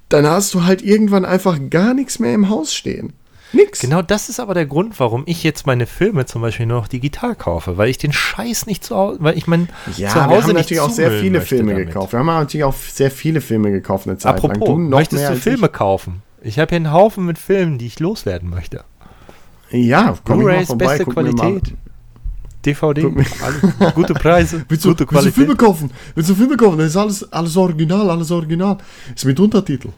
[0.10, 3.14] dann hast du halt irgendwann einfach gar nichts mehr im Haus stehen.
[3.53, 3.80] Nix.
[3.80, 6.88] Genau das ist aber der Grund, warum ich jetzt meine Filme zum Beispiel nur noch
[6.88, 10.26] digital kaufe, weil ich den Scheiß nicht zu Hause, weil ich mein Ja, zu wir
[10.28, 11.88] Hause haben nicht natürlich auch sehr viele Filme damit.
[11.88, 12.11] gekauft.
[12.14, 14.52] Wir haben natürlich auch sehr viele Filme gekauft eine Zeit lang.
[14.52, 16.22] Apropos, Du noch möchtest mehr du Filme kaufen?
[16.41, 18.84] Ich habe hier einen Haufen mit Filmen, die ich loswerden möchte.
[19.69, 19.86] Ich.
[19.88, 21.74] Ja, ich Blu-rays, beste guck Qualität.
[22.65, 23.07] DVD,
[23.44, 25.57] alles, gute Preise, Willst du, gute willst du Filme Qualität.
[25.57, 25.91] kaufen?
[26.15, 26.78] Willst du Filme kaufen?
[26.80, 28.78] Das ist alles, alles original, alles original.
[29.15, 29.90] Ist mit Untertitel.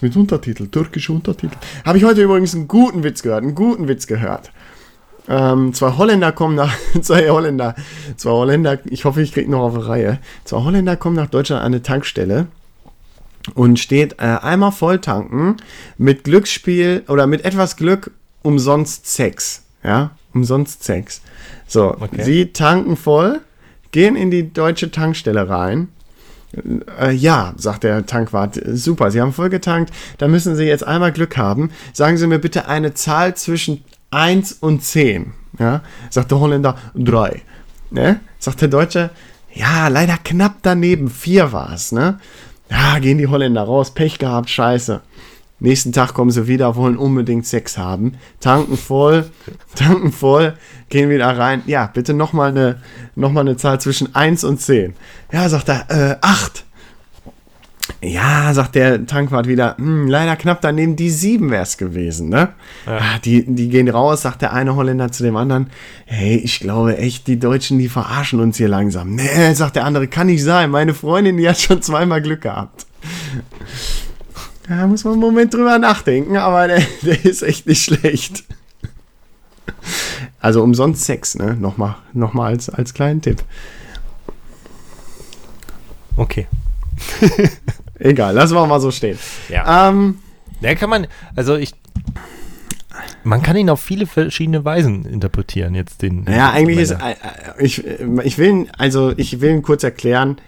[0.00, 1.54] Ist mit Untertitel, türkische Untertitel.
[1.84, 4.50] Habe ich heute übrigens einen guten Witz gehört, einen guten Witz gehört.
[5.28, 7.74] Ähm, zwei Holländer kommen nach, zwei Holländer,
[8.16, 10.18] zwei Holländer, ich hoffe, ich kriege noch auf die Reihe.
[10.44, 12.46] Zwei Holländer kommen nach Deutschland an eine Tankstelle
[13.54, 15.58] und steht äh, einmal voll tanken
[15.98, 18.10] mit Glücksspiel oder mit etwas Glück
[18.40, 19.64] umsonst Sex.
[19.84, 21.20] Ja, umsonst Sex.
[21.66, 22.22] So, Okay.
[22.22, 23.40] sie tanken voll,
[23.92, 25.88] gehen in die deutsche Tankstelle rein.
[27.00, 31.12] Äh, ja, sagt der Tankwart, super, Sie haben voll getankt, da müssen Sie jetzt einmal
[31.12, 31.70] Glück haben.
[31.92, 35.32] Sagen Sie mir bitte eine Zahl zwischen 1 und 10.
[35.58, 37.42] Ja, sagt der Holländer 3.
[37.90, 38.20] Ne?
[38.38, 39.10] Sagt der Deutsche,
[39.52, 41.92] ja, leider knapp daneben, 4 war es.
[41.92, 42.18] Ne?
[42.70, 45.00] Ja, gehen die Holländer raus, Pech gehabt, scheiße.
[45.60, 49.26] Nächsten Tag kommen sie wieder, wollen unbedingt Sex haben, tanken voll,
[49.74, 50.54] tanken voll,
[50.88, 51.62] gehen wieder rein.
[51.66, 52.78] Ja, bitte nochmal eine,
[53.14, 54.94] noch mal eine Zahl zwischen 1 und 10.
[55.32, 56.64] Ja, sagt er, äh, 8.
[58.02, 62.50] Ja, sagt der Tankwart wieder, hm, leider knapp daneben, die 7 wäre es gewesen, ne?
[62.86, 65.68] Ah, Die, die gehen raus, sagt der eine Holländer zu dem anderen,
[66.06, 69.16] hey, ich glaube echt, die Deutschen, die verarschen uns hier langsam.
[69.16, 72.86] Nee, sagt der andere, kann nicht sein, meine Freundin, die hat schon zweimal Glück gehabt.
[74.70, 78.44] Da muss man einen Moment drüber nachdenken, aber der, der ist echt nicht schlecht.
[80.40, 81.56] Also umsonst Sex, ne?
[81.56, 83.42] Nochmal, nochmal als, als kleinen Tipp.
[86.16, 86.46] Okay.
[87.98, 89.18] Egal, lassen wir mal so stehen.
[89.48, 89.88] Ja.
[89.88, 90.18] Ähm,
[90.62, 91.72] Der kann man, also ich,
[93.24, 96.26] man kann ihn auf viele verschiedene Weisen interpretieren, jetzt den.
[96.30, 97.10] Ja, eigentlich ist, Männer.
[97.10, 97.82] äh, ich,
[98.22, 100.38] ich will, also ich will ihn kurz erklären.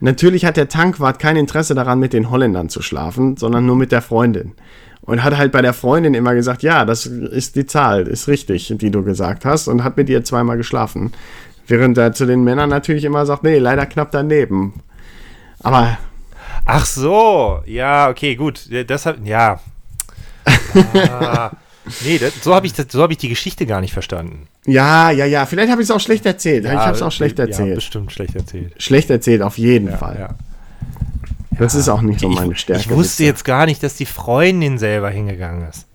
[0.00, 3.90] Natürlich hat der Tankwart kein Interesse daran, mit den Holländern zu schlafen, sondern nur mit
[3.92, 4.52] der Freundin.
[5.00, 8.72] Und hat halt bei der Freundin immer gesagt, ja, das ist die Zahl, ist richtig,
[8.76, 11.12] die du gesagt hast, und hat mit ihr zweimal geschlafen.
[11.66, 14.74] Während er zu den Männern natürlich immer sagt, nee, leider knapp daneben.
[15.60, 15.98] Aber
[16.70, 18.68] Ach so, ja, okay, gut.
[18.88, 19.60] Das hab, ja.
[20.94, 21.50] Ah,
[22.04, 24.48] nee, das, so habe ich, das- so hab ich die Geschichte gar nicht verstanden.
[24.68, 26.64] Ja, ja, ja, vielleicht habe ich es auch schlecht erzählt.
[26.64, 27.74] ich Ja, habe es auch schlecht Ja, erzählt.
[27.76, 28.80] bestimmt schlecht erzählt.
[28.82, 30.16] schlecht erzählt, auf jeden Ja, Fall.
[30.18, 30.28] ja.
[31.58, 32.82] Das ist auch nicht so meine ich, Stärke.
[32.82, 35.86] ich wusste jetzt gar nicht, dass die Freundin selber hingegangen ist.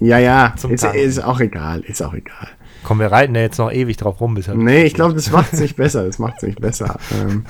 [0.00, 2.48] Ja, ja, ist, ist auch egal, ist auch egal.
[2.82, 4.34] Komm, wir reiten da jetzt noch ewig drauf rum.
[4.34, 6.04] Bis Nee, ich glaube, das macht es nicht besser.
[6.04, 6.98] Das macht es nicht besser.
[7.12, 7.44] Ähm,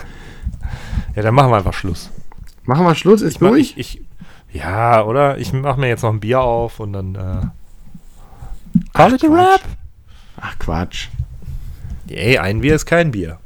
[1.16, 2.10] Ja, dann machen wir einfach Schluss.
[2.64, 3.74] machen wir Schluss, ist Ich, mach- durch?
[3.78, 3.98] ich,
[4.50, 5.38] ich, ja, oder?
[5.38, 7.14] Ich mache mir jetzt noch ein Bier auf und dann.
[7.14, 9.60] Äh, call it a Quatsch.
[10.42, 11.08] Ach Quatsch.
[12.10, 13.38] Ey, ein Bier ist kein Bier.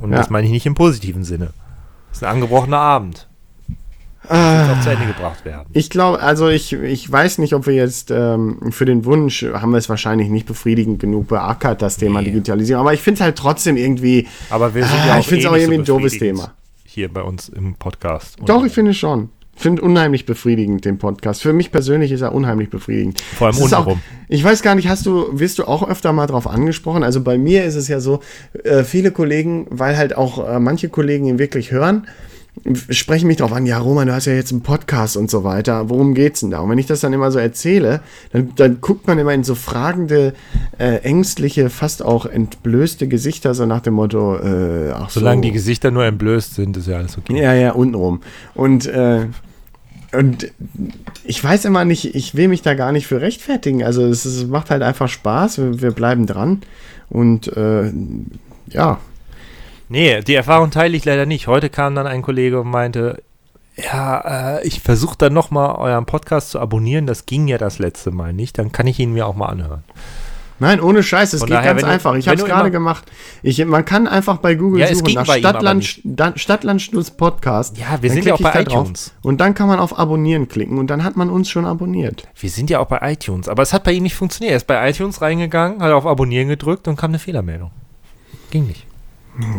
[0.00, 0.18] Und Ja.
[0.18, 1.50] das meine ich nicht im positiven Sinne.
[2.08, 3.26] Das ist ein angebrochener Abend.
[4.28, 5.66] Ah, auch zu Ende gebracht werden.
[5.72, 9.72] ich glaube, also ich, ich weiß nicht, ob wir jetzt ähm, für den Wunsch haben
[9.72, 12.26] wir es wahrscheinlich nicht befriedigend genug beackert, das Thema Nee.
[12.26, 12.82] Digitalisierung.
[12.82, 14.28] Aber ich finde es halt trotzdem irgendwie.
[14.50, 16.40] Aber wir sind Ah, ja auch ich find's eh auch irgendwie ein so doofes befriedigend
[16.42, 16.52] Thema.
[16.84, 18.36] Hier bei uns im Podcast.
[18.44, 19.30] Doch, ich finde schon.
[19.60, 21.42] Ich finde unheimlich befriedigend den Podcast.
[21.42, 23.20] Für mich persönlich ist er unheimlich befriedigend.
[23.20, 24.00] Vor allem untenrum.
[24.26, 27.02] Ich weiß gar nicht, hast du, wirst du auch öfter mal drauf angesprochen?
[27.02, 28.20] Also bei mir ist es ja so,
[28.64, 32.06] äh, viele Kollegen, weil halt auch äh, manche Kollegen ihn wirklich hören,
[32.88, 35.90] sprechen mich drauf an, ja Roman, du hast ja jetzt einen Podcast und so weiter,
[35.90, 36.60] worum geht's denn da?
[36.60, 38.00] Und wenn ich das dann immer so erzähle,
[38.32, 40.32] dann, dann guckt man immer in so fragende,
[40.78, 45.20] äh, ängstliche, fast auch entblößte Gesichter, so nach dem Motto, äh, ach so.
[45.20, 47.38] Solange die Gesichter nur entblößt sind, ist ja alles okay.
[47.38, 48.22] Ja, ja, untenrum.
[48.54, 49.26] Und, äh,
[50.12, 50.50] und
[51.24, 53.84] ich weiß immer nicht, ich will mich da gar nicht für rechtfertigen.
[53.84, 56.62] Also es, es macht halt einfach Spaß, wir, wir bleiben dran.
[57.08, 57.92] Und äh,
[58.68, 58.98] ja,
[59.92, 61.48] Nee, die Erfahrung teile ich leider nicht.
[61.48, 63.24] Heute kam dann ein Kollege und meinte,
[63.74, 67.08] ja, äh, ich versuche dann nochmal euren Podcast zu abonnieren.
[67.08, 68.56] Das ging ja das letzte Mal nicht.
[68.56, 69.82] Dann kann ich ihn mir auch mal anhören.
[70.60, 72.14] Nein, ohne Scheiß, es Von geht daher, ganz du- einfach.
[72.14, 73.04] Ich habe es gerade gemacht.
[73.42, 76.02] Ich, man kann einfach bei Google Ja, suchen nach Stadtland, nicht.
[76.14, 77.76] Sta- Stadtlandstuss Podcast.
[77.78, 79.12] Ja, wir Dann sind ja auch bei iTunes.
[79.22, 82.28] Und dann kann man auf Abonnieren klicken und dann hat man uns schon abonniert.
[82.38, 84.52] Wir sind ja auch bei iTunes, aber es hat bei ihm nicht funktioniert.
[84.52, 87.70] Er ist bei iTunes reingegangen, hat auf Abonnieren gedrückt und kam eine Fehlermeldung.
[88.50, 88.86] Ging nicht.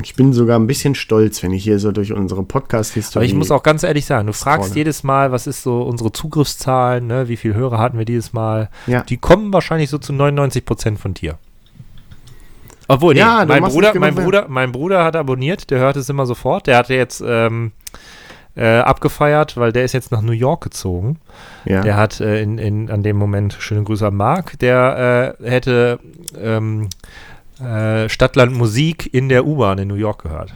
[0.04, 3.26] Ich bin sogar ein bisschen stolz, wenn ich hier so durch unsere Aber Podcast-Historie.
[3.26, 4.78] ich muss auch ganz ehrlich sagen, du fragst Scrolle.
[4.80, 7.28] jedes Mal, was ist so unsere Zugriffszahlen, ne?
[7.28, 8.70] wie viele Hörer hatten wir dieses Mal?
[8.88, 9.04] Ja.
[9.04, 11.38] Die kommen wahrscheinlich so zu 99 Prozent von dir.
[12.88, 14.16] Obwohl, nee, Ja, mein, Bruder, mein.
[14.16, 16.68] Bruder, mein Bruder hat abonniert, der hört es immer sofort.
[16.68, 17.72] Der hatte jetzt ähm,
[18.56, 21.18] äh, abgefeiert, weil der ist jetzt nach New York gezogen.
[21.64, 21.82] Ja.
[21.82, 26.00] Der hat äh, in, in, an dem Moment, schöne Grüße an Marc, der äh, hätte
[26.38, 26.90] ähm,
[27.62, 30.54] äh, Stadtland Musik in der U-Bahn in New York gehört.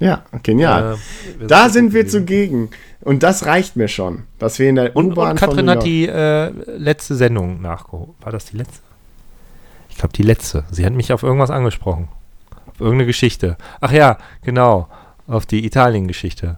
[0.00, 0.96] ja, genial.
[1.40, 2.20] Äh, Da sind wir gewesen.
[2.20, 2.70] zugegen.
[3.00, 5.72] Und das reicht mir schon, dass wir in der Und, U-Bahn und von Katrin New
[5.72, 8.10] hat die äh, letzte Sendung nachgeholt.
[8.22, 8.80] War das die letzte?
[9.90, 10.64] Ich glaube, die letzte.
[10.70, 12.08] Sie hat mich auf irgendwas angesprochen.
[12.66, 13.56] Auf irgendeine Geschichte.
[13.80, 14.88] Ach ja, genau.
[15.26, 16.56] Auf die Italien-Geschichte.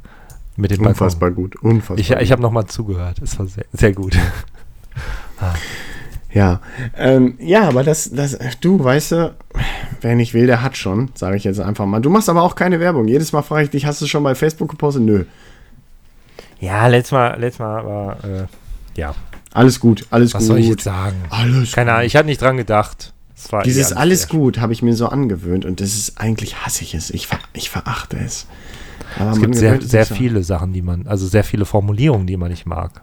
[0.57, 0.93] Mit dem Balkon.
[0.93, 1.99] unfassbar gut, unfassbar.
[1.99, 3.21] Ich, ich habe nochmal zugehört.
[3.21, 4.17] Es war sehr, sehr gut.
[6.37, 6.61] ja,
[6.99, 9.35] ähm, ja, aber das, das, du, weißt du,
[10.03, 12.01] wer nicht will, der hat schon, sage ich jetzt einfach mal.
[12.01, 13.09] Du machst aber auch keine Werbung.
[13.09, 15.03] Jedes Mal frage ich dich, hast du schon bei Facebook gepostet?
[15.03, 15.25] Nö.
[16.61, 18.47] ja, letztes Mal, letztes Mal war, äh,
[18.97, 19.15] ja,
[19.55, 20.49] Alles gut, alles was gut.
[20.49, 21.17] soll ich jetzt sagen?
[21.31, 23.13] Alles Keine Ahnung, ich hatte nicht dran gedacht.
[23.65, 26.95] Dieses alles sehr- gut habe ich mir so angewöhnt und das ist eigentlich hasse ich
[26.95, 27.11] es.
[27.11, 28.47] Ich, ver, ich verachte es.
[29.19, 32.51] Aber Es gibt sehr, sehr viele Sachen, die man, also sehr viele Formulierungen, die man
[32.51, 33.03] nicht mag.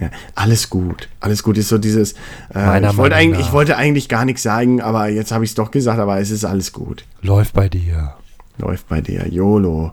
[0.00, 1.08] Ja, alles gut.
[1.20, 2.14] Alles gut ist so dieses.
[2.54, 5.54] Äh, ich, wollte eigentlich, ich wollte eigentlich gar nichts sagen, aber jetzt habe ich es
[5.54, 7.04] doch gesagt, aber es ist alles gut.
[7.22, 8.14] Läuft bei dir.
[8.58, 9.92] Läuft bei dir, YOLO.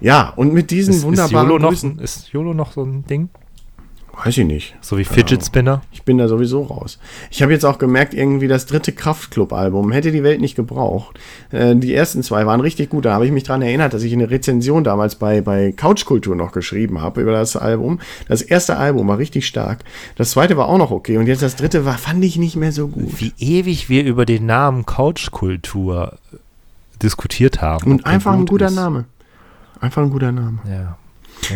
[0.00, 1.98] Ja, und mit diesen Ist, ist, wunderbaren YOLO noch, Grüßen.
[1.98, 3.28] ist YOLO noch so ein Ding?
[4.22, 4.76] Weiß ich nicht.
[4.80, 5.82] So wie Fidget Spinner?
[5.90, 6.98] Ich bin da sowieso raus.
[7.30, 11.18] Ich habe jetzt auch gemerkt, irgendwie das dritte Kraftclub-Album hätte die Welt nicht gebraucht.
[11.50, 13.04] Äh, die ersten zwei waren richtig gut.
[13.06, 16.52] Da habe ich mich dran erinnert, dass ich eine Rezension damals bei, bei Couchkultur noch
[16.52, 17.98] geschrieben habe über das Album.
[18.28, 19.84] Das erste Album war richtig stark.
[20.16, 21.16] Das zweite war auch noch okay.
[21.16, 23.20] Und jetzt das dritte war, fand ich nicht mehr so gut.
[23.20, 26.18] Wie ewig wir über den Namen Couchkultur
[27.02, 27.90] diskutiert haben.
[27.90, 28.74] Und einfach ein gut guter ist.
[28.74, 29.06] Name.
[29.80, 30.58] Einfach ein guter Name.
[30.68, 30.98] Ja.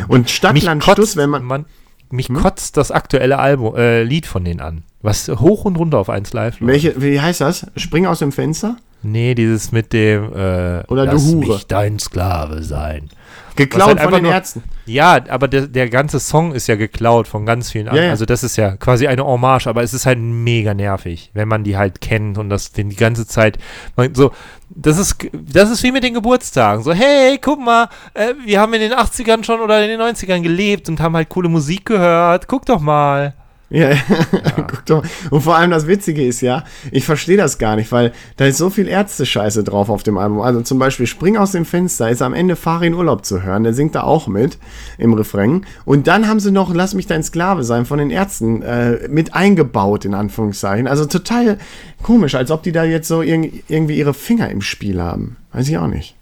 [0.08, 1.48] Und Stadtland Stuss, wenn man.
[1.48, 1.64] Hm?
[2.10, 4.82] Mich kotzt das aktuelle Album, äh, Lied von denen an.
[5.02, 6.72] Was hoch und runter auf 1 Live läuft.
[6.72, 7.66] Welche, wie heißt das?
[7.76, 8.76] Spring aus dem Fenster?
[9.02, 11.46] Nee, dieses mit dem äh, Oder du Lass Hure.
[11.54, 13.08] mich dein Sklave sein.
[13.54, 14.62] Geklaut halt von den nur- Ärzten.
[14.86, 18.06] Ja, aber der, der ganze Song ist ja geklaut von ganz vielen anderen.
[18.06, 18.10] ja.
[18.12, 21.62] Also das ist ja quasi eine Hommage, aber es ist halt mega nervig, wenn man
[21.62, 23.58] die halt kennt und das den die ganze Zeit
[23.96, 24.32] man, so.
[24.80, 26.84] Das ist das ist wie mit den Geburtstagen.
[26.84, 30.40] So hey, guck mal, äh, wir haben in den 80ern schon oder in den 90ern
[30.40, 32.46] gelebt und haben halt coole Musik gehört.
[32.46, 33.34] Guck doch mal.
[33.70, 33.90] Ja,
[34.56, 35.02] guck doch.
[35.02, 35.10] mal.
[35.30, 38.56] Und vor allem das Witzige ist ja, ich verstehe das gar nicht, weil da ist
[38.56, 40.40] so viel Ärzte-Scheiße drauf auf dem Album.
[40.40, 43.64] Also zum Beispiel Spring aus dem Fenster ist am Ende Farin Urlaub zu hören.
[43.64, 44.58] Der singt da auch mit
[44.96, 45.66] im Refrain.
[45.84, 49.34] Und dann haben sie noch Lass mich dein Sklave sein von den Ärzten äh, mit
[49.34, 50.86] eingebaut, in Anführungszeichen.
[50.86, 51.58] Also total
[52.02, 55.36] komisch, als ob die da jetzt so irg irgendwie ihre Finger im Spiel haben.
[55.52, 56.16] Weiß ich auch nicht.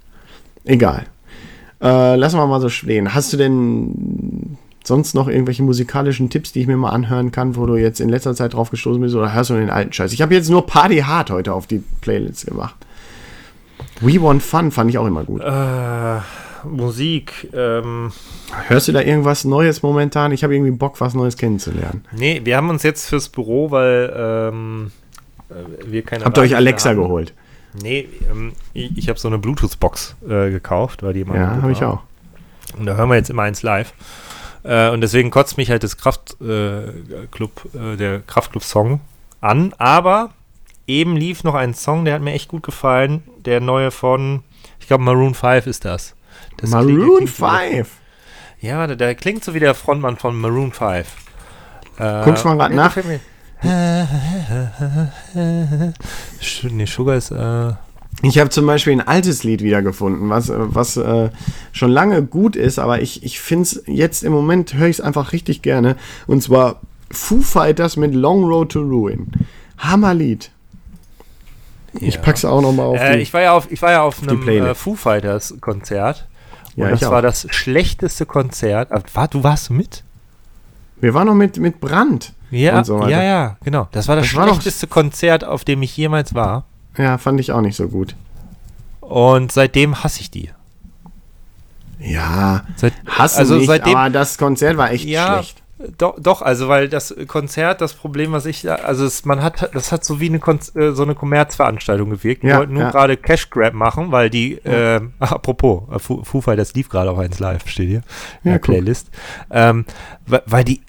[0.65, 1.05] Egal.
[1.81, 3.15] Äh, lassen wir mal so stehen.
[3.15, 4.57] Hast du denn
[4.87, 8.09] sonst noch irgendwelche musikalischen Tipps, die ich mir mal anhören kann, wo du jetzt in
[8.09, 10.13] letzter Zeit drauf gestoßen bist oder hörst du den alten Scheiß?
[10.13, 12.75] Ich habe jetzt nur Party Hard heute auf die Playlist gemacht.
[14.01, 15.41] We Want Fun fand ich auch immer gut.
[15.43, 16.21] Äh,
[16.67, 17.49] Musik.
[17.55, 18.13] Ähm,
[18.69, 20.33] Hörst du da irgendwas Neues momentan?
[20.33, 22.05] Ich habe irgendwie Bock, was Neues kennenzulernen.
[22.13, 24.91] nee, wir haben uns jetzt fürs Büro, weil ähm,
[25.51, 26.25] äh, wir keine.
[26.25, 26.97] Habt ihr euch Alexa haben.
[26.97, 27.33] geholt?
[27.83, 31.73] Nee, ähm, ich, ich habe so eine Bluetooth-Box äh, gekauft, weil die immer Ja, habe
[31.73, 32.01] ich auch.
[32.79, 33.93] Und da hören wir jetzt immer eins live.
[34.67, 39.01] Äh, und deswegen kotzt mich halt das Kraftclub, äh, äh, der Kraftclub-Song
[39.41, 39.73] an.
[39.79, 40.31] Aber
[40.87, 43.23] eben lief noch ein Song, der hat mir echt gut gefallen.
[43.45, 44.43] Der neue von,
[44.81, 46.15] ich glaube, Maroon 5 ist das.
[46.57, 47.91] das Maroon klingt so wie- 5.
[48.61, 51.07] Ja, der, der klingt so wie der Frontmann von Maroon 5.
[51.99, 52.97] Äh, Guckst mal grad der nach?
[56.71, 57.73] Nee, Sugar ist, äh,
[58.23, 61.31] Ich habe zum Beispiel ein altes Lied wiedergefunden, was, was äh,
[61.73, 65.01] schon lange gut ist, aber ich, ich finde es jetzt im Moment, höre ich es
[65.01, 65.97] einfach richtig gerne.
[66.27, 66.81] Und zwar
[67.11, 69.29] Foo Fighters mit Long Road to Ruin.
[69.79, 70.51] Hammerlied.
[72.01, 72.21] Ich ja.
[72.21, 74.67] pack's auch nochmal auf Äh, ich war ja auf, ich war ja auf die einem
[74.67, 76.27] äh, Foo Fighters Konzert.
[76.75, 78.91] Und Ja, das ich war das schlechteste Konzert.
[79.15, 80.05] War, du warst mit?
[81.01, 82.33] Wir waren noch mit, mit Brand.
[82.51, 83.89] Ja, so ja, ja, genau.
[83.93, 86.65] Das war das, Das war schlechteste Konzert, auf dem ich jemals war.
[86.99, 88.15] Ja, fand ich auch nicht so gut.
[89.01, 90.51] Und seitdem hasse ich die.
[91.99, 95.63] Ja, Seit, hassen also nicht, seitdem, aber das Konzert war echt ja, schlecht.
[95.99, 99.71] Doch, doch, also weil das Konzert, das Problem, was ich da, also es, man hat,
[99.75, 102.43] das hat so wie eine Kon äh, so eine Kommerzveranstaltung gewirkt.
[102.43, 102.91] Die Ja, wollten nur ja.
[102.91, 107.19] gerade Cash Grab machen, weil die, äh, apropos, äh, Foo, Foo Fighters lief gerade auf
[107.19, 108.01] 1 Live, steht hier,
[108.43, 108.59] in Ja, der.
[108.61, 109.11] Playlist,
[109.51, 109.85] ähm,
[110.27, 110.81] weil, die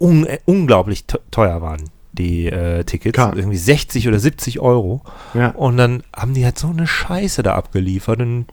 [0.00, 1.82] un, äh, unglaublich te- teuer waren,
[2.18, 3.36] die äh, Tickets, Klar.
[3.36, 5.02] irgendwie 60 oder 70 Euro.
[5.34, 5.50] Ja.
[5.50, 8.46] Und dann haben die halt so eine Scheiße da abgeliefert und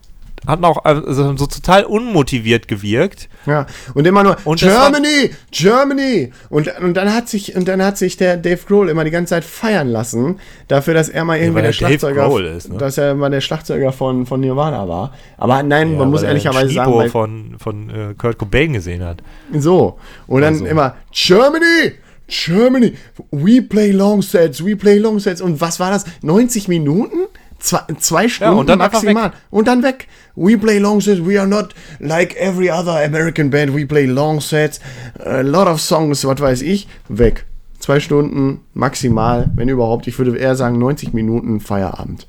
[0.46, 3.30] hatten auch also, so total unmotiviert gewirkt.
[3.46, 6.32] Ja, und immer nur Und das war- Germany, Germany.
[6.50, 9.30] Und, und dann hat sich und dann hat sich der Dave Grohl immer die ganze
[9.32, 12.78] Zeit feiern lassen dafür, dass er mal irgendwie weil der er Dave Schlagzeuger, ist, ne?
[12.78, 15.14] dass er mal der Schlagzeuger von, von Nirvana war.
[15.38, 19.02] Aber nein, Ja, man muss er ehrlicherweise sagen, weil, von, von äh, Kurt Cobain gesehen
[19.04, 19.24] hat.
[19.58, 20.66] so und dann Also.
[20.66, 21.94] immer Germany.
[22.28, 22.94] Germany,
[23.32, 25.42] we play long sets, we play long sets.
[25.42, 26.06] Und was war das?
[26.22, 27.28] 90 Minuten?
[27.60, 29.32] Zwei, zwei Stunden und dann maximal.
[29.50, 30.10] Und dann weg.
[30.36, 31.26] We play long sets.
[31.26, 33.74] We are not like every other American band.
[33.74, 34.82] We play long sets.
[35.24, 36.90] A lot of songs, was weiß ich.
[37.08, 37.46] Weg.
[37.80, 40.08] Zwei Stunden maximal, wenn überhaupt.
[40.08, 42.28] Ich würde eher sagen 90 Minuten Feierabend.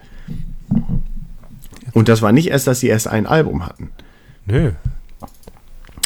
[1.94, 3.90] Und das war nicht erst, dass sie erst ein Album hatten.
[4.46, 4.72] Nö.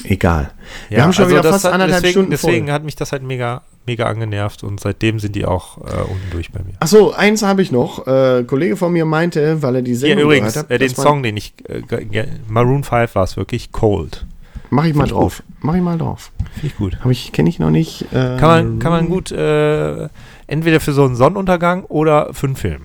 [0.05, 0.51] Egal.
[0.89, 2.75] Wir haben schon also wieder fast hat, anderthalb deswegen, Stunden Deswegen voll.
[2.75, 6.53] hat mich das halt mega, mega angenervt und seitdem sind die auch äh, unten durch
[6.53, 6.75] bei mir.
[6.79, 8.07] Achso, eins habe ich noch.
[8.07, 11.23] Äh, Kollege von mir meinte, weil er die Sendung übrigens, gehört hat, äh, den Song,
[11.23, 14.27] den ich, äh, Maroon 5 war es wirklich, Cold.
[14.71, 15.43] Mach ich mal Find ich drauf.
[15.61, 16.31] Mach ich mal drauf.
[16.55, 16.99] Finde ich gut.
[17.11, 18.03] Ich, kenne ich noch nicht.
[18.13, 20.09] Äh, Kann man, kann man gut äh,
[20.47, 22.83] entweder für so einen Sonnenuntergang oder für einen Film.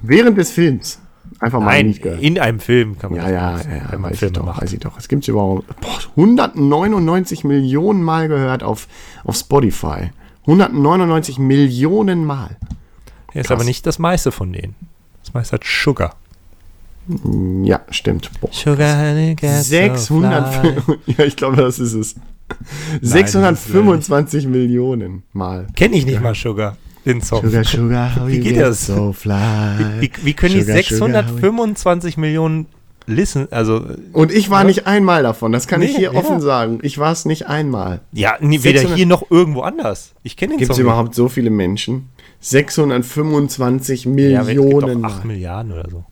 [0.00, 1.00] Während des Films.
[1.40, 2.20] Einfach mal Nein, nicht gehört.
[2.22, 4.62] in einem Film kann man Ja, ja, benutzen, ja, ja weiß, ich Filme doch, macht.
[4.62, 4.98] weiß ich doch.
[4.98, 8.86] Es gibt überhaupt boah, 199 Millionen Mal gehört auf,
[9.24, 10.10] auf Spotify.
[10.42, 12.56] 199 Millionen Mal.
[13.32, 14.74] Ja, ist aber nicht das meiste von denen.
[15.24, 16.14] Das meiste hat Sugar.
[17.64, 18.30] Ja, stimmt.
[18.40, 18.50] Boah.
[18.52, 20.76] Sugar honey gets so 600, fly.
[21.06, 22.12] ja, ich glaube, das ist es.
[22.12, 22.20] ist
[23.00, 25.66] 625 Millionen Mal.
[25.74, 27.42] Kenn ich nicht mal Sugar, den Song.
[27.44, 28.86] Sugar, sugar, Wie geht das?
[28.86, 29.34] so fly.
[30.00, 32.66] Wie, wie können die Sugar, sugar, you- 625 Millionen
[33.06, 33.82] Listen, also
[34.12, 36.18] Und ich war nicht einmal davon, das kann ich Nee, hier ja.
[36.20, 36.78] offen sagen.
[36.82, 38.00] Ich war es nicht einmal.
[38.12, 40.12] ja, nee, weder 600 hier noch irgendwo anders.
[40.22, 42.08] Ich kenne den Gibt es überhaupt so viele Menschen?
[42.40, 44.30] 625 nicht.
[44.30, 45.10] Ja, Millionen Mal.
[45.10, 46.04] 8 Milliarden oder so.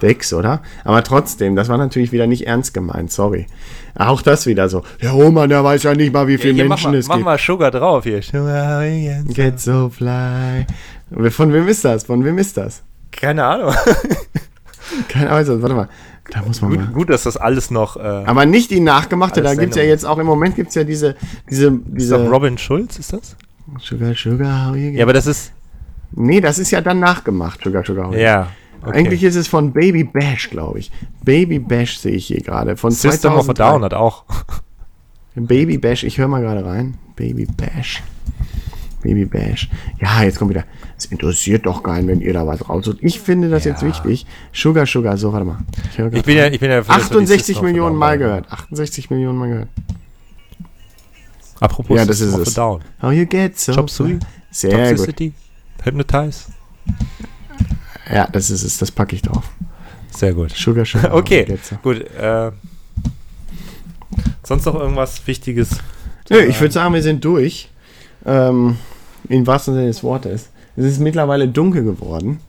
[0.00, 0.60] Sechs, oder?
[0.84, 3.46] Aber trotzdem, das war natürlich wieder nicht ernst gemeint, sorry.
[3.94, 4.82] Auch das wieder so.
[5.00, 7.24] Der Roman, der weiß ja nicht mal, wie viele mach Menschen mal, es mach gibt.
[7.24, 8.22] mal Sugar drauf hier.
[8.22, 8.84] Sugar
[9.28, 10.66] Get so fly.
[11.30, 12.04] Von wem ist das?
[12.04, 12.82] Von wem ist das?
[13.10, 13.72] Keine Ahnung.
[15.08, 15.88] Keine Ahnung, warte mal.
[16.30, 16.86] Da muss man mal.
[16.86, 17.96] Gut, gut, dass das alles noch.
[17.96, 20.74] Äh, Aber nicht die nachgemachte, da gibt es ja jetzt auch im Moment gibt es
[20.74, 21.14] ja diese,
[21.48, 23.36] diese, ist diese Robin Schulz, ist das?
[23.80, 25.52] Sugar, Sugar, how you Ja, aber das ist.
[26.12, 28.48] Nee, das ist ja dann nachgemacht, Sugar, Sugar, how you Ja.
[28.82, 28.98] Okay.
[28.98, 30.90] Eigentlich ist es von Baby Bash, glaube ich.
[31.24, 32.76] Baby Bash sehe ich hier gerade.
[32.76, 33.64] Von System of a 2003.
[33.72, 34.24] Down hat auch.
[35.34, 36.94] Baby Bash, ich höre mal gerade rein.
[37.16, 38.02] Baby Bash.
[39.02, 39.68] Baby Bash.
[40.00, 40.64] Ja, jetzt kommt wieder.
[40.96, 42.98] Es interessiert doch keinen, wenn ihr da was raussucht.
[43.02, 43.88] Ich finde das jetzt Ja.
[43.88, 44.26] wichtig.
[44.52, 45.58] Sugar, Sugar, so, warte mal.
[45.90, 47.66] Ich grad bin ja, ich bin ja für das, für die 68 System of a
[47.66, 48.50] Millionen Mal gehört.
[48.50, 49.68] 68 Millionen Mal gehört.
[51.60, 52.56] Apropos Ja, das ist of es.
[52.58, 52.80] a Down.
[53.02, 53.72] How you get so.
[53.74, 54.18] Chop Suey?
[54.50, 54.88] Sehr gut.
[54.98, 55.32] Toxicity?
[55.84, 56.46] Hypnotize?
[58.10, 58.78] Ja, das ist es.
[58.78, 59.44] Das packe ich drauf.
[60.10, 60.52] Sehr gut.
[60.52, 61.12] Sugar, Sugar.
[61.14, 62.00] Okay, gut.
[62.16, 62.52] Äh,
[64.42, 65.70] sonst noch irgendwas Wichtiges?
[66.30, 67.68] Nö, ich würde sagen, wir sind durch.
[68.24, 68.76] Ähm,
[69.28, 70.50] in wahrsten Sinne des Wortes.
[70.76, 72.40] Es ist mittlerweile dunkel geworden.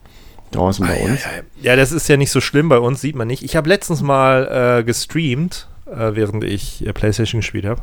[0.52, 1.22] Draußen bei uns.
[1.62, 3.44] Ja, das ist ja nicht so schlimm bei uns, sieht man nicht.
[3.44, 7.82] Ich habe letztens mal äh, gestreamt, äh, während ich äh, PlayStation gespielt habe.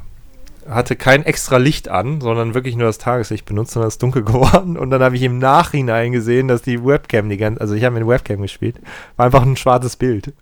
[0.69, 4.23] Hatte kein extra Licht an, sondern wirklich nur das Tageslicht benutzt und dann ist dunkel
[4.25, 4.77] geworden.
[4.77, 7.99] Und dann habe ich im Nachhinein gesehen, dass die Webcam, die ganze, also ich habe
[7.99, 8.81] mit Webcam gespielt,
[9.17, 10.33] war einfach ein schwarzes Bild.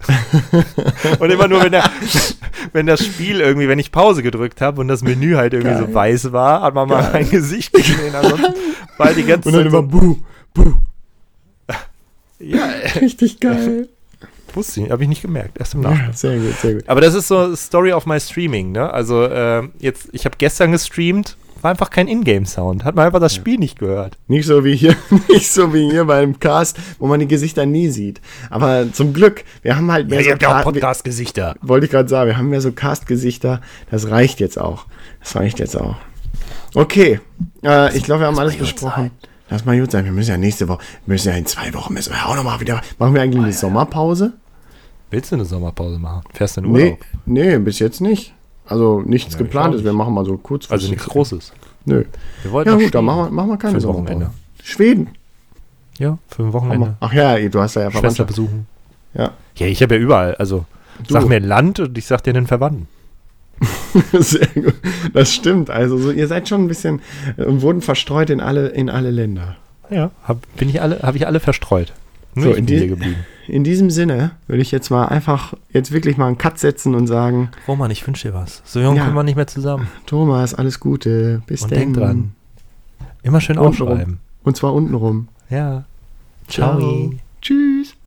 [1.19, 1.85] und immer nur, wenn, der,
[2.73, 5.87] wenn das Spiel irgendwie, wenn ich Pause gedrückt habe und das Menü halt irgendwie so
[5.87, 5.95] Geil.
[5.95, 8.15] weiß war, hat man mal mein Gesicht gesehen.
[8.15, 8.55] Ansonsten
[8.99, 10.17] war die ganze Und dann Zeit immer so, Buh,
[10.55, 10.75] Buh.
[12.39, 12.65] ja,
[13.01, 13.89] Richtig geil.
[14.57, 16.09] Wusste ich, habe ich nicht gemerkt, erst im Nachhinein.
[16.09, 16.89] Ja, sehr gut, sehr gut.
[16.89, 18.91] Aber das ist so Story of my Streaming, ne?
[18.93, 23.35] Also äh, jetzt, ich habe gestern gestreamt, war einfach kein Ingame-Sound, hat man einfach das
[23.37, 24.19] Spiel nicht gehört.
[24.27, 24.97] Nicht so wie hier,
[25.29, 28.21] nicht so wie hier beim Cast, wo man die Gesichter nie sieht.
[28.51, 31.55] Aber zum Glück, wir haben halt mehr so Ca- Podcast-Gesichter.
[31.61, 33.61] wir- Wollte ich gerade sagen, wir haben mehr so Cast-Gesichter.
[33.93, 34.87] Das reicht jetzt auch.
[35.21, 35.97] Das reicht jetzt auch.
[36.75, 37.21] Okay,
[37.65, 39.11] äh, ich glaube, wir haben alles besprochen.
[39.51, 40.05] Lass mal gut sein.
[40.07, 42.59] Wir müssen ja nächste Woche, wir müssen ja in zwei Wochen müssen wir auch nochmal
[42.61, 42.81] wieder.
[42.99, 44.33] Machen wir eigentlich eine Sommerpause?
[45.13, 46.23] Willst du eine Sommerpause machen?
[46.33, 46.99] Fährst du in Nee, Urlaub?
[47.27, 48.35] nee, bis jetzt nicht.
[48.67, 49.85] Also nichts Ja, ich geplant auch ist.
[49.85, 50.71] Wir machen mal so kurz.
[50.71, 51.53] Also nichts Großes.
[51.85, 52.05] Nö.
[52.43, 54.07] Wir wollten Ja gut, dann machen wir, machen wir keine Für Sommerpause.
[54.15, 54.31] Wochenende.
[54.63, 55.09] Schweden.
[55.99, 56.97] Ja, für ein Wochenende.
[57.01, 58.29] Ach ja, du hast ja Schwester Verwandtschaft.
[58.29, 58.67] besuchen.
[59.15, 59.33] Ja.
[59.57, 60.35] Ja, ich habe ja überall.
[60.37, 60.65] Also,
[61.07, 61.13] Du.
[61.15, 62.89] sag mir ein Land und ich sag dir einen Verwandten.
[64.19, 64.75] Sehr gut.
[65.13, 65.69] Das stimmt.
[65.71, 67.01] Also so, ihr seid schon ein bisschen
[67.37, 69.57] äh, und wurden verstreut in alle, in alle Länder.
[69.91, 71.93] Ja, hab, bin ich alle, habe ich alle verstreut.
[72.35, 73.17] Nur So, ich in bin die- hier geblieben.
[73.49, 77.07] In diesem Sinne würde ich jetzt mal einfach jetzt wirklich mal einen Cut setzen und
[77.09, 78.63] sagen, Roman, ich wünsche dir was.
[78.65, 79.05] So jung Ja.
[79.05, 79.89] kommen wir nicht mehr zusammen.
[80.07, 81.43] Thomas, alles Gute.
[81.47, 81.79] Bis Und dann.
[81.79, 82.33] denk dran.
[83.25, 83.89] Immer schön Untenrum.
[83.89, 84.19] aufschreiben.
[84.45, 85.29] Und zwar untenrum.
[85.51, 85.85] Ja.
[86.49, 87.13] Ciao.
[87.41, 87.92] Tschüss.